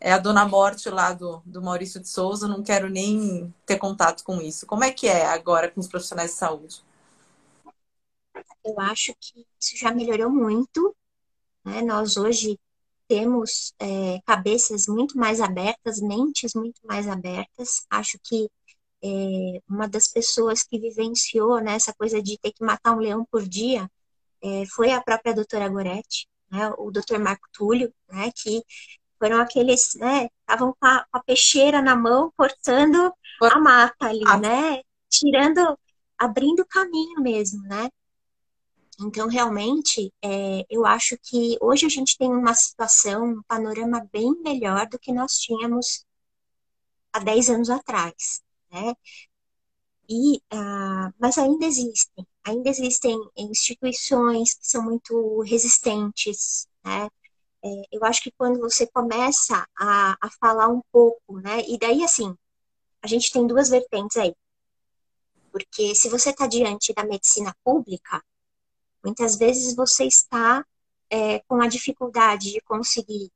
é 0.00 0.12
a 0.12 0.18
dona 0.18 0.46
morte 0.46 0.90
lá 0.90 1.12
do, 1.12 1.40
do 1.46 1.62
Maurício 1.62 2.00
de 2.00 2.08
Souza, 2.08 2.48
não 2.48 2.62
quero 2.62 2.90
nem 2.90 3.54
ter 3.64 3.78
contato 3.78 4.24
com 4.24 4.40
isso. 4.40 4.66
Como 4.66 4.84
é 4.84 4.90
que 4.90 5.06
é 5.06 5.26
agora 5.26 5.70
com 5.70 5.80
os 5.80 5.88
profissionais 5.88 6.32
de 6.32 6.36
saúde? 6.36 6.82
Eu 8.64 8.78
acho 8.80 9.14
que 9.20 9.46
isso 9.60 9.76
já 9.76 9.92
melhorou 9.92 10.30
muito. 10.30 10.94
Né? 11.64 11.82
Nós 11.82 12.16
hoje 12.16 12.58
temos 13.06 13.74
é, 13.78 14.20
cabeças 14.26 14.86
muito 14.86 15.18
mais 15.18 15.40
abertas, 15.40 16.00
mentes 16.00 16.54
muito 16.54 16.80
mais 16.84 17.06
abertas. 17.06 17.86
Acho 17.90 18.18
que 18.22 18.48
é, 19.02 19.60
uma 19.68 19.86
das 19.86 20.08
pessoas 20.08 20.62
que 20.62 20.78
vivenciou 20.78 21.60
né, 21.60 21.74
essa 21.74 21.92
coisa 21.92 22.22
de 22.22 22.38
ter 22.38 22.52
que 22.52 22.64
matar 22.64 22.96
um 22.96 23.00
leão 23.00 23.26
por 23.30 23.46
dia 23.46 23.90
é, 24.42 24.64
foi 24.66 24.92
a 24.92 25.00
própria 25.00 25.34
doutora 25.34 25.68
Goretti, 25.68 26.26
né, 26.50 26.70
o 26.78 26.90
doutor 26.90 27.18
Marco 27.18 27.46
Túlio, 27.52 27.92
né, 28.08 28.30
que 28.34 28.62
foram 29.18 29.40
aqueles, 29.40 29.94
né, 29.96 30.28
estavam 30.40 30.74
com, 30.80 30.88
com 30.88 31.18
a, 31.18 31.22
peixeira 31.22 31.82
na 31.82 31.94
mão, 31.96 32.32
cortando 32.36 33.12
a 33.42 33.58
mata 33.58 34.06
ali, 34.06 34.22
ah. 34.26 34.38
né, 34.38 34.82
tirando, 35.10 35.78
abrindo 36.18 36.64
caminho 36.66 37.20
mesmo, 37.20 37.62
né. 37.62 37.90
Então, 39.00 39.28
realmente, 39.28 40.12
é, 40.22 40.64
eu 40.70 40.86
acho 40.86 41.16
que 41.22 41.56
hoje 41.60 41.86
a 41.86 41.88
gente 41.88 42.16
tem 42.16 42.30
uma 42.30 42.54
situação, 42.54 43.24
um 43.24 43.42
panorama 43.42 44.06
bem 44.12 44.32
melhor 44.42 44.86
do 44.88 44.98
que 44.98 45.12
nós 45.12 45.34
tínhamos 45.38 46.04
há 47.12 47.18
10 47.18 47.50
anos 47.50 47.70
atrás, 47.70 48.42
né? 48.70 48.94
E, 50.08 50.36
uh, 50.52 51.12
mas 51.18 51.38
ainda 51.38 51.64
existem, 51.66 52.26
ainda 52.44 52.68
existem 52.68 53.18
instituições 53.36 54.54
que 54.54 54.66
são 54.66 54.82
muito 54.82 55.40
resistentes, 55.40 56.68
né? 56.84 57.08
É, 57.64 57.68
eu 57.92 58.04
acho 58.04 58.22
que 58.22 58.30
quando 58.32 58.60
você 58.60 58.86
começa 58.86 59.66
a, 59.78 60.16
a 60.20 60.30
falar 60.38 60.68
um 60.68 60.82
pouco, 60.92 61.40
né? 61.40 61.62
E 61.66 61.78
daí, 61.78 62.04
assim, 62.04 62.36
a 63.02 63.06
gente 63.06 63.32
tem 63.32 63.46
duas 63.46 63.70
vertentes 63.70 64.16
aí. 64.18 64.34
Porque 65.50 65.94
se 65.94 66.08
você 66.08 66.30
está 66.30 66.46
diante 66.46 66.92
da 66.92 67.04
medicina 67.04 67.56
pública, 67.64 68.22
Muitas 69.04 69.36
vezes 69.36 69.76
você 69.76 70.04
está 70.04 70.64
é, 71.10 71.40
com 71.40 71.60
a 71.60 71.68
dificuldade 71.68 72.52
de 72.52 72.60
conseguir 72.62 73.30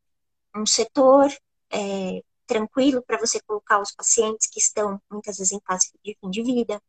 um 0.57 0.65
setor 0.65 1.31
é, 1.71 2.23
tranquilo 2.47 3.03
para 3.03 3.19
você 3.19 3.39
colocar 3.43 3.81
os 3.81 3.93
pacientes 3.93 4.47
que 4.47 4.59
estão 4.59 5.01
muitas 5.11 5.37
vezes 5.37 5.53
em 5.53 5.61
fase 5.61 5.91
de 6.03 6.17
fim 6.19 6.31
de 6.31 6.43
vida. 6.43 6.83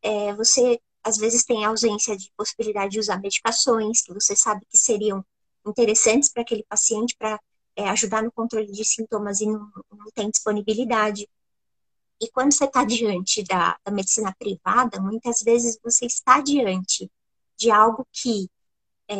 É, 0.00 0.32
você 0.34 0.80
às 1.02 1.16
vezes 1.16 1.44
tem 1.44 1.64
ausência 1.64 2.16
de 2.16 2.30
possibilidade 2.36 2.92
de 2.92 3.00
usar 3.00 3.20
medicações 3.20 4.02
que 4.02 4.12
você 4.14 4.36
sabe 4.36 4.64
que 4.70 4.78
seriam 4.78 5.24
interessantes 5.66 6.28
para 6.28 6.42
aquele 6.42 6.62
paciente 6.64 7.16
para 7.18 7.40
é, 7.74 7.88
ajudar 7.88 8.22
no 8.22 8.30
controle 8.30 8.70
de 8.70 8.84
sintomas 8.84 9.40
e 9.40 9.46
não, 9.46 9.68
não 9.90 10.10
tem 10.14 10.30
disponibilidade. 10.30 11.28
E 12.20 12.30
quando 12.30 12.52
você 12.52 12.66
está 12.66 12.84
diante 12.84 13.42
da, 13.42 13.76
da 13.84 13.90
medicina 13.90 14.32
privada, 14.38 15.00
muitas 15.00 15.40
vezes 15.40 15.78
você 15.82 16.06
está 16.06 16.40
diante 16.40 17.10
de 17.60 17.70
algo 17.70 18.06
que 18.10 18.48
é, 19.08 19.16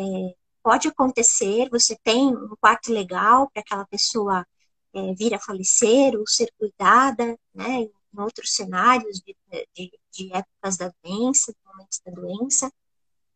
pode 0.63 0.87
acontecer, 0.87 1.69
você 1.69 1.95
tem 2.03 2.27
um 2.27 2.55
quarto 2.59 2.91
legal 2.91 3.49
para 3.51 3.61
aquela 3.61 3.85
pessoa 3.85 4.45
é, 4.93 5.13
vir 5.13 5.33
a 5.35 5.39
falecer 5.39 6.15
ou 6.15 6.27
ser 6.27 6.51
cuidada, 6.57 7.37
né, 7.53 7.81
em 7.81 7.91
outros 8.19 8.55
cenários 8.55 9.21
de, 9.21 9.35
de, 9.75 9.91
de 10.11 10.33
épocas 10.33 10.77
da 10.77 10.91
doença, 11.03 11.53
momentos 11.65 12.01
da 12.03 12.11
doença, 12.11 12.73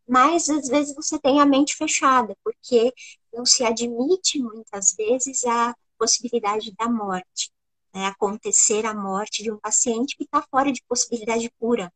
mas 0.08 0.50
às 0.50 0.68
vezes 0.68 0.96
você 0.96 1.20
tem 1.20 1.40
a 1.40 1.46
mente 1.46 1.76
fechada, 1.76 2.36
porque 2.44 2.92
não 3.34 3.46
se 3.46 3.64
admite 3.64 4.40
muitas 4.40 4.94
vezes 4.98 5.46
a 5.46 5.76
possibilidade 5.98 6.74
da 6.74 6.90
morte, 6.90 7.52
né, 7.94 8.08
acontecer 8.08 8.86
a 8.86 8.94
morte 8.94 9.44
de 9.44 9.52
um 9.52 9.58
paciente 9.60 10.16
que 10.18 10.24
está 10.24 10.42
fora 10.50 10.72
de 10.72 10.84
possibilidade 10.88 11.42
de 11.42 11.52
cura. 11.60 11.92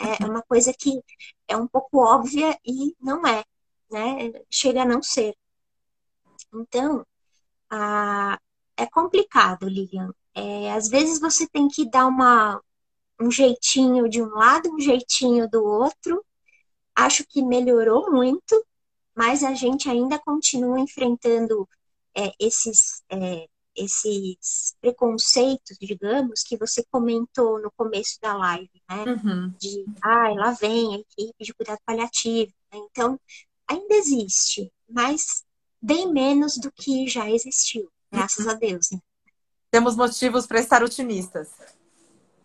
É, 0.00 0.24
é 0.24 0.26
uma 0.26 0.42
coisa 0.42 0.72
que 0.72 1.00
é 1.48 1.56
um 1.56 1.66
pouco 1.66 1.98
óbvia 1.98 2.58
e 2.64 2.94
não 3.00 3.26
é, 3.26 3.44
né? 3.90 4.32
Chega 4.50 4.82
a 4.82 4.86
não 4.86 5.02
ser. 5.02 5.34
Então, 6.54 7.06
a, 7.70 8.38
é 8.76 8.86
complicado, 8.86 9.68
Lilian. 9.68 10.12
É, 10.34 10.72
às 10.72 10.88
vezes 10.88 11.20
você 11.20 11.46
tem 11.48 11.68
que 11.68 11.88
dar 11.88 12.06
uma, 12.06 12.60
um 13.20 13.30
jeitinho 13.30 14.08
de 14.08 14.22
um 14.22 14.30
lado, 14.30 14.72
um 14.72 14.80
jeitinho 14.80 15.48
do 15.48 15.64
outro. 15.64 16.24
Acho 16.94 17.24
que 17.26 17.42
melhorou 17.42 18.10
muito, 18.10 18.66
mas 19.14 19.44
a 19.44 19.54
gente 19.54 19.88
ainda 19.88 20.18
continua 20.18 20.80
enfrentando 20.80 21.68
é, 22.16 22.32
esses 22.38 23.02
é, 23.10 23.46
esses 23.74 24.74
preconceitos, 24.80 25.76
digamos, 25.80 26.42
que 26.42 26.56
você 26.56 26.84
comentou 26.90 27.60
no 27.60 27.70
começo 27.76 28.18
da 28.20 28.36
live, 28.36 28.70
né? 28.88 29.04
Uhum. 29.04 29.54
De, 29.58 29.84
ai, 30.02 30.32
ah, 30.32 30.34
lá 30.34 30.50
vem 30.52 30.94
a 30.94 30.98
equipe 30.98 31.44
de 31.44 31.54
cuidado 31.54 31.78
paliativo. 31.84 32.52
Né? 32.72 32.80
Então, 32.90 33.18
ainda 33.68 33.94
existe, 33.94 34.72
mas 34.88 35.44
bem 35.80 36.12
menos 36.12 36.58
do 36.58 36.70
que 36.72 37.08
já 37.08 37.30
existiu, 37.30 37.90
graças 38.10 38.46
a 38.46 38.54
Deus. 38.54 38.90
Né? 38.90 38.98
Temos 39.70 39.96
motivos 39.96 40.46
para 40.46 40.60
estar 40.60 40.82
otimistas. 40.82 41.48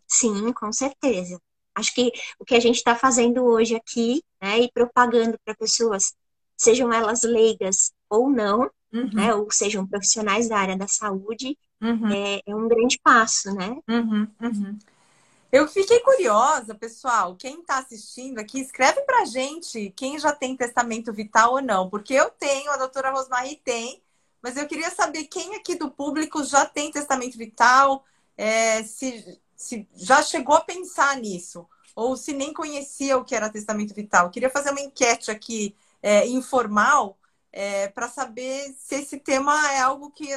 Sim, 0.07 0.53
com 0.53 0.71
certeza. 0.71 1.41
Acho 1.73 1.93
que 1.93 2.11
o 2.39 2.45
que 2.45 2.55
a 2.55 2.59
gente 2.59 2.77
está 2.77 2.95
fazendo 2.95 3.43
hoje 3.43 3.75
aqui, 3.75 4.23
né, 4.41 4.59
e 4.59 4.71
propagando 4.71 5.37
para 5.43 5.55
pessoas, 5.55 6.13
sejam 6.55 6.93
elas 6.93 7.23
leigas 7.23 7.91
ou 8.09 8.29
não, 8.29 8.69
uhum. 8.95 9.09
né, 9.13 9.35
ou 9.35 9.51
sejam 9.51 9.85
profissionais 9.85 10.47
da 10.47 10.57
área 10.57 10.77
da 10.77 10.87
saúde, 10.87 11.57
uhum. 11.81 12.09
é, 12.11 12.41
é, 12.45 12.55
um 12.55 12.67
grande 12.67 12.97
passo, 13.03 13.53
né? 13.53 13.77
Uhum, 13.87 14.27
uhum. 14.41 14.79
Eu 15.51 15.67
fiquei 15.67 15.99
curiosa, 15.99 16.75
pessoal. 16.75 17.35
Quem 17.35 17.61
está 17.61 17.77
assistindo 17.79 18.39
aqui, 18.39 18.59
escreve 18.59 19.01
para 19.01 19.25
gente 19.25 19.93
quem 19.95 20.19
já 20.19 20.31
tem 20.33 20.55
testamento 20.55 21.13
vital 21.13 21.53
ou 21.53 21.61
não, 21.61 21.89
porque 21.89 22.13
eu 22.13 22.29
tenho, 22.29 22.71
a 22.71 22.77
doutora 22.77 23.11
Rosmarie 23.11 23.61
tem, 23.63 24.01
mas 24.41 24.57
eu 24.57 24.67
queria 24.67 24.89
saber 24.91 25.25
quem 25.25 25.55
aqui 25.55 25.75
do 25.75 25.89
público 25.89 26.43
já 26.43 26.65
tem 26.65 26.91
testamento 26.91 27.37
vital, 27.37 28.03
é, 28.37 28.83
se, 28.83 29.39
se 29.55 29.87
já 29.95 30.21
chegou 30.21 30.55
a 30.55 30.61
pensar 30.61 31.17
nisso, 31.17 31.65
ou 31.95 32.17
se 32.17 32.33
nem 32.33 32.53
conhecia 32.53 33.17
o 33.17 33.23
que 33.23 33.33
era 33.33 33.49
testamento 33.49 33.93
vital. 33.93 34.29
Queria 34.29 34.49
fazer 34.49 34.71
uma 34.71 34.81
enquete 34.81 35.31
aqui 35.31 35.73
é, 36.03 36.27
informal 36.27 37.17
é, 37.55 37.87
para 37.87 38.09
saber 38.09 38.75
se 38.77 38.95
esse 38.95 39.17
tema 39.17 39.71
é 39.71 39.79
algo 39.79 40.11
que 40.11 40.27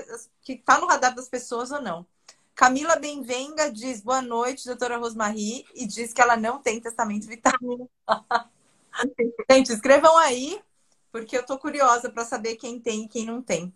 está 0.48 0.78
no 0.78 0.86
radar 0.86 1.12
das 1.12 1.28
pessoas 1.28 1.72
ou 1.72 1.82
não. 1.82 2.06
Camila 2.54 2.94
Benvenga 2.94 3.72
diz 3.72 4.00
boa 4.00 4.22
noite, 4.22 4.64
doutora 4.64 4.96
Rosmarie, 4.96 5.66
e 5.74 5.84
diz 5.84 6.12
que 6.12 6.22
ela 6.22 6.36
não 6.36 6.60
tem 6.60 6.80
testamento 6.80 7.26
vital. 7.26 7.58
Gente, 9.50 9.72
escrevam 9.72 10.16
aí, 10.18 10.62
porque 11.10 11.36
eu 11.36 11.40
estou 11.40 11.58
curiosa 11.58 12.08
para 12.08 12.24
saber 12.24 12.54
quem 12.54 12.78
tem 12.78 13.04
e 13.04 13.08
quem 13.08 13.26
não 13.26 13.42
tem. 13.42 13.74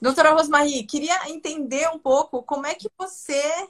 Doutora 0.00 0.30
Rosmarie, 0.30 0.86
queria 0.86 1.28
entender 1.28 1.88
um 1.90 1.98
pouco 1.98 2.44
como 2.44 2.64
é 2.64 2.76
que 2.76 2.88
você. 2.96 3.68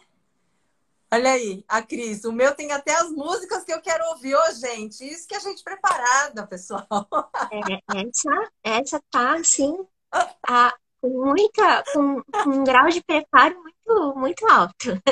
Olha 1.13 1.33
aí, 1.33 1.65
a 1.67 1.83
Cris, 1.83 2.25
o 2.25 2.31
meu 2.31 2.55
tem 2.55 2.71
até 2.71 2.95
as 2.95 3.11
músicas 3.11 3.65
que 3.65 3.73
eu 3.73 3.81
quero 3.83 4.05
ouvir, 4.11 4.37
ô, 4.37 4.53
gente. 4.53 5.05
Isso 5.05 5.27
que 5.27 5.35
a 5.35 5.41
gente 5.41 5.65
preparada, 5.65 6.47
pessoal. 6.47 6.87
É, 7.51 7.99
essa, 7.99 8.51
essa 8.63 9.03
tá, 9.11 9.35
assim, 9.35 9.77
a, 10.47 10.73
com 11.01 11.09
muita, 11.09 11.83
com, 11.93 12.23
com 12.23 12.51
um 12.51 12.63
grau 12.63 12.89
de 12.89 13.03
preparo 13.03 13.61
muito, 13.61 14.15
muito 14.17 14.49
alto. 14.49 15.03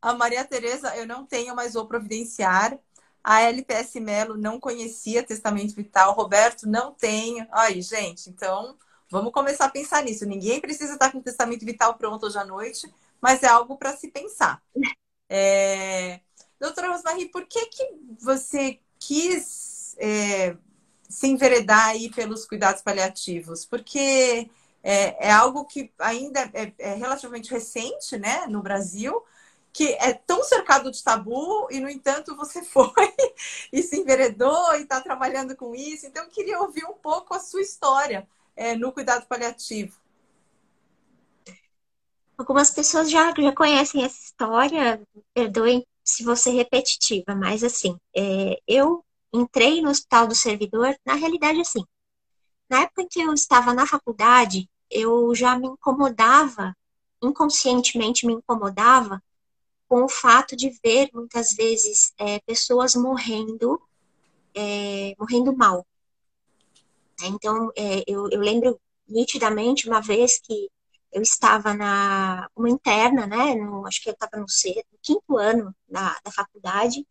A 0.00 0.14
Maria 0.14 0.44
Tereza, 0.44 0.96
eu 0.96 1.06
não 1.06 1.26
tenho, 1.26 1.56
mas 1.56 1.74
vou 1.74 1.86
providenciar. 1.86 2.78
A 3.24 3.42
LPS 3.42 4.00
Melo 4.00 4.36
não 4.36 4.60
conhecia 4.60 5.24
Testamento 5.24 5.74
Vital. 5.74 6.12
Roberto 6.14 6.68
não 6.68 6.92
tem. 6.92 7.44
Aí, 7.50 7.82
gente, 7.82 8.30
então 8.30 8.76
vamos 9.10 9.32
começar 9.32 9.64
a 9.64 9.70
pensar 9.70 10.04
nisso. 10.04 10.24
Ninguém 10.24 10.60
precisa 10.60 10.92
estar 10.92 11.10
com 11.10 11.18
o 11.18 11.22
Testamento 11.22 11.64
Vital 11.64 11.94
pronto 11.94 12.26
hoje 12.26 12.38
à 12.38 12.44
noite, 12.44 12.92
mas 13.20 13.42
é 13.42 13.48
algo 13.48 13.76
para 13.76 13.96
se 13.96 14.08
pensar. 14.08 14.62
É... 15.34 16.20
Doutora 16.60 16.88
Rosmarie, 16.88 17.30
por 17.30 17.46
que, 17.46 17.64
que 17.66 17.88
você 18.20 18.78
quis 18.98 19.96
é, 19.98 20.54
se 21.08 21.26
enveredar 21.26 21.88
aí 21.88 22.10
pelos 22.10 22.44
cuidados 22.44 22.82
paliativos? 22.82 23.64
Porque 23.64 24.50
é, 24.82 25.28
é 25.28 25.32
algo 25.32 25.64
que 25.64 25.90
ainda 25.98 26.40
é, 26.52 26.72
é, 26.78 26.94
relativamente 26.94 27.50
recente, 27.50 28.18
né, 28.18 28.46
no 28.46 28.62
Brasil, 28.62 29.24
que 29.72 29.94
é 29.94 30.12
tão 30.12 30.44
cercado 30.44 30.90
de 30.90 31.02
tabu 31.02 31.66
e, 31.70 31.80
no 31.80 31.88
entanto, 31.88 32.36
você 32.36 32.62
foi 32.62 32.92
e 33.72 33.82
se 33.82 33.98
enveredou 33.98 34.74
e 34.74 34.82
está 34.82 35.00
trabalhando 35.00 35.56
com 35.56 35.74
isso. 35.74 36.06
Então, 36.06 36.24
eu 36.24 36.30
queria 36.30 36.60
ouvir 36.60 36.84
um 36.84 36.92
pouco 36.92 37.32
a 37.34 37.40
sua 37.40 37.62
história 37.62 38.28
é, 38.54 38.76
no 38.76 38.92
cuidado 38.92 39.26
paliativo. 39.26 40.01
Algumas 42.42 42.72
pessoas 42.72 43.08
já, 43.08 43.32
já 43.32 43.54
conhecem 43.54 44.02
essa 44.02 44.20
história, 44.20 45.00
perdoem 45.32 45.86
se 46.02 46.24
você 46.24 46.50
é 46.50 46.54
repetitiva, 46.54 47.36
mas 47.36 47.62
assim, 47.62 47.96
é, 48.16 48.60
eu 48.66 49.04
entrei 49.32 49.80
no 49.80 49.90
Hospital 49.90 50.26
do 50.26 50.34
Servidor, 50.34 50.92
na 51.06 51.14
realidade, 51.14 51.60
assim, 51.60 51.84
na 52.68 52.80
época 52.80 53.02
em 53.02 53.06
que 53.06 53.20
eu 53.20 53.32
estava 53.32 53.72
na 53.72 53.86
faculdade, 53.86 54.68
eu 54.90 55.32
já 55.36 55.56
me 55.56 55.68
incomodava, 55.68 56.76
inconscientemente 57.22 58.26
me 58.26 58.32
incomodava, 58.32 59.22
com 59.88 60.02
o 60.02 60.08
fato 60.08 60.56
de 60.56 60.76
ver 60.84 61.10
muitas 61.14 61.52
vezes 61.52 62.12
é, 62.18 62.40
pessoas 62.40 62.96
morrendo, 62.96 63.80
é, 64.52 65.14
morrendo 65.16 65.56
mal. 65.56 65.86
Então, 67.22 67.70
é, 67.76 68.02
eu, 68.04 68.28
eu, 68.32 68.40
lembro 68.40 68.80
nitidamente 69.06 69.88
uma 69.88 70.00
vez 70.00 70.40
que 70.40 70.68
eu 71.12 71.22
estava 71.22 71.74
na 71.74 72.48
uma 72.56 72.70
interna, 72.70 73.26
né? 73.26 73.54
No, 73.54 73.86
acho 73.86 74.02
que 74.02 74.08
eu 74.10 74.14
estava 74.14 74.36
no, 74.36 74.42
no, 74.42 74.98
quinto 75.02 75.36
ano 75.36 75.74
da, 75.88 76.18
da 76.24 76.30
faculdade 76.32 77.06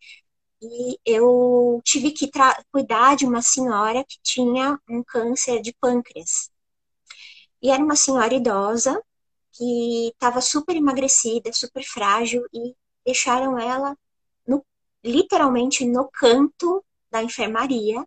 e 0.62 1.00
eu 1.06 1.82
tive 1.84 2.12
que 2.12 2.30
cuidar 2.72 3.16
de 3.16 3.26
uma 3.26 3.42
senhora 3.42 4.04
que 4.04 4.18
tinha 4.24 4.80
um 4.90 5.04
câncer 5.04 5.62
de 5.62 5.74
pâncreas. 5.74 6.52
E 7.62 7.70
era 7.70 7.84
uma 7.84 7.96
senhora 7.96 8.34
idosa 8.34 9.02
que 9.52 10.10
estava 10.10 10.42
super 10.42 10.76
emagrecida, 10.76 11.52
super 11.54 11.84
frágil 11.84 12.44
e 12.54 12.76
deixaram 13.06 13.58
ela 13.60 13.98
no, 14.48 14.66
literalmente 15.04 15.86
no 15.86 16.10
canto 16.12 16.84
da 17.12 17.22
enfermaria, 17.24 18.06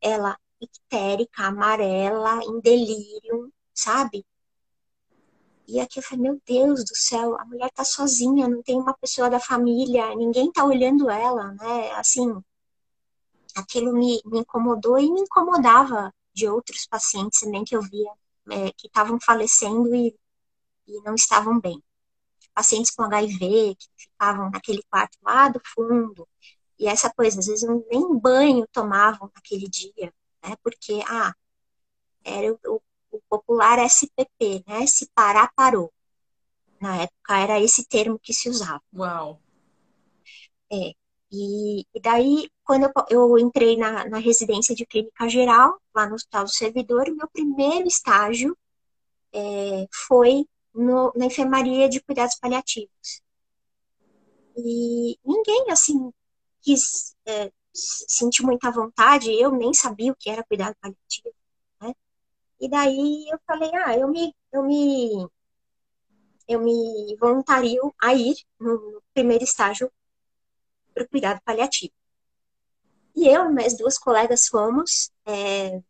ela 0.00 0.38
ictérica, 0.60 1.44
amarela, 1.44 2.40
em 2.44 2.60
delírio, 2.60 3.52
sabe? 3.74 4.24
E 5.68 5.80
aqui 5.80 5.98
eu 5.98 6.02
falei, 6.02 6.22
meu 6.22 6.40
Deus 6.46 6.84
do 6.84 6.94
céu, 6.94 7.36
a 7.38 7.44
mulher 7.44 7.70
tá 7.72 7.84
sozinha, 7.84 8.48
não 8.48 8.62
tem 8.62 8.76
uma 8.76 8.94
pessoa 8.94 9.28
da 9.28 9.40
família, 9.40 10.14
ninguém 10.14 10.50
tá 10.52 10.64
olhando 10.64 11.10
ela, 11.10 11.52
né? 11.52 11.90
Assim, 11.92 12.40
aquilo 13.54 13.92
me, 13.92 14.20
me 14.24 14.40
incomodou 14.40 14.98
e 14.98 15.10
me 15.10 15.20
incomodava 15.22 16.12
de 16.32 16.48
outros 16.48 16.86
pacientes 16.86 17.40
também 17.40 17.64
que 17.64 17.74
eu 17.74 17.82
via 17.82 18.12
é, 18.50 18.70
que 18.72 18.86
estavam 18.86 19.18
falecendo 19.20 19.94
e, 19.94 20.16
e 20.86 21.00
não 21.02 21.14
estavam 21.14 21.58
bem. 21.60 21.82
Pacientes 22.54 22.90
com 22.92 23.02
HIV, 23.02 23.74
que 23.76 23.88
ficavam 23.96 24.50
naquele 24.50 24.82
quarto 24.88 25.18
lá 25.22 25.48
do 25.48 25.60
fundo, 25.74 26.28
e 26.78 26.86
essa 26.86 27.10
coisa, 27.12 27.40
às 27.40 27.46
vezes 27.46 27.68
nem 27.90 28.18
banho 28.18 28.66
tomavam 28.72 29.30
naquele 29.34 29.68
dia, 29.68 30.12
né? 30.42 30.56
Porque, 30.62 31.02
ah, 31.08 31.34
era 32.24 32.52
o, 32.66 32.82
o 33.16 33.22
popular 33.28 33.78
SPP, 33.84 34.64
né? 34.66 34.86
Se 34.86 35.08
parar, 35.14 35.52
parou. 35.54 35.92
Na 36.80 37.02
época 37.02 37.38
era 37.38 37.60
esse 37.60 37.86
termo 37.86 38.18
que 38.18 38.34
se 38.34 38.48
usava. 38.48 38.82
Uau! 38.94 39.40
É. 40.70 40.92
E, 41.30 41.80
e 41.94 42.00
daí, 42.00 42.48
quando 42.64 42.84
eu, 42.84 42.92
eu 43.10 43.38
entrei 43.38 43.76
na, 43.76 44.08
na, 44.08 44.18
residência 44.18 44.74
de 44.74 44.86
clínica 44.86 45.28
geral, 45.28 45.80
lá 45.94 46.08
no 46.08 46.14
Hospital 46.14 46.44
do 46.44 46.50
Servidor, 46.50 47.10
meu 47.10 47.28
primeiro 47.28 47.88
estágio 47.88 48.56
é, 49.32 49.86
foi 49.92 50.46
no, 50.74 51.12
na 51.16 51.26
enfermaria 51.26 51.88
de 51.88 52.00
cuidados 52.00 52.36
paliativos. 52.36 53.22
E 54.56 55.18
ninguém, 55.24 55.70
assim, 55.70 56.10
quis 56.62 57.14
é, 57.26 57.52
sentir 57.72 58.42
muita 58.42 58.70
vontade, 58.70 59.30
eu 59.30 59.50
nem 59.50 59.74
sabia 59.74 60.12
o 60.12 60.16
que 60.16 60.30
era 60.30 60.44
cuidado 60.44 60.74
paliativo? 60.80 61.34
E 62.60 62.68
daí 62.68 63.28
eu 63.30 63.38
falei, 63.46 63.70
ah, 63.74 63.96
eu 63.96 64.08
me, 64.08 64.34
eu 64.52 64.62
me, 64.62 65.28
eu 66.48 66.60
me 66.60 67.16
voluntario 67.20 67.94
a 68.00 68.14
ir 68.14 68.36
no, 68.58 69.02
primeiro 69.12 69.44
estágio 69.44 69.90
para 70.94 71.04
o 71.04 71.08
cuidado 71.08 71.40
paliativo. 71.44 71.92
E 73.14 73.28
eu 73.28 73.46
e 73.46 73.52
mais 73.52 73.76
duas 73.76 73.98
colegas 73.98 74.46
fomos. 74.48 75.10
É, 75.26 75.80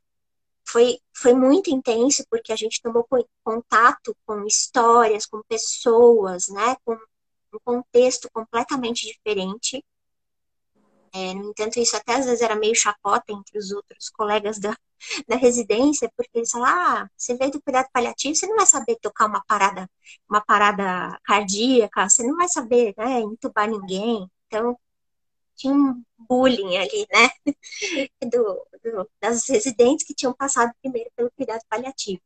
foi, 0.64 0.98
foi 1.14 1.34
muito 1.34 1.70
intenso, 1.70 2.24
porque 2.28 2.52
a 2.52 2.56
gente 2.56 2.82
tomou 2.82 3.06
contato 3.44 4.16
com 4.26 4.44
histórias, 4.46 5.26
com 5.26 5.42
pessoas, 5.48 6.48
né, 6.48 6.76
com 6.84 6.94
um 6.94 7.58
contexto 7.64 8.28
completamente 8.32 9.06
diferente. 9.06 9.84
É, 11.12 11.34
no 11.34 11.50
entanto, 11.50 11.78
isso 11.78 11.96
até 11.96 12.16
às 12.16 12.26
vezes 12.26 12.42
era 12.42 12.56
meio 12.56 12.74
chacota 12.74 13.32
entre 13.32 13.58
os 13.58 13.70
outros 13.70 14.10
colegas 14.10 14.58
da, 14.58 14.76
da 15.28 15.36
residência, 15.36 16.10
porque 16.16 16.38
eles 16.38 16.50
falavam, 16.50 16.78
ah, 16.78 17.10
você 17.16 17.36
veio 17.36 17.50
do 17.52 17.62
cuidado 17.62 17.88
paliativo, 17.92 18.34
você 18.34 18.46
não 18.46 18.56
vai 18.56 18.66
saber 18.66 18.96
tocar 18.96 19.26
uma 19.26 19.42
parada, 19.44 19.88
uma 20.28 20.40
parada 20.40 21.18
cardíaca, 21.24 22.08
você 22.08 22.22
não 22.22 22.36
vai 22.36 22.48
saber, 22.48 22.94
né, 22.96 23.20
entubar 23.20 23.68
ninguém. 23.68 24.28
Então, 24.46 24.78
tinha 25.56 25.74
um 25.74 26.02
bullying 26.28 26.76
ali, 26.76 27.06
né? 27.12 27.30
Do, 28.30 28.66
do, 28.82 29.10
das 29.20 29.48
residentes 29.48 30.06
que 30.06 30.14
tinham 30.14 30.34
passado 30.34 30.72
primeiro 30.82 31.10
pelo 31.16 31.30
cuidado 31.30 31.62
paliativo. 31.68 32.20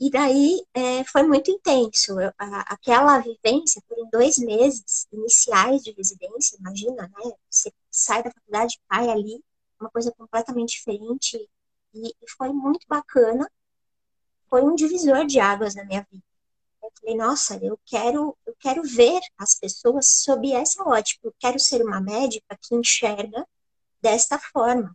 E 0.00 0.10
daí 0.10 0.62
é, 0.74 1.04
foi 1.04 1.22
muito 1.22 1.50
intenso. 1.50 2.20
Eu, 2.20 2.32
a, 2.38 2.74
aquela 2.74 3.18
vivência, 3.20 3.82
foram 3.88 4.08
dois 4.10 4.38
meses 4.38 5.06
iniciais 5.12 5.82
de 5.82 5.92
residência, 5.92 6.58
imagina, 6.58 7.02
né? 7.02 7.32
Você 7.48 7.72
sai 7.90 8.22
da 8.22 8.30
faculdade, 8.30 8.78
cai 8.88 9.08
ali, 9.08 9.42
uma 9.84 9.90
coisa 9.90 10.12
completamente 10.12 10.70
diferente. 10.70 11.36
E, 11.94 12.08
e 12.08 12.30
foi 12.36 12.52
muito 12.52 12.86
bacana. 12.88 13.50
Foi 14.48 14.62
um 14.62 14.74
divisor 14.74 15.26
de 15.26 15.38
águas 15.40 15.74
na 15.74 15.84
minha 15.84 16.06
vida. 16.10 16.24
Eu 16.82 16.90
falei, 17.00 17.16
nossa, 17.16 17.56
eu 17.62 17.78
quero, 17.86 18.36
eu 18.46 18.54
quero 18.58 18.82
ver 18.82 19.20
as 19.38 19.54
pessoas 19.54 20.08
sob 20.22 20.52
essa 20.52 20.82
ótica. 20.84 21.26
Eu 21.26 21.34
quero 21.38 21.58
ser 21.58 21.82
uma 21.82 22.00
médica 22.00 22.58
que 22.60 22.74
enxerga 22.74 23.46
desta 24.00 24.38
forma. 24.38 24.94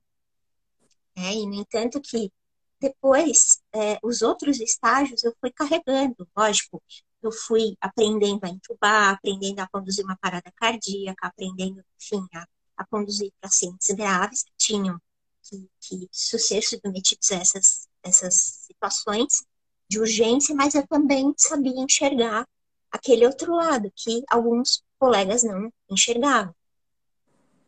É, 1.15 1.33
e, 1.33 1.45
no 1.45 1.55
entanto, 1.55 1.99
que 2.01 2.31
depois, 2.79 3.61
é, 3.73 3.99
os 4.03 4.21
outros 4.21 4.59
estágios 4.59 5.23
eu 5.23 5.35
fui 5.41 5.51
carregando, 5.51 6.27
lógico, 6.35 6.81
eu 7.21 7.31
fui 7.31 7.75
aprendendo 7.81 8.45
a 8.45 8.49
entubar, 8.49 9.13
aprendendo 9.13 9.59
a 9.59 9.67
conduzir 9.67 10.05
uma 10.05 10.17
parada 10.17 10.51
cardíaca, 10.55 11.27
aprendendo, 11.27 11.83
enfim, 12.01 12.25
a, 12.33 12.47
a 12.79 12.85
conduzir 12.85 13.31
pacientes 13.41 13.91
graves 13.91 14.43
que 14.43 14.53
tinham 14.57 14.99
que, 15.43 15.69
que 15.81 16.09
ser 16.11 16.61
submetidos 16.61 17.29
a 17.31 17.35
essas, 17.35 17.89
essas 18.01 18.33
situações 18.67 19.45
de 19.89 19.99
urgência, 19.99 20.55
mas 20.55 20.75
eu 20.75 20.87
também 20.87 21.33
sabia 21.37 21.81
enxergar 21.81 22.47
aquele 22.89 23.25
outro 23.25 23.53
lado 23.53 23.91
que 23.93 24.23
alguns 24.29 24.81
colegas 24.97 25.43
não 25.43 25.71
enxergavam. 25.89 26.55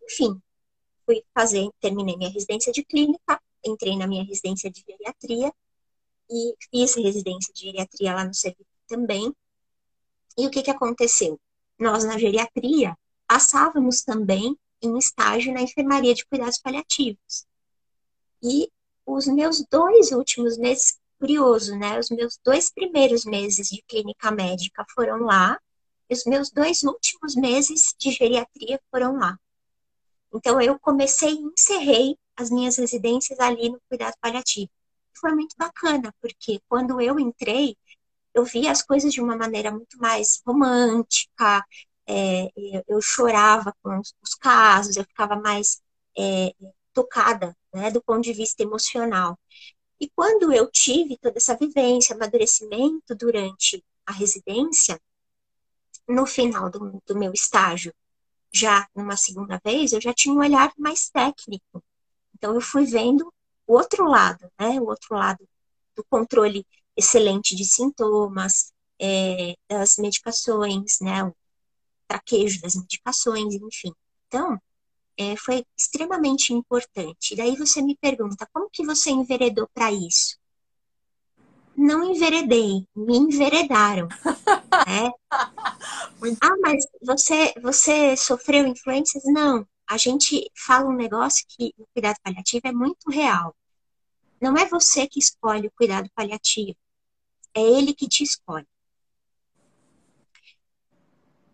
Enfim, 0.03 0.41
fui 1.05 1.23
fazer, 1.33 1.69
terminei 1.81 2.15
minha 2.15 2.29
residência 2.29 2.71
de 2.71 2.83
clínica, 2.83 3.41
entrei 3.65 3.97
na 3.97 4.07
minha 4.07 4.23
residência 4.23 4.71
de 4.71 4.81
geriatria 4.87 5.53
e 6.29 6.55
fiz 6.69 6.95
residência 6.95 7.53
de 7.53 7.61
geriatria 7.61 8.15
lá 8.15 8.23
no 8.23 8.33
serviço 8.33 8.69
também. 8.87 9.33
E 10.37 10.47
o 10.47 10.49
que, 10.49 10.61
que 10.61 10.71
aconteceu? 10.71 11.37
Nós, 11.77 12.05
na 12.05 12.17
geriatria, 12.17 12.97
passávamos 13.27 14.03
também 14.03 14.57
em 14.81 14.97
estágio 14.97 15.53
na 15.53 15.61
enfermaria 15.61 16.13
de 16.13 16.25
cuidados 16.25 16.57
paliativos. 16.57 17.45
E 18.41 18.69
os 19.05 19.27
meus 19.27 19.63
dois 19.69 20.11
últimos 20.11 20.57
meses, 20.57 20.99
curioso, 21.19 21.77
né? 21.77 21.99
Os 21.99 22.09
meus 22.09 22.39
dois 22.43 22.71
primeiros 22.71 23.25
meses 23.25 23.69
de 23.69 23.83
clínica 23.87 24.31
médica 24.31 24.85
foram 24.93 25.19
lá, 25.19 25.59
e 26.09 26.13
os 26.13 26.25
meus 26.25 26.49
dois 26.49 26.83
últimos 26.83 27.35
meses 27.35 27.93
de 27.97 28.11
geriatria 28.11 28.79
foram 28.89 29.17
lá. 29.17 29.37
Então, 30.33 30.61
eu 30.61 30.79
comecei 30.79 31.33
e 31.33 31.43
encerrei 31.43 32.17
as 32.35 32.49
minhas 32.49 32.77
residências 32.77 33.39
ali 33.39 33.69
no 33.69 33.79
cuidado 33.87 34.15
paliativo. 34.19 34.69
Foi 35.19 35.33
muito 35.33 35.55
bacana, 35.57 36.13
porque 36.21 36.59
quando 36.67 36.99
eu 36.99 37.19
entrei, 37.19 37.77
eu 38.33 38.43
via 38.43 38.71
as 38.71 38.81
coisas 38.81 39.13
de 39.13 39.21
uma 39.21 39.35
maneira 39.35 39.71
muito 39.71 39.97
mais 39.99 40.41
romântica, 40.45 41.65
é, 42.07 42.49
eu 42.87 43.01
chorava 43.01 43.73
com 43.81 43.99
os, 43.99 44.13
os, 44.21 44.33
casos, 44.35 44.97
eu 44.97 45.03
ficava 45.03 45.35
mais 45.35 45.81
é, 46.17 46.53
tocada, 46.93 47.55
né, 47.73 47.91
do 47.91 48.01
ponto 48.01 48.21
de 48.21 48.33
vista 48.33 48.63
emocional. 48.63 49.37
E 49.99 50.09
quando 50.15 50.51
eu 50.51 50.69
tive 50.69 51.17
toda 51.17 51.37
essa 51.37 51.55
vivência, 51.55 52.15
amadurecimento 52.15 53.15
durante 53.15 53.83
a 54.05 54.11
residência, 54.11 54.99
no 56.07 56.25
final 56.25 56.69
do, 56.69 57.01
do 57.05 57.17
meu 57.17 57.31
estágio, 57.33 57.93
já 58.53 58.87
numa 58.95 59.15
segunda 59.15 59.59
vez, 59.63 59.93
eu 59.93 60.01
já 60.01 60.13
tinha 60.13 60.35
um 60.35 60.39
olhar 60.39 60.73
mais 60.77 61.09
técnico. 61.09 61.83
Então, 62.35 62.53
eu 62.53 62.61
fui 62.61 62.85
vendo 62.85 63.31
o 63.67 63.73
outro 63.73 64.05
lado, 64.05 64.51
né? 64.59 64.79
O 64.81 64.85
outro 64.87 65.15
lado 65.15 65.47
do 65.95 66.03
controle 66.09 66.65
excelente 66.95 67.55
de 67.55 67.63
sintomas, 67.63 68.73
é, 68.99 69.55
das 69.69 69.97
medicações, 69.97 70.97
né? 71.01 71.31
Traquejo 72.11 72.61
das 72.61 72.75
medicações, 72.75 73.53
enfim. 73.55 73.93
Então, 74.27 74.59
é, 75.17 75.35
foi 75.37 75.65
extremamente 75.77 76.53
importante. 76.53 77.35
Daí 77.35 77.55
você 77.55 77.81
me 77.81 77.95
pergunta, 77.95 78.47
como 78.51 78.69
que 78.69 78.85
você 78.85 79.11
enveredou 79.11 79.67
para 79.73 79.91
isso? 79.91 80.37
Não 81.75 82.03
enveredei, 82.03 82.85
me 82.93 83.17
enveredaram. 83.17 84.07
né? 84.87 85.11
Ah, 86.41 86.55
mas 86.61 86.85
você, 87.01 87.53
você 87.61 88.15
sofreu 88.17 88.67
influências? 88.67 89.23
Não. 89.25 89.65
A 89.87 89.97
gente 89.97 90.49
fala 90.55 90.89
um 90.89 90.95
negócio 90.95 91.45
que 91.49 91.73
o 91.77 91.85
cuidado 91.93 92.17
paliativo 92.23 92.67
é 92.67 92.71
muito 92.71 93.09
real. 93.09 93.55
Não 94.41 94.55
é 94.57 94.65
você 94.65 95.07
que 95.07 95.19
escolhe 95.19 95.67
o 95.67 95.71
cuidado 95.75 96.09
paliativo, 96.15 96.75
é 97.53 97.61
ele 97.61 97.93
que 97.93 98.07
te 98.07 98.23
escolhe. 98.23 98.65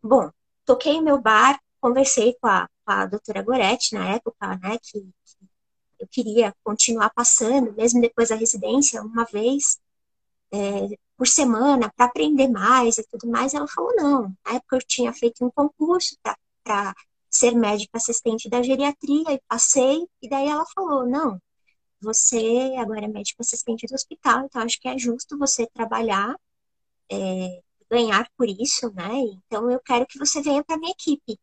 Bom, 0.02 0.32
toquei 0.68 1.02
meu 1.02 1.20
bar, 1.20 1.60
conversei 1.82 2.36
com 2.42 2.48
a, 2.48 2.68
com 2.86 2.92
a 2.92 3.06
doutora 3.08 3.42
Goretti 3.42 3.96
na 3.96 4.10
época, 4.16 4.58
né, 4.58 4.78
que, 4.84 5.02
que 5.02 5.48
eu 6.00 6.08
queria 6.12 6.54
continuar 6.64 7.10
passando, 7.12 7.74
mesmo 7.74 8.02
depois 8.02 8.30
da 8.30 8.36
residência, 8.36 9.02
uma 9.02 9.26
vez 9.26 9.80
é, 10.52 10.98
por 11.18 11.28
semana, 11.28 11.92
para 11.96 12.06
aprender 12.06 12.48
mais 12.48 12.98
e 12.98 13.04
tudo 13.10 13.28
mais. 13.28 13.54
Ela 13.54 13.68
falou: 13.68 13.96
não. 13.96 14.36
Na 14.46 14.56
época 14.56 14.78
eu 14.78 14.82
tinha 14.86 15.14
feito 15.14 15.46
um 15.46 15.52
concurso 15.52 16.16
para 16.64 16.96
ser 17.30 17.56
médica 17.56 17.98
assistente 17.98 18.50
da 18.50 18.62
geriatria 18.62 19.34
e 19.34 19.42
passei, 19.48 20.08
e 20.22 20.30
daí 20.30 20.48
ela 20.48 20.66
falou: 20.76 21.06
não, 21.08 21.42
você 22.02 22.76
agora 22.78 23.06
é 23.06 23.08
médico 23.08 23.42
assistente 23.42 23.88
do 23.88 23.96
hospital, 23.96 24.46
então 24.46 24.62
acho 24.62 24.80
que 24.80 24.88
é 24.88 24.98
justo 24.98 25.38
você 25.38 25.68
trabalhar, 25.68 26.36
é, 27.12 27.62
ganhar 27.90 28.30
por 28.38 28.48
isso, 28.48 28.92
né? 28.94 29.10
Então 29.20 29.70
eu 29.72 29.80
quero 29.80 30.06
que 30.06 30.20
você 30.20 30.42
venha 30.42 30.64
para 30.64 30.78
minha 30.78 30.92
equipe. 30.92 31.40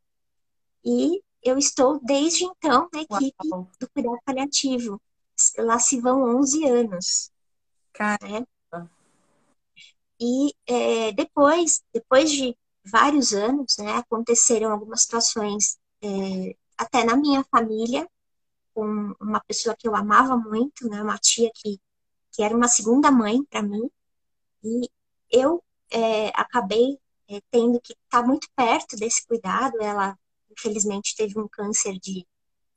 E 0.84 1.22
eu 1.42 1.58
estou 1.58 2.00
desde 2.02 2.44
então 2.44 2.88
na 2.92 3.02
equipe 3.02 3.48
Uau. 3.48 3.70
do 3.80 3.88
cuidado 3.90 4.18
paliativo. 4.24 5.00
Lá 5.58 5.78
se 5.78 6.00
vão 6.00 6.38
11 6.38 6.64
anos. 6.64 7.32
Né? 8.22 8.46
E 10.20 10.54
é, 10.66 11.12
depois, 11.12 11.82
depois 11.92 12.30
de 12.30 12.56
vários 12.84 13.32
anos, 13.32 13.76
né, 13.78 13.92
aconteceram 13.92 14.70
algumas 14.70 15.02
situações 15.02 15.78
é, 16.02 16.56
até 16.78 17.04
na 17.04 17.16
minha 17.16 17.44
família 17.44 18.08
com 18.72 19.14
uma 19.20 19.40
pessoa 19.40 19.76
que 19.78 19.86
eu 19.86 19.94
amava 19.94 20.36
muito, 20.36 20.88
né, 20.88 21.02
uma 21.02 21.18
tia 21.18 21.50
que, 21.54 21.80
que 22.32 22.42
era 22.42 22.56
uma 22.56 22.68
segunda 22.68 23.10
mãe 23.10 23.42
para 23.44 23.62
mim, 23.62 23.88
e 24.62 24.88
eu 25.30 25.62
é, 25.90 26.28
acabei 26.34 26.98
é, 27.28 27.40
tendo 27.50 27.80
que 27.80 27.92
estar 27.92 28.22
tá 28.22 28.26
muito 28.26 28.48
perto 28.54 28.96
desse 28.96 29.26
cuidado. 29.26 29.80
Ela, 29.80 30.18
infelizmente, 30.50 31.16
teve 31.16 31.38
um 31.38 31.48
câncer 31.48 31.98
de, 31.98 32.26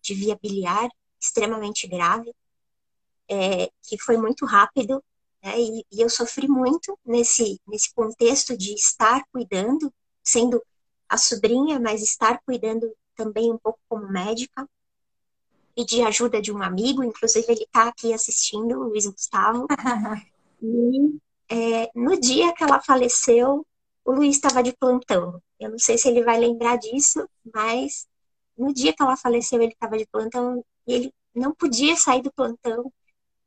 de 0.02 0.14
via 0.14 0.38
biliar 0.42 0.90
extremamente 1.20 1.88
grave, 1.88 2.34
é, 3.30 3.70
que 3.82 4.00
foi 4.00 4.18
muito 4.18 4.46
rápido, 4.46 5.04
né, 5.44 5.60
e, 5.60 5.86
e 5.92 6.02
eu 6.02 6.10
sofri 6.10 6.48
muito 6.48 6.98
nesse, 7.06 7.60
nesse 7.68 7.94
contexto 7.94 8.56
de 8.56 8.74
estar 8.74 9.24
cuidando, 9.32 9.92
sendo 10.24 10.62
a 11.10 11.18
sobrinha, 11.18 11.80
mas 11.80 12.04
estar 12.04 12.40
cuidando 12.46 12.92
também 13.16 13.52
um 13.52 13.58
pouco 13.58 13.80
como 13.90 14.08
médica 14.08 14.68
pedir 15.78 16.02
ajuda 16.02 16.42
de 16.42 16.52
um 16.52 16.64
amigo, 16.64 17.04
inclusive 17.04 17.46
ele 17.48 17.64
está 17.64 17.88
aqui 17.88 18.12
assistindo, 18.12 18.80
o 18.80 18.90
Luiz 18.90 19.06
Gustavo. 19.06 19.68
e 20.60 21.20
é, 21.50 21.90
no 21.96 22.20
dia 22.20 22.54
que 22.54 22.64
ela 22.64 22.82
faleceu, 22.82 23.66
o 24.06 24.12
Luiz 24.12 24.36
estava 24.36 24.64
de 24.64 24.76
plantão. 24.76 25.42
Eu 25.60 25.72
não 25.72 25.80
sei 25.80 25.98
se 25.98 26.08
ele 26.08 26.24
vai 26.24 26.40
lembrar 26.40 26.78
disso, 26.78 27.28
mas 27.54 28.08
no 28.58 28.74
dia 28.74 28.94
que 28.94 29.02
ela 29.02 29.18
faleceu, 29.18 29.62
ele 29.62 29.74
estava 29.74 29.98
de 29.98 30.06
plantão 30.08 30.64
e 30.86 30.94
ele 30.94 31.14
não 31.34 31.54
podia 31.54 31.96
sair 31.96 32.22
do 32.22 32.32
plantão. 32.32 32.92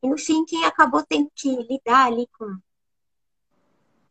E 0.02 0.08
no 0.08 0.18
fim, 0.18 0.44
quem 0.44 0.64
acabou 0.64 1.04
tendo 1.06 1.30
que 1.34 1.50
lidar 1.50 2.06
ali 2.06 2.26
com 2.38 2.58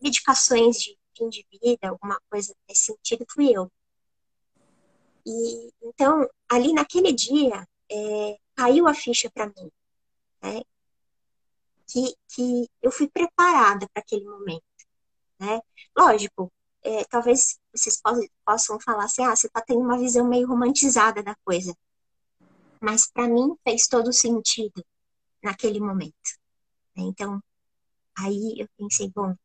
medicações 0.01 0.77
de 0.77 0.97
fim 1.17 1.29
de 1.29 1.45
vida, 1.51 1.89
alguma 1.89 2.19
coisa 2.29 2.55
nesse 2.67 2.85
sentido, 2.85 3.25
fui 3.29 3.55
eu. 3.55 3.71
E 5.25 5.71
então, 5.83 6.27
ali 6.47 6.73
naquele 6.73 7.11
dia, 7.11 7.67
é, 7.91 8.37
caiu 8.55 8.87
a 8.87 8.93
ficha 8.93 9.29
para 9.29 9.47
mim, 9.47 9.71
né? 10.41 10.61
Que, 11.91 12.15
que 12.27 12.69
eu 12.81 12.91
fui 12.91 13.09
preparada 13.09 13.87
para 13.91 14.01
aquele 14.01 14.25
momento, 14.25 14.63
né? 15.39 15.59
Lógico, 15.97 16.51
é, 16.83 17.03
talvez 17.05 17.59
vocês 17.73 18.01
possam 18.45 18.79
falar 18.79 19.05
assim, 19.05 19.23
ah, 19.23 19.35
você 19.35 19.47
está 19.47 19.61
tendo 19.61 19.81
uma 19.81 19.97
visão 19.97 20.27
meio 20.27 20.47
romantizada 20.47 21.23
da 21.23 21.35
coisa, 21.43 21.75
mas 22.79 23.09
para 23.11 23.27
mim 23.27 23.55
fez 23.63 23.87
todo 23.87 24.13
sentido 24.13 24.85
naquele 25.43 25.79
momento. 25.79 26.37
Né? 26.95 27.03
Então, 27.03 27.41
aí 28.17 28.55
eu 28.57 28.67
pensei, 28.77 29.11
bom, 29.13 29.35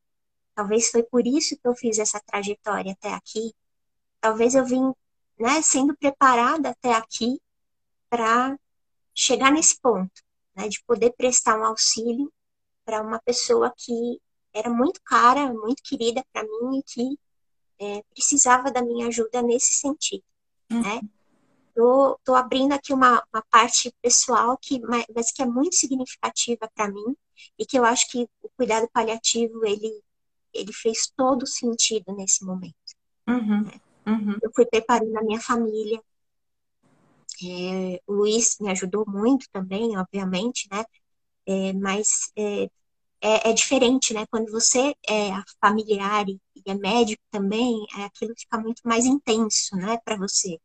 talvez 0.55 0.91
foi 0.91 1.03
por 1.03 1.27
isso 1.27 1.57
que 1.57 1.67
eu 1.67 1.75
fiz 1.75 1.99
essa 1.99 2.21
trajetória 2.21 2.93
até 2.93 3.13
aqui. 3.13 3.55
Talvez 4.21 4.55
eu 4.55 4.65
vim, 4.65 4.93
né, 5.39 5.61
sendo 5.63 5.97
preparada 5.97 6.71
até 6.71 6.95
aqui 6.95 7.41
para 8.09 8.57
chegar 9.15 9.51
nesse 9.53 9.81
ponto, 9.81 10.23
né, 10.55 10.69
de 10.69 10.83
poder 10.85 11.13
prestar 11.17 11.59
um 11.59 11.65
auxílio 11.65 12.33
para 12.85 13.03
uma 13.03 13.21
pessoa 13.21 13.73
que 13.77 14.21
era 14.53 14.71
muito 14.71 15.01
cara, 15.05 15.53
muito 15.53 15.83
querida 15.83 16.25
para 16.33 16.43
mim 16.43 16.79
e 16.79 16.83
que 16.83 17.19
é, 17.81 18.03
precisava 18.13 18.71
da 18.71 18.83
minha 18.83 19.09
ajuda 19.09 19.43
nesse 19.43 19.75
sentido, 19.75 20.23
uhum. 20.71 20.81
né? 20.81 21.01
Tô, 21.75 22.19
tô, 22.25 22.35
abrindo 22.37 22.73
aqui 22.73 22.93
uma, 22.93 23.21
uma 23.33 23.43
parte 23.51 23.93
pessoal 24.01 24.57
que, 24.57 24.81
mas 25.13 25.33
que 25.33 25.43
é 25.43 25.47
muito 25.47 25.75
significativa 25.75 26.71
para 26.73 26.89
mim 26.89 27.17
e 27.59 27.67
que 27.67 27.77
eu 27.77 27.85
acho 27.85 28.09
que 28.09 28.29
o 28.41 28.49
cuidado 28.57 28.89
paliativo 28.93 29.67
ele 29.67 30.01
ele 30.55 30.73
fez 30.73 31.11
todo 31.17 31.49
sentido 31.49 32.15
nesse 32.15 32.45
momento. 32.45 32.77
Uhum. 33.27 33.65
Né? 33.65 33.81
Uhum. 34.07 34.39
Eu 34.41 34.53
fui 34.55 34.65
preparando 34.65 35.17
a 35.17 35.23
minha 35.23 35.41
família, 35.41 36.01
é, 37.43 38.01
o 38.07 38.13
Luiz 38.13 38.57
me 38.61 38.71
ajudou 38.71 39.05
muito 39.07 39.47
também, 39.53 39.97
obviamente, 39.99 40.69
né? 40.71 40.85
É, 41.47 41.73
mas 41.75 42.33
é, 42.37 42.65
é, 43.21 43.51
é, 43.51 43.53
diferente, 43.55 44.15
né? 44.15 44.27
Quando 44.31 44.51
você 44.53 44.95
é 45.09 45.31
familiar 45.61 46.29
e, 46.29 46.41
é 46.67 46.75
médico 46.75 47.23
também, 47.31 47.85
é, 47.99 48.05
aquilo 48.05 48.35
fica 48.39 48.59
muito 48.59 48.83
mais 48.85 49.05
intenso, 49.07 49.77
né, 49.77 49.99
para 50.05 50.17
você. 50.17 50.59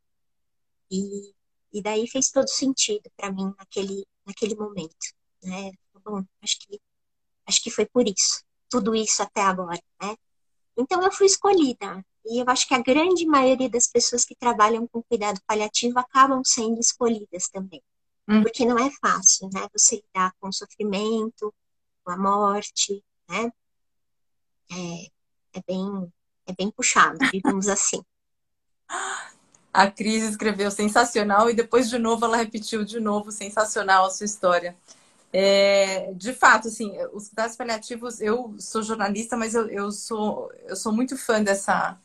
E, 0.90 1.32
e 1.72 1.82
daí 1.82 2.08
fez 2.08 2.30
todo 2.30 2.48
sentido 2.48 3.10
para 3.16 3.32
mim 3.32 3.52
naquele, 3.58 4.06
naquele 4.26 4.54
momento, 4.56 5.06
né? 5.42 5.72
Bom, 6.04 6.24
acho 6.42 6.58
que 6.60 6.80
acho 7.46 7.62
que 7.62 7.70
foi 7.70 7.86
por 7.86 8.06
isso, 8.08 8.44
tudo 8.70 8.94
isso 8.94 9.22
até 9.22 9.42
agora, 9.42 9.80
né? 10.02 10.16
Então 10.76 11.02
eu 11.04 11.12
fui 11.12 11.26
escolhida. 11.26 12.04
E 12.26 12.40
eu 12.40 12.44
acho 12.48 12.68
que 12.68 12.74
a 12.74 12.82
grande 12.82 13.26
maioria 13.26 13.68
das 13.68 13.86
pessoas 13.88 14.24
que 14.24 14.34
trabalham 14.36 14.86
com 14.88 15.02
cuidado 15.02 15.40
paliativo 15.46 15.98
acabam 15.98 16.42
sendo 16.44 16.80
escolhidas 16.80 17.48
também. 17.50 17.82
Hum. 18.30 18.44
Porque 18.44 18.64
não 18.64 18.78
é 18.78 18.88
fácil, 19.00 19.50
né? 19.52 19.66
Você 19.72 19.96
lidar 19.96 20.32
com 20.38 20.48
o 20.48 20.52
sofrimento, 20.52 21.52
com 22.04 22.12
a 22.12 22.16
morte, 22.16 23.02
né? 23.28 23.50
É, 24.70 25.58
é 25.58 25.62
bem, 25.66 26.12
é 26.46 26.52
bem 26.52 26.70
puxado, 26.70 27.18
digamos 27.32 27.66
assim. 27.68 28.00
A 29.72 29.90
Cris 29.90 30.22
escreveu 30.22 30.70
sensacional 30.70 31.50
e 31.50 31.54
depois 31.54 31.88
de 31.90 31.98
novo 31.98 32.24
ela 32.24 32.36
repetiu 32.36 32.84
de 32.84 33.00
novo 33.00 33.32
sensacional 33.32 34.06
a 34.06 34.10
sua 34.10 34.26
história. 34.26 34.76
É, 35.32 36.12
de 36.14 36.32
fato, 36.32 36.68
assim, 36.68 36.96
os 37.12 37.28
cuidados 37.28 37.56
paliativos, 37.56 38.20
eu 38.20 38.54
sou 38.58 38.82
jornalista, 38.82 39.36
mas 39.36 39.54
eu, 39.54 39.68
eu, 39.68 39.90
sou, 39.90 40.52
eu 40.66 40.76
sou 40.76 40.92
muito 40.92 41.16
fã 41.16 41.42
dessa, 41.42 41.98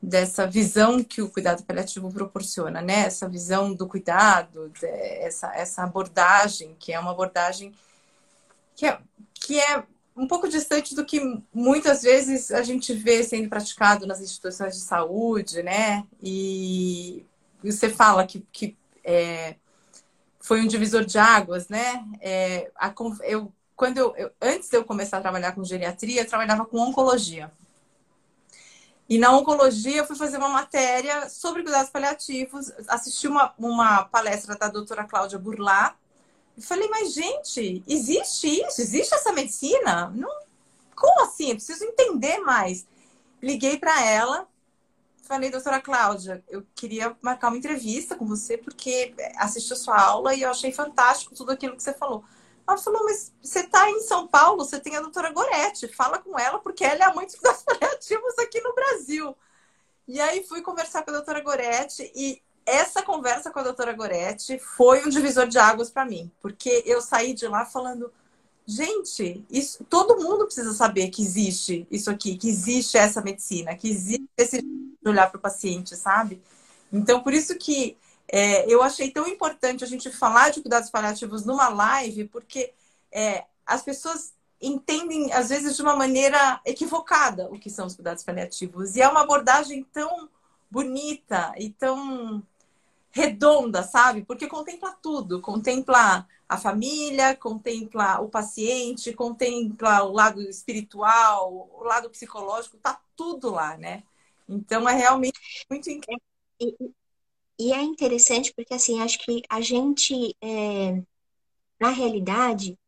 dessa 0.00 0.46
visão 0.46 1.02
que 1.02 1.20
o 1.20 1.28
cuidado 1.28 1.64
paliativo 1.64 2.10
proporciona, 2.12 2.80
né? 2.80 3.00
Essa 3.00 3.28
visão 3.28 3.74
do 3.74 3.86
cuidado, 3.86 4.70
essa, 4.82 5.52
essa 5.54 5.82
abordagem, 5.82 6.76
que 6.78 6.92
é 6.92 7.00
uma 7.00 7.10
abordagem 7.10 7.74
que 8.76 8.86
é, 8.86 8.98
que 9.34 9.58
é 9.58 9.82
um 10.16 10.26
pouco 10.26 10.48
distante 10.48 10.94
do 10.94 11.04
que 11.04 11.20
muitas 11.52 12.02
vezes 12.02 12.50
a 12.52 12.62
gente 12.62 12.92
vê 12.92 13.22
sendo 13.22 13.48
praticado 13.48 14.06
nas 14.06 14.20
instituições 14.20 14.74
de 14.74 14.80
saúde, 14.80 15.62
né? 15.62 16.04
E 16.22 17.24
você 17.62 17.88
fala 17.88 18.26
que, 18.26 18.46
que 18.52 18.76
é, 19.04 19.56
foi 20.40 20.60
um 20.60 20.66
divisor 20.66 21.04
de 21.04 21.18
águas, 21.18 21.68
né? 21.68 22.04
É, 22.20 22.70
a, 22.76 22.92
eu, 23.22 23.52
quando 23.76 23.98
eu, 23.98 24.14
eu, 24.16 24.30
antes 24.40 24.68
de 24.68 24.76
eu 24.76 24.84
começar 24.84 25.18
a 25.18 25.20
trabalhar 25.20 25.52
com 25.52 25.64
geriatria, 25.64 26.22
eu 26.22 26.26
trabalhava 26.26 26.64
com 26.64 26.78
oncologia. 26.78 27.50
E 29.08 29.18
na 29.18 29.34
oncologia 29.34 29.98
eu 29.98 30.06
fui 30.06 30.16
fazer 30.16 30.36
uma 30.36 30.50
matéria 30.50 31.28
sobre 31.30 31.62
cuidados 31.62 31.90
paliativos, 31.90 32.70
assisti 32.88 33.26
uma, 33.26 33.54
uma 33.58 34.04
palestra 34.04 34.54
da 34.56 34.68
doutora 34.68 35.04
Cláudia 35.04 35.38
Burlat, 35.38 35.96
e 36.56 36.62
falei, 36.62 36.88
mas 36.88 37.14
gente, 37.14 37.82
existe 37.86 38.48
isso? 38.48 38.80
Existe 38.80 39.14
essa 39.14 39.32
medicina? 39.32 40.10
Não, 40.10 40.28
como 40.94 41.22
assim? 41.22 41.50
Eu 41.50 41.54
preciso 41.54 41.84
entender 41.84 42.38
mais. 42.40 42.84
Liguei 43.40 43.78
para 43.78 44.04
ela, 44.04 44.46
falei, 45.22 45.50
doutora 45.50 45.80
Cláudia, 45.80 46.42
eu 46.48 46.66
queria 46.74 47.16
marcar 47.22 47.48
uma 47.48 47.56
entrevista 47.56 48.16
com 48.16 48.26
você 48.26 48.58
porque 48.58 49.14
assisti 49.36 49.72
a 49.72 49.76
sua 49.76 50.00
aula 50.00 50.34
e 50.34 50.42
eu 50.42 50.50
achei 50.50 50.72
fantástico 50.72 51.34
tudo 51.34 51.52
aquilo 51.52 51.76
que 51.76 51.82
você 51.82 51.94
falou. 51.94 52.24
Ela 52.68 52.76
falou, 52.76 53.02
mas 53.04 53.32
você 53.42 53.60
está 53.60 53.90
em 53.90 54.00
São 54.02 54.28
Paulo, 54.28 54.62
você 54.62 54.78
tem 54.78 54.94
a 54.94 55.00
doutora 55.00 55.32
Goretti, 55.32 55.88
fala 55.88 56.18
com 56.18 56.38
ela, 56.38 56.58
porque 56.58 56.84
ela 56.84 57.04
é 57.04 57.06
a 57.06 57.14
mãe 57.14 57.26
dos 57.26 57.62
paliativos 57.62 58.38
aqui 58.38 58.60
no 58.60 58.74
Brasil. 58.74 59.34
E 60.06 60.20
aí 60.20 60.44
fui 60.44 60.60
conversar 60.60 61.02
com 61.02 61.10
a 61.10 61.14
doutora 61.14 61.40
Goretti 61.40 62.12
e 62.14 62.42
essa 62.66 63.02
conversa 63.02 63.50
com 63.50 63.58
a 63.58 63.62
doutora 63.62 63.94
Goretti 63.94 64.58
foi 64.58 65.02
um 65.02 65.08
divisor 65.08 65.48
de 65.48 65.58
águas 65.58 65.88
para 65.88 66.04
mim, 66.04 66.30
porque 66.42 66.82
eu 66.84 67.00
saí 67.00 67.32
de 67.32 67.48
lá 67.48 67.64
falando, 67.64 68.12
gente, 68.66 69.42
isso, 69.50 69.82
todo 69.84 70.22
mundo 70.22 70.44
precisa 70.44 70.74
saber 70.74 71.08
que 71.08 71.22
existe 71.22 71.86
isso 71.90 72.10
aqui, 72.10 72.36
que 72.36 72.50
existe 72.50 72.98
essa 72.98 73.22
medicina, 73.22 73.74
que 73.74 73.88
existe 73.88 74.28
esse 74.36 74.62
olhar 75.02 75.30
para 75.30 75.38
o 75.38 75.40
paciente, 75.40 75.96
sabe? 75.96 76.42
Então, 76.92 77.22
por 77.22 77.32
isso 77.32 77.56
que 77.56 77.96
é, 78.30 78.70
eu 78.72 78.82
achei 78.82 79.10
tão 79.10 79.26
importante 79.26 79.84
a 79.84 79.86
gente 79.86 80.10
falar 80.10 80.50
de 80.50 80.60
cuidados 80.60 80.90
paliativos 80.90 81.44
numa 81.44 81.68
live, 81.68 82.26
porque 82.28 82.72
é, 83.10 83.44
as 83.66 83.82
pessoas 83.82 84.34
entendem, 84.60 85.32
às 85.32 85.48
vezes, 85.48 85.76
de 85.76 85.82
uma 85.82 85.96
maneira 85.96 86.60
equivocada 86.64 87.48
o 87.50 87.58
que 87.58 87.70
são 87.70 87.86
os 87.86 87.94
cuidados 87.94 88.24
paliativos. 88.24 88.96
E 88.96 89.02
é 89.02 89.08
uma 89.08 89.22
abordagem 89.22 89.84
tão 89.92 90.28
bonita 90.70 91.54
e 91.58 91.70
tão 91.70 92.42
redonda, 93.10 93.82
sabe? 93.82 94.24
Porque 94.24 94.46
contempla 94.46 94.92
tudo, 95.02 95.40
contempla 95.40 96.26
a 96.48 96.56
família, 96.56 97.36
contempla 97.36 98.20
o 98.20 98.28
paciente, 98.28 99.12
contempla 99.12 100.02
o 100.04 100.12
lado 100.12 100.40
espiritual, 100.42 101.68
o 101.72 101.84
lado 101.84 102.10
psicológico, 102.10 102.76
tá 102.78 103.00
tudo 103.16 103.50
lá, 103.50 103.76
né? 103.76 104.02
Então 104.48 104.88
é 104.88 104.94
realmente 104.94 105.38
muito 105.70 105.90
incrível. 105.90 106.22
E 107.58 107.72
é 107.72 107.82
interessante 107.82 108.52
porque 108.54 108.74
assim, 108.74 109.00
acho 109.00 109.18
que 109.18 109.42
a 109.48 109.60
gente 109.60 110.34
é, 110.42 111.02
na 111.80 111.90
realidade 111.90 112.78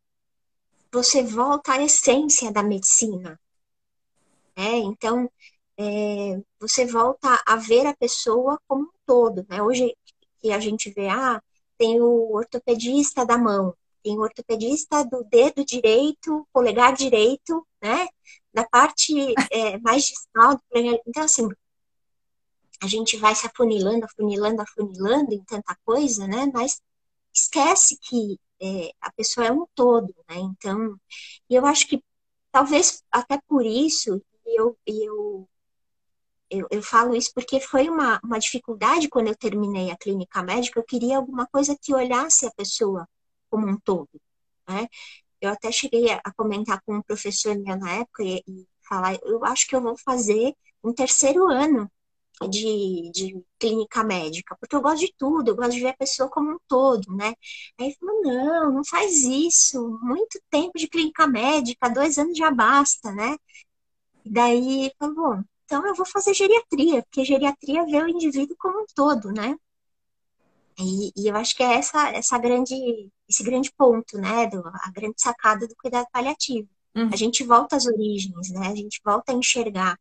você 0.92 1.22
volta 1.22 1.72
à 1.72 1.82
essência 1.82 2.50
da 2.50 2.62
medicina. 2.62 3.38
Né? 4.56 4.78
Então, 4.78 5.30
é, 5.78 6.40
você 6.58 6.84
volta 6.84 7.42
a 7.46 7.56
ver 7.56 7.86
a 7.86 7.96
pessoa 7.96 8.60
como 8.66 8.84
um 8.84 8.90
todo. 9.06 9.46
Né? 9.48 9.62
Hoje, 9.62 9.96
que 10.40 10.52
a 10.52 10.58
gente 10.58 10.90
vê, 10.90 11.08
ah, 11.08 11.40
tem 11.78 12.00
o 12.00 12.34
ortopedista 12.34 13.24
da 13.24 13.38
mão, 13.38 13.74
tem 14.02 14.18
o 14.18 14.22
ortopedista 14.22 15.04
do 15.04 15.24
dedo 15.24 15.64
direito, 15.64 16.46
polegar 16.52 16.94
direito, 16.94 17.66
né? 17.82 18.08
Da 18.52 18.64
parte 18.64 19.34
é, 19.50 19.78
mais 19.80 20.04
distal 20.04 20.56
do 20.56 20.62
polegar. 20.68 20.98
Então, 21.06 21.22
assim, 21.22 21.48
a 22.82 22.86
gente 22.86 23.16
vai 23.18 23.34
se 23.34 23.46
afunilando, 23.46 24.04
afunilando, 24.06 24.62
afunilando 24.62 25.34
em 25.34 25.44
tanta 25.44 25.76
coisa, 25.84 26.26
né? 26.26 26.50
Mas 26.52 26.80
esquece 27.32 27.98
que 28.00 28.38
é, 28.62 28.90
a 29.00 29.12
pessoa 29.12 29.46
é 29.46 29.52
um 29.52 29.66
todo, 29.74 30.14
né? 30.28 30.36
Então, 30.36 30.96
eu 31.48 31.66
acho 31.66 31.86
que 31.86 32.02
talvez 32.52 33.02
até 33.12 33.38
por 33.48 33.64
isso 33.64 34.22
eu, 34.46 34.76
eu 34.86 35.48
eu, 36.50 36.66
eu 36.70 36.82
falo 36.82 37.14
isso 37.14 37.30
porque 37.32 37.60
foi 37.60 37.88
uma, 37.88 38.20
uma 38.24 38.38
dificuldade 38.38 39.08
quando 39.08 39.28
eu 39.28 39.36
terminei 39.36 39.90
a 39.90 39.96
clínica 39.96 40.42
médica. 40.42 40.80
Eu 40.80 40.84
queria 40.84 41.16
alguma 41.16 41.46
coisa 41.46 41.76
que 41.80 41.94
olhasse 41.94 42.44
a 42.44 42.50
pessoa 42.50 43.08
como 43.48 43.68
um 43.68 43.78
todo. 43.78 44.08
Né? 44.68 44.88
Eu 45.40 45.50
até 45.50 45.70
cheguei 45.72 46.10
a, 46.10 46.20
a 46.24 46.32
comentar 46.34 46.82
com 46.82 46.96
um 46.96 47.02
professor 47.02 47.56
meu 47.56 47.76
na 47.78 47.92
época 47.98 48.24
e, 48.24 48.42
e 48.48 48.66
falar: 48.88 49.16
eu 49.22 49.44
acho 49.44 49.68
que 49.68 49.76
eu 49.76 49.80
vou 49.80 49.96
fazer 49.98 50.54
um 50.82 50.92
terceiro 50.92 51.46
ano 51.48 51.90
de, 52.48 53.10
de 53.12 53.44
clínica 53.58 54.02
médica, 54.02 54.56
porque 54.58 54.74
eu 54.74 54.80
gosto 54.80 55.00
de 55.00 55.12
tudo, 55.18 55.50
eu 55.50 55.56
gosto 55.56 55.72
de 55.72 55.80
ver 55.80 55.88
a 55.88 55.96
pessoa 55.96 56.28
como 56.28 56.52
um 56.52 56.58
todo, 56.66 57.14
né? 57.14 57.34
Aí 57.78 57.86
ele 57.86 57.96
falou, 58.00 58.22
não, 58.22 58.72
não 58.72 58.84
faz 58.84 59.22
isso, 59.24 59.98
muito 60.02 60.40
tempo 60.50 60.78
de 60.78 60.88
clínica 60.88 61.26
médica, 61.26 61.90
dois 61.90 62.18
anos 62.18 62.36
já 62.36 62.50
basta, 62.50 63.12
né? 63.12 63.36
E 64.24 64.30
daí, 64.30 64.92
falou, 64.98 65.14
bom, 65.14 65.44
então 65.64 65.86
eu 65.86 65.94
vou 65.94 66.06
fazer 66.06 66.34
geriatria, 66.34 67.02
porque 67.02 67.24
geriatria 67.24 67.84
vê 67.86 68.02
o 68.02 68.08
indivíduo 68.08 68.56
como 68.58 68.82
um 68.82 68.86
todo, 68.94 69.32
né? 69.32 69.56
E, 70.78 71.12
e 71.16 71.28
eu 71.28 71.36
acho 71.36 71.54
que 71.54 71.62
é 71.62 71.74
essa, 71.74 72.10
essa 72.10 72.38
grande, 72.38 72.74
esse 73.28 73.42
grande 73.42 73.70
ponto, 73.76 74.18
né? 74.18 74.46
Do, 74.46 74.66
a 74.66 74.90
grande 74.92 75.20
sacada 75.20 75.68
do 75.68 75.76
cuidado 75.76 76.06
paliativo. 76.10 76.68
Uhum. 76.94 77.10
A 77.12 77.16
gente 77.16 77.44
volta 77.44 77.76
às 77.76 77.86
origens, 77.86 78.50
né? 78.50 78.68
A 78.68 78.74
gente 78.74 79.00
volta 79.04 79.32
a 79.32 79.34
enxergar 79.34 79.98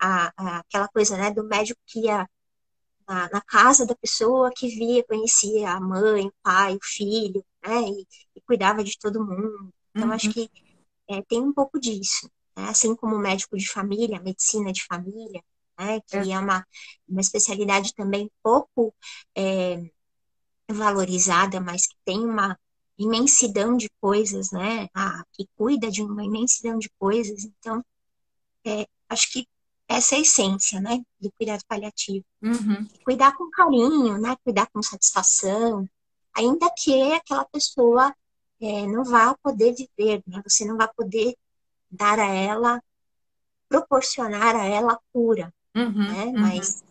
a, 0.00 0.32
a, 0.36 0.58
aquela 0.58 0.88
coisa, 0.88 1.16
né? 1.16 1.30
Do 1.30 1.44
médico 1.44 1.80
que 1.86 2.00
ia 2.06 2.28
na, 3.08 3.28
na, 3.30 3.40
casa 3.40 3.86
da 3.86 3.94
pessoa 3.96 4.50
que 4.54 4.68
via, 4.68 5.04
conhecia 5.04 5.70
a 5.70 5.80
mãe, 5.80 6.26
o 6.26 6.32
pai, 6.42 6.76
o 6.76 6.80
filho, 6.82 7.44
né? 7.64 7.80
E, 7.82 8.06
e 8.36 8.40
cuidava 8.42 8.84
de 8.84 8.98
todo 8.98 9.24
mundo. 9.24 9.72
Então, 9.94 10.08
uhum. 10.08 10.14
acho 10.14 10.30
que 10.30 10.50
é, 11.08 11.22
tem 11.22 11.40
um 11.40 11.52
pouco 11.52 11.80
disso 11.80 12.30
né? 12.58 12.68
assim 12.68 12.94
como 12.94 13.16
médico 13.16 13.56
de 13.56 13.68
família, 13.68 14.20
medicina 14.20 14.72
de 14.72 14.84
família, 14.84 15.42
né? 15.78 16.00
que 16.06 16.16
é, 16.16 16.30
é 16.32 16.38
uma, 16.38 16.66
uma 17.08 17.20
especialidade 17.20 17.94
também 17.94 18.30
pouco 18.42 18.92
é, 19.36 19.80
valorizada, 20.68 21.60
mas 21.60 21.86
que 21.86 21.94
tem 22.04 22.18
uma 22.18 22.58
imensidão 22.98 23.76
de 23.76 23.88
coisas, 24.00 24.50
né? 24.50 24.88
Ah, 24.92 25.22
que 25.32 25.48
cuida 25.56 25.88
de 25.88 26.02
uma 26.02 26.24
imensidão 26.24 26.78
de 26.78 26.90
coisas. 26.98 27.44
Então, 27.44 27.82
é, 28.66 28.86
acho 29.08 29.32
que 29.32 29.46
essa 29.88 30.14
é 30.14 30.18
a 30.18 30.20
essência, 30.20 30.80
né, 30.80 31.00
do 31.18 31.32
cuidado 31.32 31.62
paliativo. 31.66 32.24
Uhum. 32.42 32.86
Cuidar 33.04 33.34
com 33.36 33.50
carinho, 33.50 34.18
né, 34.18 34.36
cuidar 34.44 34.66
com 34.66 34.82
satisfação, 34.82 35.88
ainda 36.36 36.70
que 36.76 37.12
aquela 37.12 37.46
pessoa 37.46 38.14
é, 38.60 38.86
não 38.86 39.02
vá 39.02 39.34
poder 39.42 39.74
viver, 39.74 40.22
né, 40.26 40.42
você 40.46 40.66
não 40.66 40.76
vai 40.76 40.88
poder 40.94 41.34
dar 41.90 42.18
a 42.18 42.26
ela, 42.26 42.82
proporcionar 43.66 44.54
a 44.54 44.64
ela 44.66 44.98
cura, 45.12 45.52
uhum, 45.74 46.06
né? 46.06 46.24
Uhum. 46.24 46.40
Mas 46.40 46.82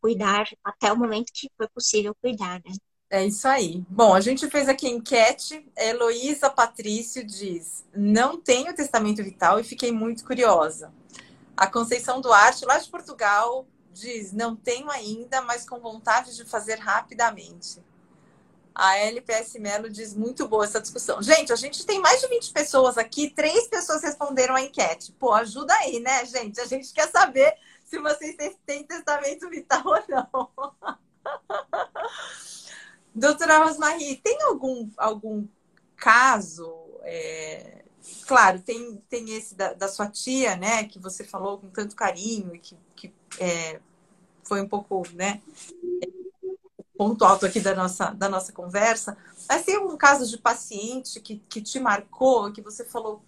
cuidar 0.00 0.46
até 0.62 0.92
o 0.92 0.96
momento 0.96 1.32
que 1.32 1.50
foi 1.56 1.68
possível 1.68 2.14
cuidar, 2.20 2.60
né? 2.64 2.72
É 3.08 3.26
isso 3.26 3.48
aí. 3.48 3.84
Bom, 3.88 4.14
a 4.14 4.20
gente 4.20 4.48
fez 4.48 4.68
aqui 4.68 4.86
a 4.86 4.90
enquete. 4.90 5.66
Heloísa 5.76 6.48
Patrício 6.48 7.24
diz: 7.26 7.84
Não 7.94 8.40
tenho 8.40 8.74
testamento 8.74 9.22
vital 9.22 9.58
e 9.58 9.64
fiquei 9.64 9.90
muito 9.90 10.24
curiosa. 10.24 10.92
A 11.56 11.66
Conceição 11.66 12.20
Duarte, 12.20 12.64
lá 12.64 12.78
de 12.78 12.88
Portugal, 12.88 13.66
diz: 13.92 14.32
Não 14.32 14.56
tenho 14.56 14.90
ainda, 14.90 15.42
mas 15.42 15.68
com 15.68 15.78
vontade 15.80 16.34
de 16.34 16.44
fazer 16.44 16.78
rapidamente. 16.78 17.82
A 18.74 18.96
LPS 18.98 19.58
Melo 19.58 19.90
diz: 19.90 20.14
Muito 20.14 20.48
boa 20.48 20.64
essa 20.64 20.80
discussão. 20.80 21.22
Gente, 21.22 21.52
a 21.52 21.56
gente 21.56 21.84
tem 21.84 22.00
mais 22.00 22.20
de 22.20 22.28
20 22.28 22.52
pessoas 22.52 22.96
aqui, 22.96 23.30
três 23.30 23.66
pessoas 23.66 24.02
responderam 24.02 24.54
a 24.54 24.62
enquete. 24.62 25.12
Pô, 25.12 25.32
ajuda 25.32 25.74
aí, 25.74 26.00
né, 26.00 26.24
gente? 26.24 26.60
A 26.60 26.66
gente 26.66 26.92
quer 26.92 27.10
saber 27.10 27.54
se 27.84 27.98
vocês 27.98 28.36
têm 28.64 28.84
testamento 28.84 29.50
vital 29.50 29.82
ou 29.84 30.02
não. 30.08 30.50
Doutora 33.14 33.64
Rosmarie, 33.64 34.16
tem 34.16 34.40
algum, 34.42 34.88
algum 34.96 35.46
caso? 35.96 36.72
É... 37.02 37.79
Claro, 38.26 38.60
tem, 38.60 38.96
tem 39.08 39.36
esse 39.36 39.54
da, 39.54 39.72
da, 39.72 39.88
sua 39.88 40.08
tia, 40.08 40.56
né, 40.56 40.84
que 40.84 40.98
você 40.98 41.24
falou 41.24 41.58
com 41.58 41.68
tanto 41.68 41.96
carinho 41.96 42.54
e 42.54 42.58
que, 42.58 42.76
que 42.96 43.12
é, 43.38 43.80
foi 44.44 44.60
um 44.60 44.68
pouco, 44.68 45.02
né, 45.14 45.40
ponto 46.96 47.24
alto 47.24 47.46
aqui 47.46 47.60
da 47.60 47.74
nossa, 47.74 48.10
da 48.10 48.28
nossa 48.28 48.52
conversa. 48.52 49.16
Mas 49.48 49.64
tem 49.64 49.78
um 49.78 49.96
caso 49.96 50.28
de 50.28 50.36
paciente 50.38 51.20
que, 51.20 51.42
que 51.48 51.60
te 51.60 51.80
marcou, 51.80 52.52
que 52.52 52.60
você 52.60 52.84
falou, 52.84 53.22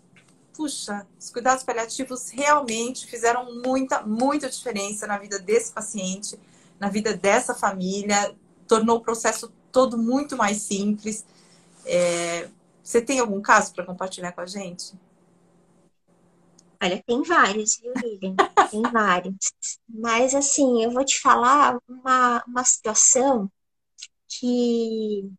puxa, 0.52 1.06
os 1.18 1.30
cuidados 1.30 1.64
paliativos 1.64 2.30
realmente 2.30 3.06
fizeram 3.06 3.62
muita, 3.62 4.02
muita 4.02 4.48
diferença 4.48 5.06
na 5.06 5.18
vida 5.18 5.38
desse 5.38 5.72
paciente, 5.72 6.38
na 6.78 6.88
vida 6.88 7.16
dessa 7.16 7.54
família, 7.54 8.34
tornou 8.68 8.98
o 8.98 9.00
processo 9.00 9.52
todo 9.70 9.96
muito 9.96 10.36
mais 10.36 10.58
simples. 10.58 11.24
É... 11.86 12.48
Você 12.82 13.00
tem 13.00 13.20
algum 13.20 13.40
caso 13.40 13.72
para 13.72 13.86
compartilhar 13.86 14.32
com 14.32 14.40
a 14.40 14.46
gente? 14.46 14.94
Olha, 16.82 17.00
tem 17.06 17.22
vários, 17.22 17.78
viu, 17.80 17.92
Lilian? 17.94 18.34
Tem 18.70 18.82
vários. 18.82 19.36
Mas, 19.88 20.34
assim, 20.34 20.82
eu 20.82 20.90
vou 20.90 21.04
te 21.04 21.20
falar 21.20 21.78
uma, 21.88 22.42
uma 22.44 22.64
situação 22.64 23.48
que, 24.28 25.30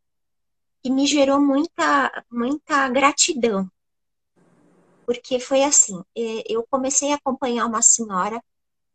que 0.82 0.89
me 0.89 1.06
gerou 1.06 1.41
muita, 1.41 2.26
muita 2.32 2.88
gratidão. 2.88 3.70
Porque 5.06 5.38
foi 5.38 5.64
assim, 5.64 6.02
eu 6.16 6.66
comecei 6.70 7.12
a 7.12 7.16
acompanhar 7.16 7.66
uma 7.66 7.82
senhora 7.82 8.41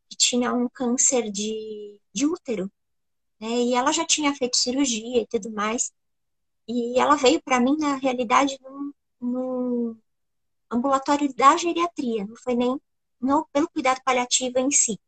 que 0.08 0.16
tinha 0.16 0.52
um 0.54 0.68
câncer 0.70 1.30
de, 1.30 2.00
de 2.14 2.24
útero, 2.26 2.72
né? 3.38 3.48
E 3.48 3.74
ela 3.74 3.92
já 3.92 4.06
tinha 4.06 4.34
feito 4.34 4.56
cirurgia 4.56 5.20
e 5.20 5.26
tudo 5.26 5.50
mais. 5.50 5.92
E 6.68 7.00
ela 7.00 7.16
veio 7.16 7.42
para 7.42 7.58
mim, 7.58 7.76
na 7.78 7.96
realidade, 7.96 8.58
num, 8.62 8.92
num 9.20 9.98
ambulatório 10.70 11.32
da 11.34 11.56
geriatria, 11.56 12.26
não 12.26 12.36
foi 12.36 12.54
nem 12.54 12.78
no, 13.20 13.48
pelo 13.52 13.68
cuidado 13.70 14.00
paliativo 14.04 14.58
em 14.58 14.70
si. 14.70 15.00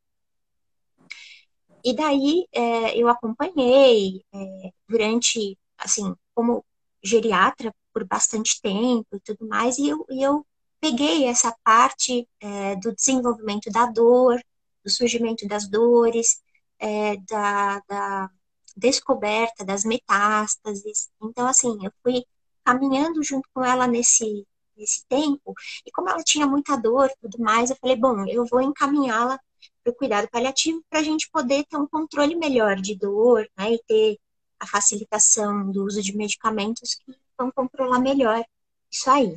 E 1.84 1.94
daí 1.94 2.46
é, 2.52 2.96
eu 2.98 3.08
acompanhei 3.08 4.22
é, 4.32 4.72
durante, 4.88 5.58
assim, 5.78 6.14
como 6.34 6.64
geriatra 7.02 7.74
por 7.92 8.04
bastante 8.04 8.61
tempo 8.61 9.06
e 9.14 9.20
tudo 9.20 9.46
mais, 9.46 9.78
e 9.78 9.88
eu, 9.88 10.06
e 10.11 10.22
eu 10.22 10.46
peguei 10.80 11.24
essa 11.26 11.54
parte 11.64 12.28
é, 12.40 12.76
do 12.76 12.94
desenvolvimento 12.94 13.70
da 13.70 13.86
dor, 13.86 14.40
do 14.84 14.90
surgimento 14.90 15.46
das 15.46 15.68
dores, 15.68 16.42
é, 16.78 17.16
da, 17.18 17.80
da, 17.88 18.30
descoberta 18.80 19.64
das 19.64 19.84
metástases. 19.84 21.10
Então, 21.22 21.46
assim, 21.46 21.78
eu 21.84 21.92
fui 22.02 22.24
caminhando 22.64 23.22
junto 23.22 23.48
com 23.52 23.62
ela 23.62 23.86
nesse, 23.86 24.46
nesse 24.76 25.04
tempo, 25.06 25.54
e 25.86 25.90
como 25.92 26.08
ela 26.08 26.22
tinha 26.22 26.46
muita 26.46 26.76
dor 26.76 27.10
e 27.10 27.16
tudo 27.20 27.42
mais, 27.42 27.70
eu 27.70 27.76
falei, 27.76 27.96
bom, 27.96 28.26
eu 28.26 28.44
vou 28.46 28.60
encaminhá-la 28.60 29.38
para 29.84 29.92
o 29.92 29.94
cuidado 29.94 30.28
paliativo 30.30 30.82
para 30.88 31.00
a 31.00 31.02
gente 31.02 31.30
poder 31.30 31.64
ter 31.66 31.76
um 31.76 31.86
controle 31.86 32.34
melhor 32.34 32.76
de 32.76 32.96
dor, 32.96 33.46
né, 33.56 33.74
e 33.74 33.82
ter 33.86 34.18
a 34.58 34.66
facilitação 34.66 35.70
do 35.70 35.84
uso 35.84 36.02
de 36.02 36.16
medicamentos 36.16 36.94
que 36.94 37.14
vão 37.38 37.50
controlar 37.50 37.98
melhor 37.98 38.42
isso 38.90 39.10
aí. 39.10 39.36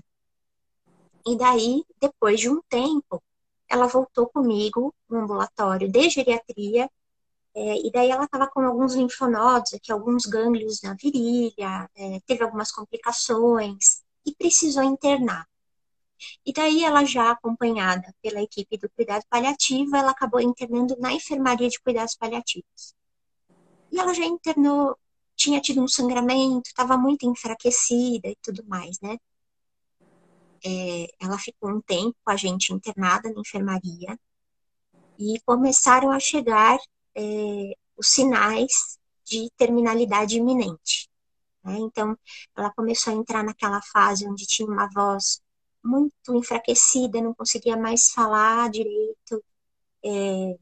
E 1.25 1.37
daí, 1.37 1.83
depois 1.99 2.39
de 2.39 2.49
um 2.49 2.61
tempo, 2.69 3.21
ela 3.69 3.87
voltou 3.87 4.27
comigo 4.27 4.93
no 5.09 5.19
ambulatório 5.19 5.89
de 5.89 6.09
geriatria, 6.09 6.89
é, 7.55 7.87
e 7.87 7.91
daí 7.91 8.09
ela 8.09 8.25
estava 8.25 8.47
com 8.47 8.61
alguns 8.61 8.95
linfonodos, 8.95 9.73
aqui 9.73 9.91
alguns 9.91 10.25
gânglios 10.25 10.81
na 10.81 10.95
virilha, 10.95 11.89
é, 11.95 12.19
teve 12.25 12.43
algumas 12.43 12.71
complicações 12.71 14.01
e 14.25 14.33
precisou 14.35 14.83
internar. 14.83 15.47
E 16.45 16.53
daí 16.53 16.83
ela 16.83 17.05
já 17.05 17.31
acompanhada 17.31 18.13
pela 18.21 18.41
equipe 18.41 18.77
do 18.77 18.89
cuidado 18.89 19.23
paliativo, 19.29 19.95
ela 19.95 20.11
acabou 20.11 20.39
internando 20.41 20.95
na 20.99 21.13
enfermaria 21.13 21.69
de 21.69 21.79
cuidados 21.79 22.15
paliativos. 22.15 22.95
E 23.91 23.99
ela 23.99 24.13
já 24.13 24.25
internou, 24.25 24.97
tinha 25.35 25.61
tido 25.61 25.81
um 25.81 25.87
sangramento, 25.87 26.67
estava 26.67 26.97
muito 26.97 27.25
enfraquecida 27.27 28.29
e 28.29 28.37
tudo 28.41 28.63
mais, 28.65 28.99
né? 28.99 29.17
É, 30.65 31.07
ela 31.19 31.37
ficou 31.37 31.69
um 31.69 31.81
tempo 31.81 32.15
com 32.23 32.31
a 32.31 32.37
gente 32.37 32.73
internada 32.73 33.31
na 33.31 33.41
enfermaria 33.41 34.17
e 35.19 35.39
começaram 35.45 36.09
a 36.09 36.19
chegar 36.19 36.79
é, 37.15 37.75
os 37.97 38.07
sinais 38.07 38.99
de 39.25 39.49
terminalidade 39.57 40.37
iminente. 40.37 41.09
Né? 41.63 41.77
Então, 41.79 42.17
ela 42.55 42.71
começou 42.73 43.13
a 43.13 43.15
entrar 43.15 43.43
naquela 43.43 43.81
fase 43.81 44.27
onde 44.27 44.45
tinha 44.45 44.67
uma 44.67 44.89
voz 44.89 45.41
muito 45.83 46.35
enfraquecida, 46.35 47.21
não 47.21 47.33
conseguia 47.33 47.77
mais 47.77 48.09
falar 48.11 48.69
direito, 48.69 49.43
é, 50.03 50.57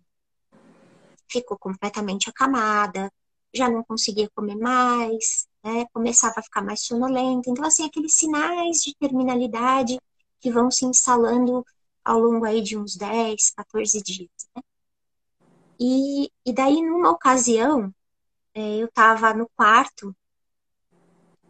ficou 1.30 1.58
completamente 1.58 2.30
acamada, 2.30 3.12
já 3.54 3.70
não 3.70 3.84
conseguia 3.84 4.30
comer 4.34 4.56
mais, 4.56 5.48
né? 5.64 5.86
começava 5.94 6.36
a 6.38 6.44
ficar 6.44 6.64
mais 6.64 6.82
sonolenta. 6.82 7.50
Então, 7.50 7.66
assim, 7.66 7.86
aqueles 7.86 8.16
sinais 8.16 8.78
de 8.82 8.96
terminalidade 8.96 10.00
que 10.40 10.52
vão 10.52 10.72
se 10.72 10.86
instalando 10.86 11.66
ao 12.04 12.20
longo 12.20 12.46
aí 12.46 12.62
de 12.62 12.78
uns 12.78 12.96
10, 12.96 13.52
14 13.52 14.02
dias. 14.02 14.30
Né? 14.56 14.62
E, 15.84 16.32
e 16.46 16.54
daí, 16.54 16.80
numa 16.80 17.10
ocasião, 17.10 17.92
é, 18.54 18.78
eu 18.78 18.86
estava 18.86 19.34
no 19.34 19.50
quarto 19.56 20.16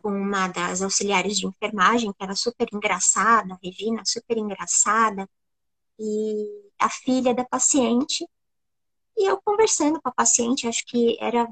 com 0.02 0.10
uma 0.10 0.48
das 0.48 0.82
auxiliares 0.82 1.38
de 1.38 1.46
enfermagem, 1.46 2.14
que 2.14 2.24
era 2.24 2.34
super 2.34 2.66
engraçada, 2.72 3.60
Regina, 3.62 4.04
super 4.06 4.38
engraçada, 4.38 5.30
e 6.00 6.72
a 6.80 6.90
filha 6.90 7.34
da 7.36 7.44
paciente, 7.44 8.26
e 9.18 9.30
eu 9.30 9.42
conversando 9.44 10.02
com 10.02 10.08
a 10.08 10.14
paciente, 10.14 10.66
acho 10.66 10.86
que 10.88 11.18
era 11.20 11.44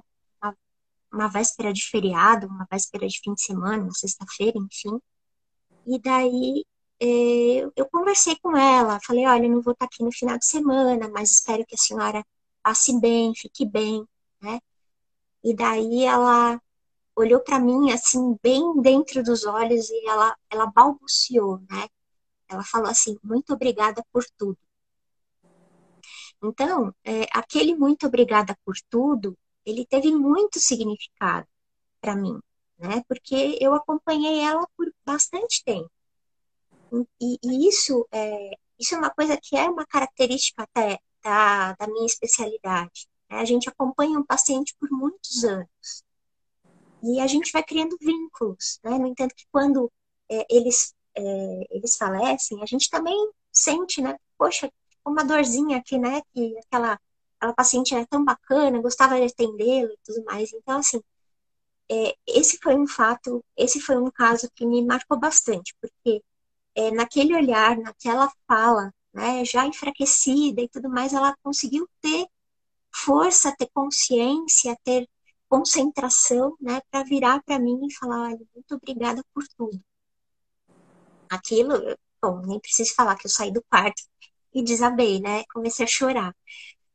uma, 0.41 0.57
uma 1.11 1.27
véspera 1.27 1.73
de 1.73 1.85
feriado, 1.85 2.47
uma 2.47 2.65
véspera 2.71 3.07
de 3.09 3.19
fim 3.21 3.33
de 3.33 3.41
semana, 3.41 3.83
uma 3.83 3.93
sexta-feira, 3.93 4.57
enfim, 4.57 5.01
e 5.85 5.99
daí 5.99 6.65
é, 7.01 7.69
eu 7.75 7.85
conversei 7.91 8.37
com 8.41 8.55
ela, 8.55 8.99
falei, 9.05 9.25
olha, 9.27 9.49
não 9.49 9.61
vou 9.61 9.73
estar 9.73 9.85
aqui 9.85 10.01
no 10.01 10.13
final 10.13 10.37
de 10.37 10.45
semana, 10.45 11.09
mas 11.09 11.31
espero 11.31 11.65
que 11.65 11.75
a 11.75 11.77
senhora 11.77 12.23
passe 12.69 12.99
bem, 12.99 13.33
fique 13.35 13.65
bem, 13.65 14.05
né? 14.39 14.59
E 15.43 15.55
daí 15.55 16.03
ela 16.05 16.61
olhou 17.15 17.39
para 17.41 17.59
mim 17.59 17.91
assim 17.91 18.37
bem 18.43 18.79
dentro 18.81 19.23
dos 19.23 19.43
olhos 19.45 19.89
e 19.89 20.07
ela 20.07 20.37
ela 20.51 20.67
balbuciou, 20.67 21.59
né? 21.69 21.87
Ela 22.47 22.63
falou 22.63 22.89
assim: 22.89 23.17
"Muito 23.23 23.53
obrigada 23.53 24.03
por 24.13 24.23
tudo". 24.37 24.57
Então, 26.43 26.93
é, 27.03 27.25
aquele 27.33 27.75
muito 27.75 28.05
obrigada 28.05 28.55
por 28.63 28.75
tudo, 28.89 29.35
ele 29.65 29.83
teve 29.85 30.11
muito 30.11 30.59
significado 30.59 31.47
para 32.01 32.15
mim, 32.15 32.39
né? 32.77 33.03
Porque 33.07 33.57
eu 33.59 33.73
acompanhei 33.73 34.41
ela 34.41 34.67
por 34.77 34.93
bastante 35.05 35.63
tempo. 35.65 35.89
E, 37.19 37.39
e 37.43 37.67
isso 37.67 38.07
é 38.11 38.51
isso 38.79 38.95
é 38.95 38.97
uma 38.97 39.09
coisa 39.09 39.37
que 39.41 39.55
é 39.57 39.67
uma 39.69 39.85
característica 39.87 40.63
até 40.63 40.99
da, 41.23 41.73
da 41.73 41.87
minha 41.87 42.05
especialidade. 42.05 43.07
Né? 43.29 43.39
A 43.39 43.45
gente 43.45 43.69
acompanha 43.69 44.19
um 44.19 44.25
paciente 44.25 44.75
por 44.79 44.89
muitos 44.91 45.43
anos. 45.43 46.03
E 47.01 47.19
a 47.19 47.27
gente 47.27 47.51
vai 47.51 47.63
criando 47.63 47.97
vínculos. 47.99 48.79
Né? 48.83 48.97
No 48.97 49.07
entanto, 49.07 49.35
que 49.35 49.45
quando 49.51 49.91
é, 50.29 50.45
eles, 50.49 50.93
é, 51.15 51.67
eles 51.71 51.95
falecem, 51.95 52.61
a 52.61 52.65
gente 52.65 52.89
também 52.89 53.31
sente, 53.51 54.01
né? 54.01 54.17
Poxa, 54.37 54.71
uma 55.05 55.23
dorzinha 55.23 55.77
aqui, 55.77 55.97
né? 55.97 56.21
Que 56.33 56.57
aquela, 56.59 56.99
aquela 57.37 57.53
paciente 57.53 57.95
era 57.95 58.05
tão 58.05 58.23
bacana, 58.23 58.81
gostava 58.81 59.15
de 59.19 59.25
atendê-la 59.25 59.91
e 59.91 59.97
tudo 60.03 60.23
mais. 60.25 60.51
Então, 60.53 60.79
assim, 60.79 61.01
é, 61.91 62.15
esse 62.27 62.57
foi 62.61 62.75
um 62.75 62.87
fato, 62.87 63.43
esse 63.57 63.79
foi 63.81 63.97
um 63.97 64.11
caso 64.11 64.49
que 64.55 64.65
me 64.65 64.85
marcou 64.85 65.17
bastante, 65.19 65.75
porque 65.81 66.23
é, 66.75 66.91
naquele 66.91 67.35
olhar, 67.35 67.77
naquela 67.77 68.31
fala, 68.47 68.93
né, 69.13 69.43
já 69.45 69.65
enfraquecida 69.65 70.61
e 70.61 70.69
tudo 70.69 70.89
mais, 70.89 71.13
ela 71.13 71.35
conseguiu 71.43 71.87
ter 72.01 72.27
força, 72.93 73.55
ter 73.57 73.69
consciência, 73.73 74.77
ter 74.83 75.07
concentração, 75.47 76.55
né, 76.61 76.81
para 76.91 77.03
virar 77.03 77.41
para 77.43 77.59
mim 77.59 77.87
e 77.87 77.93
falar, 77.93 78.29
olha, 78.29 78.41
muito 78.53 78.75
obrigada 78.75 79.23
por 79.33 79.43
tudo. 79.57 79.81
Aquilo, 81.29 81.73
bom, 82.21 82.41
nem 82.45 82.59
preciso 82.59 82.93
falar 82.93 83.15
que 83.15 83.27
eu 83.27 83.31
saí 83.31 83.51
do 83.51 83.63
quarto 83.69 84.01
e 84.53 84.63
desabei, 84.63 85.19
né? 85.19 85.43
Comecei 85.53 85.85
a 85.85 85.87
chorar. 85.87 86.35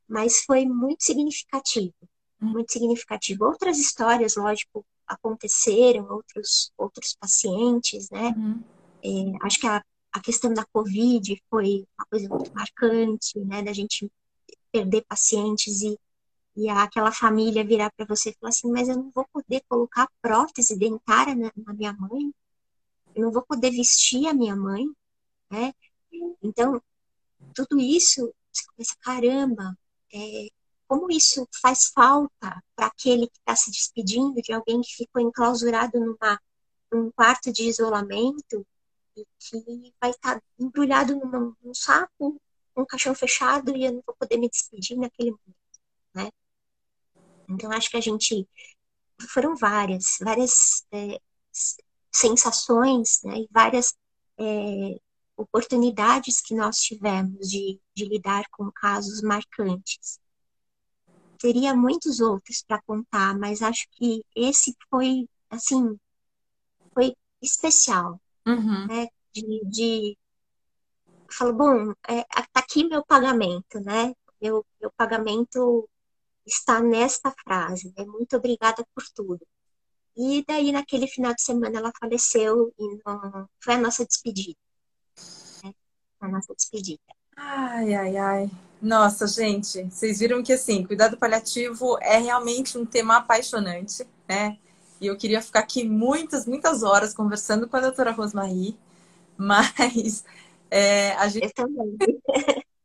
Mas 0.08 0.40
foi 0.44 0.66
muito 0.66 1.04
significativo, 1.04 1.94
hum. 2.42 2.46
muito 2.46 2.72
significativo. 2.72 3.44
Outras 3.44 3.78
histórias, 3.78 4.36
lógico, 4.36 4.84
aconteceram, 5.06 6.06
outros, 6.10 6.72
outros 6.76 7.16
pacientes, 7.18 8.10
né? 8.10 8.34
Uhum. 8.36 8.62
É, 9.04 9.46
acho 9.46 9.60
que 9.60 9.66
a, 9.66 9.82
a 10.14 10.20
questão 10.20 10.54
da 10.54 10.64
Covid 10.66 11.42
foi 11.50 11.84
uma 11.98 12.06
coisa 12.06 12.28
muito 12.28 12.54
marcante, 12.54 13.38
né? 13.40 13.62
Da 13.62 13.72
gente 13.72 14.10
perder 14.70 15.04
pacientes 15.08 15.82
e, 15.82 15.98
e 16.56 16.68
aquela 16.68 17.10
família 17.10 17.64
virar 17.64 17.90
para 17.90 18.06
você 18.06 18.30
e 18.30 18.34
falar 18.34 18.50
assim: 18.50 18.70
mas 18.70 18.88
eu 18.88 18.96
não 18.96 19.10
vou 19.10 19.26
poder 19.32 19.62
colocar 19.68 20.08
prótese 20.22 20.78
dentária 20.78 21.34
na, 21.34 21.50
na 21.56 21.74
minha 21.74 21.92
mãe, 21.94 22.32
eu 23.12 23.24
não 23.24 23.32
vou 23.32 23.42
poder 23.42 23.72
vestir 23.72 24.28
a 24.28 24.32
minha 24.32 24.54
mãe, 24.54 24.86
né? 25.50 25.74
Então, 26.40 26.80
tudo 27.52 27.80
isso, 27.80 28.32
você 28.52 28.64
começa, 28.68 28.94
caramba, 29.00 29.76
é, 30.12 30.46
como 30.86 31.10
isso 31.10 31.46
faz 31.60 31.86
falta 31.86 32.62
para 32.76 32.86
aquele 32.86 33.26
que 33.26 33.38
está 33.38 33.56
se 33.56 33.68
despedindo 33.72 34.40
de 34.40 34.52
alguém 34.52 34.80
que 34.80 34.94
ficou 34.94 35.20
enclausurado 35.20 35.98
numa, 35.98 36.40
num 36.92 37.10
quarto 37.10 37.52
de 37.52 37.64
isolamento 37.64 38.64
e 39.16 39.26
que 39.38 39.94
vai 40.00 40.10
estar 40.10 40.40
tá 40.40 40.42
embrulhado 40.58 41.14
num 41.16 41.74
saco, 41.74 42.40
um 42.76 42.84
caixão 42.84 43.14
fechado 43.14 43.76
e 43.76 43.84
eu 43.84 43.92
não 43.92 44.02
vou 44.06 44.14
poder 44.16 44.36
me 44.36 44.48
despedir 44.48 44.96
naquele 44.96 45.30
momento, 45.30 45.80
né? 46.14 46.30
Então, 47.48 47.70
acho 47.70 47.90
que 47.90 47.96
a 47.96 48.00
gente 48.00 48.48
foram 49.28 49.54
várias, 49.56 50.18
várias 50.20 50.84
é, 50.92 51.20
sensações, 52.12 53.20
né, 53.22 53.38
e 53.38 53.48
várias 53.50 53.94
é, 54.38 55.00
oportunidades 55.36 56.40
que 56.40 56.54
nós 56.54 56.78
tivemos 56.80 57.48
de, 57.48 57.80
de 57.94 58.04
lidar 58.06 58.44
com 58.50 58.70
casos 58.72 59.22
marcantes. 59.22 60.18
Teria 61.38 61.74
muitos 61.74 62.20
outros 62.20 62.62
para 62.62 62.80
contar, 62.82 63.38
mas 63.38 63.62
acho 63.62 63.86
que 63.92 64.24
esse 64.34 64.74
foi, 64.88 65.28
assim, 65.50 65.98
foi 66.94 67.14
especial, 67.42 68.20
uhum. 68.46 68.86
né? 68.86 69.08
De, 69.32 69.64
de 69.64 70.18
falo, 71.30 71.52
bom, 71.52 71.92
é, 72.08 72.22
tá 72.24 72.60
aqui 72.60 72.84
meu 72.84 73.04
pagamento, 73.04 73.80
né? 73.80 74.14
Meu, 74.40 74.64
meu 74.80 74.92
pagamento 74.96 75.88
está 76.46 76.80
nesta 76.80 77.34
frase, 77.42 77.92
né? 77.96 78.04
Muito 78.04 78.36
obrigada 78.36 78.86
por 78.94 79.04
tudo. 79.14 79.40
E 80.16 80.44
daí, 80.46 80.70
naquele 80.70 81.08
final 81.08 81.34
de 81.34 81.42
semana, 81.42 81.78
ela 81.78 81.92
faleceu 81.98 82.72
e 82.78 83.00
não... 83.04 83.48
foi 83.60 83.74
a 83.74 83.80
nossa 83.80 84.04
despedida 84.06 84.58
a 86.24 86.28
nossa 86.28 86.54
despedida. 86.54 87.00
Ai, 87.36 87.94
ai, 87.94 88.16
ai. 88.16 88.50
Nossa, 88.80 89.26
gente, 89.26 89.84
vocês 89.84 90.18
viram 90.18 90.42
que 90.42 90.52
assim, 90.52 90.84
cuidado 90.84 91.16
paliativo 91.16 91.98
é 92.00 92.18
realmente 92.18 92.76
um 92.76 92.84
tema 92.84 93.16
apaixonante, 93.16 94.06
né? 94.28 94.58
E 95.00 95.06
eu 95.06 95.16
queria 95.16 95.42
ficar 95.42 95.60
aqui 95.60 95.84
muitas, 95.88 96.46
muitas 96.46 96.82
horas 96.82 97.14
conversando 97.14 97.68
com 97.68 97.76
a 97.76 97.80
doutora 97.80 98.12
Rosmarie, 98.12 98.76
mas 99.36 100.24
é, 100.70 101.12
a 101.12 101.28
gente 101.28 101.52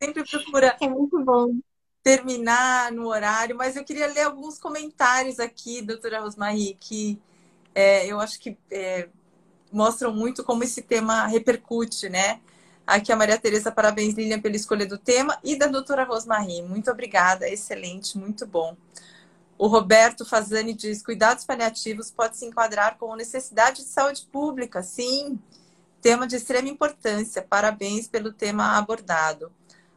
sempre 0.02 0.24
procura 0.24 0.78
é 0.80 0.88
muito 0.88 1.24
bom. 1.24 1.56
terminar 2.04 2.92
no 2.92 3.08
horário, 3.08 3.56
mas 3.56 3.76
eu 3.76 3.84
queria 3.84 4.08
ler 4.08 4.22
alguns 4.24 4.58
comentários 4.58 5.40
aqui, 5.40 5.82
doutora 5.82 6.22
Rosmarie, 6.22 6.78
que 6.80 7.22
é, 7.76 8.08
eu 8.08 8.20
acho 8.20 8.40
que 8.40 8.58
é, 8.72 9.10
mostram 9.72 10.14
muito 10.14 10.44
como 10.44 10.64
esse 10.64 10.82
tema 10.82 11.28
repercute, 11.28 12.10
né? 12.10 12.42
Aqui 12.86 13.12
a 13.12 13.16
Maria 13.16 13.38
Tereza, 13.38 13.72
parabéns, 13.72 14.16
Lilian, 14.16 14.42
pela 14.42 14.56
escolha 14.56 14.86
do 14.86 14.98
tema. 14.98 15.38
E 15.44 15.56
da 15.56 15.68
doutora 15.68 16.04
Rosmarie, 16.04 16.64
muito 16.64 16.90
obrigada, 16.90 17.48
excelente, 17.48 18.18
muito 18.18 18.48
bom. 18.48 18.76
O 19.60 19.68
Roberto 19.68 20.24
Fazani 20.24 20.74
diz: 20.74 21.04
cuidados 21.04 21.44
paliativos 21.44 22.10
pode 22.10 22.38
se 22.38 22.46
enquadrar 22.46 22.98
como 22.98 23.14
necessidade 23.18 23.84
de 23.84 23.90
saúde 23.90 24.26
pública. 24.32 24.82
Sim, 24.82 25.38
tema 26.02 26.26
de 26.26 26.38
extrema 26.38 26.70
importância. 26.70 27.42
Parabéns 27.42 28.08
pelo 28.08 28.32
tema 28.32 28.78
abordado. 28.78 29.52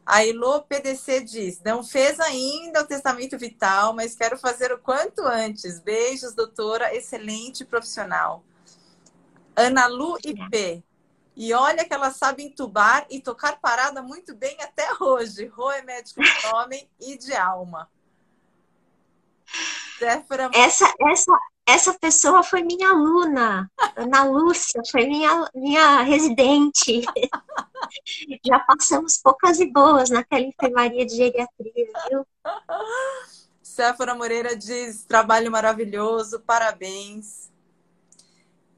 A 0.05 0.27
Elo 0.27 0.63
PDC 0.63 1.21
diz: 1.21 1.61
não 1.65 1.85
fez 1.85 2.19
ainda 2.19 2.83
o 2.83 2.87
testamento 2.87 3.39
vital, 3.39 3.95
mas 3.95 4.17
quero 4.17 4.37
fazer 4.37 4.73
o 4.73 4.79
quanto 4.79 5.25
antes. 5.25 5.79
Beijos, 5.79 6.35
doutora, 6.35 6.93
excelente 6.93 7.65
profissional. 7.65 8.43
Ana 9.55 9.87
Lu 9.87 10.19
IP. 10.25 10.83
E 11.37 11.55
olha 11.55 11.85
que 11.85 11.95
ela 11.95 12.11
sabe 12.11 12.43
entubar 12.43 13.07
e 13.09 13.21
tocar 13.21 13.61
parada 13.61 14.03
muito 14.03 14.35
bem 14.35 14.57
até 14.61 14.89
hoje. 15.01 15.47
Rô 15.47 15.71
é 15.71 15.83
médico 15.83 16.21
de 16.21 16.47
homem 16.49 16.91
e 17.01 17.17
de 17.17 17.33
alma. 17.33 17.89
Zéfora... 19.99 20.51
Essa, 20.53 20.93
essa, 21.01 21.33
essa 21.67 21.95
pessoa 21.95 22.43
foi 22.43 22.63
minha 22.63 22.91
aluna, 22.91 23.71
Ana 23.97 24.25
Lúcia, 24.25 24.83
foi 24.91 25.07
minha, 25.07 25.49
minha 25.55 26.03
residente. 26.03 27.03
Já 28.45 28.59
passamos 28.61 29.19
poucas 29.23 29.61
e 29.61 29.67
boas 29.67 30.11
naquela 30.11 30.43
enfermaria 30.43 31.07
de 31.07 31.17
geriatria, 31.17 31.73
viu? 32.11 32.27
Séfora 33.63 34.15
Moreira 34.15 34.57
diz: 34.57 35.05
trabalho 35.05 35.51
maravilhoso, 35.51 36.41
parabéns. 36.41 37.51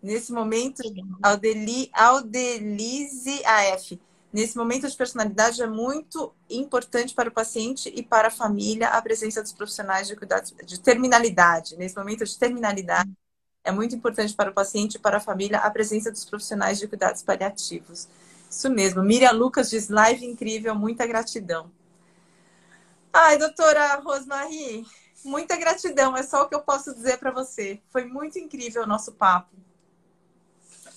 Nesse 0.02 0.32
momento, 0.32 0.82
Aldeli, 1.22 1.90
Aldelize 1.92 3.42
AF. 3.46 3.98
Nesse 4.34 4.56
momento 4.56 4.90
de 4.90 4.96
personalidade 4.96 5.62
é 5.62 5.66
muito 5.68 6.34
importante 6.50 7.14
para 7.14 7.28
o 7.28 7.32
paciente 7.32 7.88
e 7.94 8.02
para 8.02 8.26
a 8.26 8.30
família 8.32 8.88
a 8.88 9.00
presença 9.00 9.40
dos 9.40 9.52
profissionais 9.52 10.08
de 10.08 10.16
cuidados 10.16 10.52
de 10.66 10.80
terminalidade. 10.80 11.76
Nesse 11.76 11.96
momento 11.96 12.24
de 12.24 12.36
terminalidade 12.36 13.12
é 13.62 13.70
muito 13.70 13.94
importante 13.94 14.34
para 14.34 14.50
o 14.50 14.52
paciente 14.52 14.96
e 14.96 14.98
para 14.98 15.18
a 15.18 15.20
família 15.20 15.58
a 15.58 15.70
presença 15.70 16.10
dos 16.10 16.24
profissionais 16.24 16.80
de 16.80 16.88
cuidados 16.88 17.22
paliativos. 17.22 18.08
Isso 18.50 18.68
mesmo. 18.68 19.04
Miriam 19.04 19.30
Lucas 19.30 19.70
diz 19.70 19.88
live 19.88 20.26
incrível, 20.26 20.74
muita 20.74 21.06
gratidão. 21.06 21.70
Ai, 23.12 23.38
doutora 23.38 24.00
Rosmarie, 24.00 24.84
muita 25.24 25.56
gratidão. 25.56 26.16
É 26.16 26.24
só 26.24 26.42
o 26.42 26.48
que 26.48 26.56
eu 26.56 26.62
posso 26.62 26.92
dizer 26.92 27.18
para 27.18 27.30
você. 27.30 27.80
Foi 27.88 28.04
muito 28.04 28.36
incrível 28.36 28.82
o 28.82 28.86
nosso 28.86 29.12
papo 29.12 29.54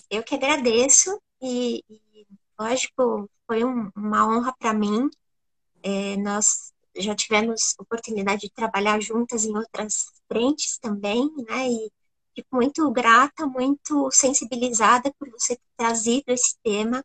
eu 0.09 0.23
que 0.23 0.35
agradeço 0.35 1.21
e, 1.41 1.83
lógico, 2.59 3.29
foi 3.45 3.63
um, 3.63 3.89
uma 3.95 4.27
honra 4.27 4.53
para 4.57 4.73
mim. 4.73 5.09
É, 5.83 6.17
nós 6.17 6.73
já 6.97 7.15
tivemos 7.15 7.75
oportunidade 7.79 8.41
de 8.41 8.51
trabalhar 8.51 8.99
juntas 9.01 9.45
em 9.45 9.55
outras 9.55 10.05
frentes 10.27 10.77
também, 10.79 11.31
né? 11.47 11.69
E 11.69 11.91
fico 12.35 12.55
muito 12.55 12.89
grata, 12.91 13.47
muito 13.47 14.09
sensibilizada 14.11 15.13
por 15.19 15.29
você 15.31 15.55
ter 15.55 15.63
trazido 15.77 16.25
esse 16.29 16.55
tema 16.63 17.03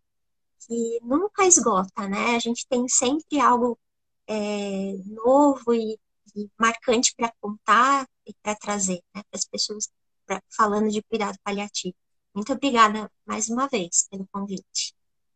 que 0.67 1.01
nunca 1.03 1.47
esgota, 1.47 2.09
né? 2.09 2.37
A 2.37 2.39
gente 2.39 2.67
tem 2.69 2.89
sempre 2.89 3.41
algo 3.41 3.79
é, 4.27 4.95
novo 5.07 5.75
e, 5.75 5.99
e 6.37 6.51
marcante 6.59 7.15
para 7.17 7.33
contar 7.41 8.09
e 8.27 8.35
para 8.43 8.55
trazer 8.57 9.03
né, 9.15 9.23
para 9.31 9.39
as 9.39 9.45
pessoas 9.45 9.89
pra, 10.27 10.43
falando 10.57 10.91
de 10.91 11.03
cuidado 11.03 11.39
paliativo. 11.45 11.95
Muito 12.35 12.53
obrigada 12.53 13.11
mais 13.27 13.49
uma 13.49 13.69
vez 13.69 14.07
pelo 14.11 14.27
convite. 14.33 14.95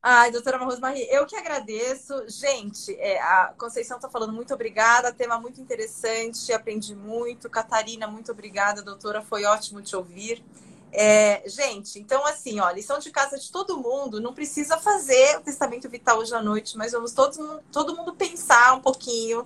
Ai, 0.08 0.30
doutora 0.30 0.56
Rosmarie, 0.58 1.08
eu 1.10 1.26
que 1.26 1.34
agradeço. 1.34 2.28
Gente, 2.28 2.94
é, 3.00 3.20
a 3.20 3.52
Conceição 3.58 3.96
está 3.96 4.08
falando 4.08 4.32
muito 4.32 4.54
obrigada, 4.54 5.12
tema 5.12 5.36
muito 5.40 5.60
interessante, 5.60 6.52
aprendi 6.52 6.94
muito. 6.94 7.50
Catarina, 7.50 8.06
muito 8.06 8.30
obrigada, 8.30 8.84
doutora, 8.84 9.20
foi 9.20 9.44
ótimo 9.44 9.82
te 9.82 9.96
ouvir. 9.96 10.44
É, 10.92 11.42
gente, 11.48 11.98
então 11.98 12.24
assim, 12.24 12.60
ó, 12.60 12.70
lição 12.70 13.00
de 13.00 13.10
casa 13.10 13.36
de 13.36 13.50
todo 13.50 13.78
mundo, 13.78 14.20
não 14.20 14.32
precisa 14.32 14.78
fazer 14.78 15.38
o 15.38 15.40
testamento 15.40 15.88
vital 15.88 16.20
hoje 16.20 16.32
à 16.32 16.40
noite, 16.40 16.78
mas 16.78 16.92
vamos 16.92 17.10
todos, 17.10 17.36
todo 17.72 17.96
mundo 17.96 18.14
pensar 18.14 18.74
um 18.74 18.80
pouquinho 18.80 19.44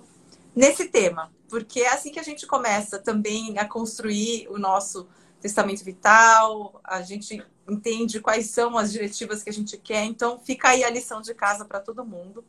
nesse 0.55 0.89
tema, 0.89 1.31
porque 1.49 1.79
é 1.79 1.89
assim 1.89 2.11
que 2.11 2.19
a 2.19 2.23
gente 2.23 2.45
começa 2.45 2.99
também 2.99 3.57
a 3.57 3.67
construir 3.67 4.47
o 4.47 4.59
nosso 4.59 5.07
testamento 5.41 5.83
vital, 5.83 6.79
a 6.83 7.01
gente 7.01 7.43
entende 7.67 8.19
quais 8.19 8.47
são 8.47 8.77
as 8.77 8.91
diretivas 8.91 9.43
que 9.43 9.49
a 9.49 9.53
gente 9.53 9.77
quer, 9.77 10.03
então 10.05 10.39
fica 10.39 10.69
aí 10.69 10.83
a 10.83 10.89
lição 10.89 11.21
de 11.21 11.33
casa 11.33 11.65
para 11.65 11.79
todo 11.79 12.05
mundo. 12.05 12.43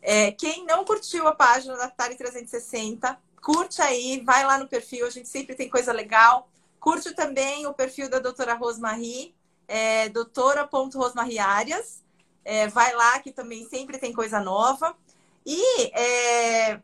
É, 0.00 0.32
quem 0.32 0.64
não 0.64 0.84
curtiu 0.84 1.26
a 1.26 1.34
página 1.34 1.76
da 1.76 1.88
Tari 1.88 2.16
360, 2.16 3.18
curte 3.42 3.82
aí, 3.82 4.22
vai 4.24 4.44
lá 4.44 4.58
no 4.58 4.68
perfil, 4.68 5.06
a 5.06 5.10
gente 5.10 5.28
sempre 5.28 5.54
tem 5.54 5.68
coisa 5.68 5.92
legal. 5.92 6.48
Curte 6.80 7.14
também 7.14 7.66
o 7.66 7.74
perfil 7.74 8.08
da 8.08 8.18
doutora 8.18 8.54
Rosmarie, 8.54 9.34
é, 9.66 10.08
doutora.rosmariearias. 10.08 12.02
É, 12.44 12.66
vai 12.68 12.94
lá 12.94 13.18
que 13.18 13.30
também 13.30 13.68
sempre 13.68 13.98
tem 13.98 14.12
coisa 14.12 14.40
nova. 14.40 14.96
E 15.44 15.90
é, 15.92 16.80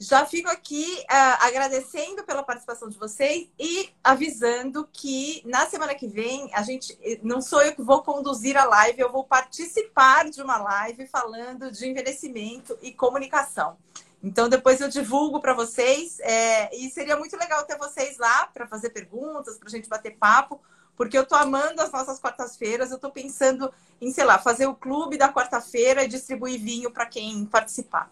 Já 0.00 0.24
fico 0.24 0.48
aqui 0.48 1.04
uh, 1.10 1.44
agradecendo 1.44 2.22
pela 2.22 2.44
participação 2.44 2.88
de 2.88 2.96
vocês 2.96 3.48
e 3.58 3.90
avisando 4.02 4.88
que 4.92 5.42
na 5.44 5.66
semana 5.66 5.92
que 5.92 6.06
vem 6.06 6.48
a 6.54 6.62
gente 6.62 6.96
não 7.20 7.42
sou 7.42 7.60
eu 7.62 7.74
que 7.74 7.82
vou 7.82 8.00
conduzir 8.02 8.56
a 8.56 8.64
live, 8.64 9.00
eu 9.00 9.10
vou 9.10 9.24
participar 9.24 10.30
de 10.30 10.40
uma 10.40 10.56
live 10.56 11.04
falando 11.08 11.72
de 11.72 11.88
envelhecimento 11.88 12.78
e 12.80 12.92
comunicação. 12.92 13.76
Então 14.22 14.48
depois 14.48 14.80
eu 14.80 14.88
divulgo 14.88 15.40
para 15.40 15.52
vocês 15.52 16.20
é, 16.20 16.72
e 16.76 16.88
seria 16.90 17.16
muito 17.16 17.36
legal 17.36 17.64
ter 17.64 17.76
vocês 17.76 18.18
lá 18.18 18.46
para 18.46 18.68
fazer 18.68 18.90
perguntas, 18.90 19.58
para 19.58 19.66
a 19.66 19.70
gente 19.70 19.88
bater 19.88 20.16
papo, 20.16 20.60
porque 20.96 21.18
eu 21.18 21.22
estou 21.22 21.38
amando 21.38 21.82
as 21.82 21.90
nossas 21.90 22.20
quartas-feiras. 22.20 22.90
Eu 22.90 22.96
estou 22.96 23.10
pensando 23.10 23.72
em, 24.00 24.12
sei 24.12 24.24
lá, 24.24 24.38
fazer 24.38 24.66
o 24.66 24.76
clube 24.76 25.18
da 25.18 25.32
quarta-feira 25.32 26.04
e 26.04 26.08
distribuir 26.08 26.60
vinho 26.60 26.90
para 26.90 27.06
quem 27.06 27.44
participar. 27.46 28.08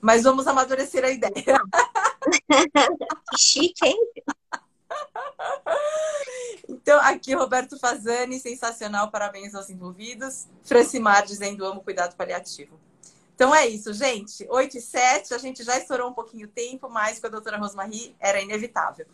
Mas 0.00 0.22
vamos 0.22 0.46
amadurecer 0.46 1.04
a 1.04 1.10
ideia. 1.10 1.32
que 3.30 3.38
chique, 3.38 3.86
hein? 3.86 3.96
Então, 6.68 6.98
aqui 7.00 7.34
Roberto 7.34 7.78
Fazani, 7.78 8.38
sensacional, 8.38 9.10
parabéns 9.10 9.54
aos 9.54 9.68
envolvidos. 9.70 10.46
Francimar 10.64 11.26
dizendo 11.26 11.64
amo 11.64 11.82
cuidado 11.82 12.16
paliativo. 12.16 12.78
Então 13.34 13.54
é 13.54 13.66
isso, 13.66 13.94
gente. 13.94 14.46
8 14.50 14.76
e 14.76 14.80
7, 14.82 15.32
a 15.32 15.38
gente 15.38 15.62
já 15.64 15.78
estourou 15.78 16.10
um 16.10 16.12
pouquinho 16.12 16.46
o 16.46 16.50
tempo, 16.50 16.90
mas 16.90 17.18
com 17.18 17.26
a 17.26 17.30
doutora 17.30 17.56
Rosmarie 17.56 18.14
era 18.20 18.38
inevitável. 18.42 19.06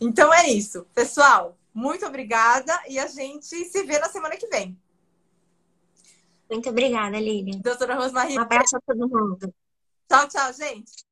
Então 0.00 0.34
é 0.34 0.48
isso. 0.48 0.84
Pessoal, 0.92 1.56
muito 1.72 2.04
obrigada 2.04 2.76
e 2.88 2.98
a 2.98 3.06
gente 3.06 3.64
se 3.64 3.84
vê 3.84 4.00
na 4.00 4.08
semana 4.08 4.36
que 4.36 4.48
vem. 4.48 4.76
Muito 6.50 6.68
obrigada, 6.68 7.20
Lilian. 7.20 7.60
Doutora 7.60 7.94
Rosmarie. 7.94 8.36
Um 8.36 8.42
abraço 8.42 8.76
a 8.76 8.80
todo 8.80 9.08
mundo. 9.08 9.54
Tchau, 10.08 10.26
tchau, 10.26 10.52
gente. 10.54 11.04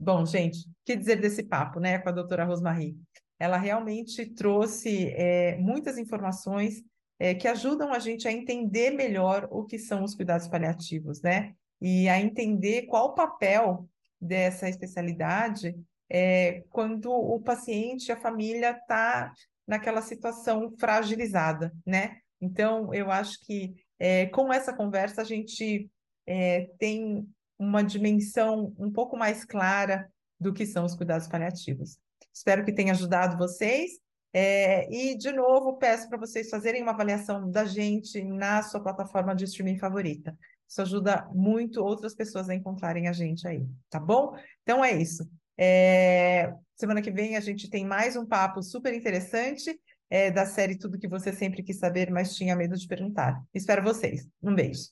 Bom, 0.00 0.24
gente, 0.24 0.66
que 0.82 0.96
dizer 0.96 1.20
desse 1.20 1.42
papo, 1.42 1.78
né, 1.78 1.98
com 1.98 2.08
a 2.08 2.12
doutora 2.12 2.44
Rosmarie? 2.44 2.96
Ela 3.38 3.58
realmente 3.58 4.24
trouxe 4.24 5.08
é, 5.10 5.56
muitas 5.58 5.98
informações 5.98 6.82
é, 7.18 7.34
que 7.34 7.46
ajudam 7.46 7.92
a 7.92 7.98
gente 7.98 8.26
a 8.26 8.32
entender 8.32 8.92
melhor 8.92 9.46
o 9.50 9.64
que 9.64 9.78
são 9.78 10.02
os 10.02 10.14
cuidados 10.14 10.48
paliativos, 10.48 11.20
né? 11.20 11.54
E 11.82 12.08
a 12.08 12.18
entender 12.18 12.86
qual 12.86 13.08
o 13.08 13.14
papel 13.14 13.86
dessa 14.18 14.70
especialidade 14.70 15.76
é, 16.08 16.64
quando 16.70 17.12
o 17.12 17.38
paciente, 17.40 18.10
a 18.10 18.16
família 18.16 18.70
está 18.70 19.34
naquela 19.66 20.00
situação 20.00 20.74
fragilizada, 20.78 21.74
né? 21.84 22.20
Então, 22.40 22.92
eu 22.94 23.10
acho 23.10 23.38
que 23.44 23.74
é, 23.98 24.26
com 24.26 24.50
essa 24.50 24.72
conversa 24.72 25.20
a 25.20 25.24
gente 25.24 25.90
é, 26.26 26.70
tem 26.78 27.28
uma 27.58 27.82
dimensão 27.82 28.74
um 28.78 28.90
pouco 28.90 29.16
mais 29.16 29.44
clara 29.44 30.08
do 30.38 30.52
que 30.52 30.66
são 30.66 30.84
os 30.84 30.94
cuidados 30.94 31.28
paliativos. 31.28 31.98
Espero 32.32 32.64
que 32.64 32.72
tenha 32.72 32.92
ajudado 32.92 33.38
vocês. 33.38 33.92
É, 34.32 34.92
e, 34.92 35.16
de 35.16 35.30
novo, 35.30 35.78
peço 35.78 36.08
para 36.08 36.18
vocês 36.18 36.50
fazerem 36.50 36.82
uma 36.82 36.90
avaliação 36.90 37.48
da 37.48 37.64
gente 37.64 38.22
na 38.24 38.62
sua 38.62 38.80
plataforma 38.80 39.34
de 39.34 39.44
streaming 39.44 39.78
favorita. 39.78 40.36
Isso 40.68 40.82
ajuda 40.82 41.28
muito 41.32 41.80
outras 41.82 42.14
pessoas 42.14 42.48
a 42.48 42.54
encontrarem 42.54 43.06
a 43.06 43.12
gente 43.12 43.46
aí, 43.46 43.64
tá 43.88 44.00
bom? 44.00 44.34
Então 44.62 44.84
é 44.84 44.92
isso. 44.92 45.28
É, 45.56 46.52
semana 46.74 47.00
que 47.00 47.12
vem 47.12 47.36
a 47.36 47.40
gente 47.40 47.70
tem 47.70 47.86
mais 47.86 48.16
um 48.16 48.26
papo 48.26 48.60
super 48.60 48.92
interessante 48.92 49.78
é, 50.10 50.32
da 50.32 50.44
série 50.44 50.76
Tudo 50.76 50.98
que 50.98 51.06
você 51.06 51.32
sempre 51.32 51.62
quis 51.62 51.78
saber, 51.78 52.10
mas 52.10 52.34
tinha 52.34 52.56
medo 52.56 52.76
de 52.76 52.88
perguntar. 52.88 53.40
Espero 53.54 53.84
vocês. 53.84 54.26
Um 54.42 54.54
beijo. 54.54 54.88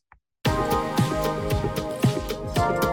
Thank 2.62 2.84
you. 2.84 2.91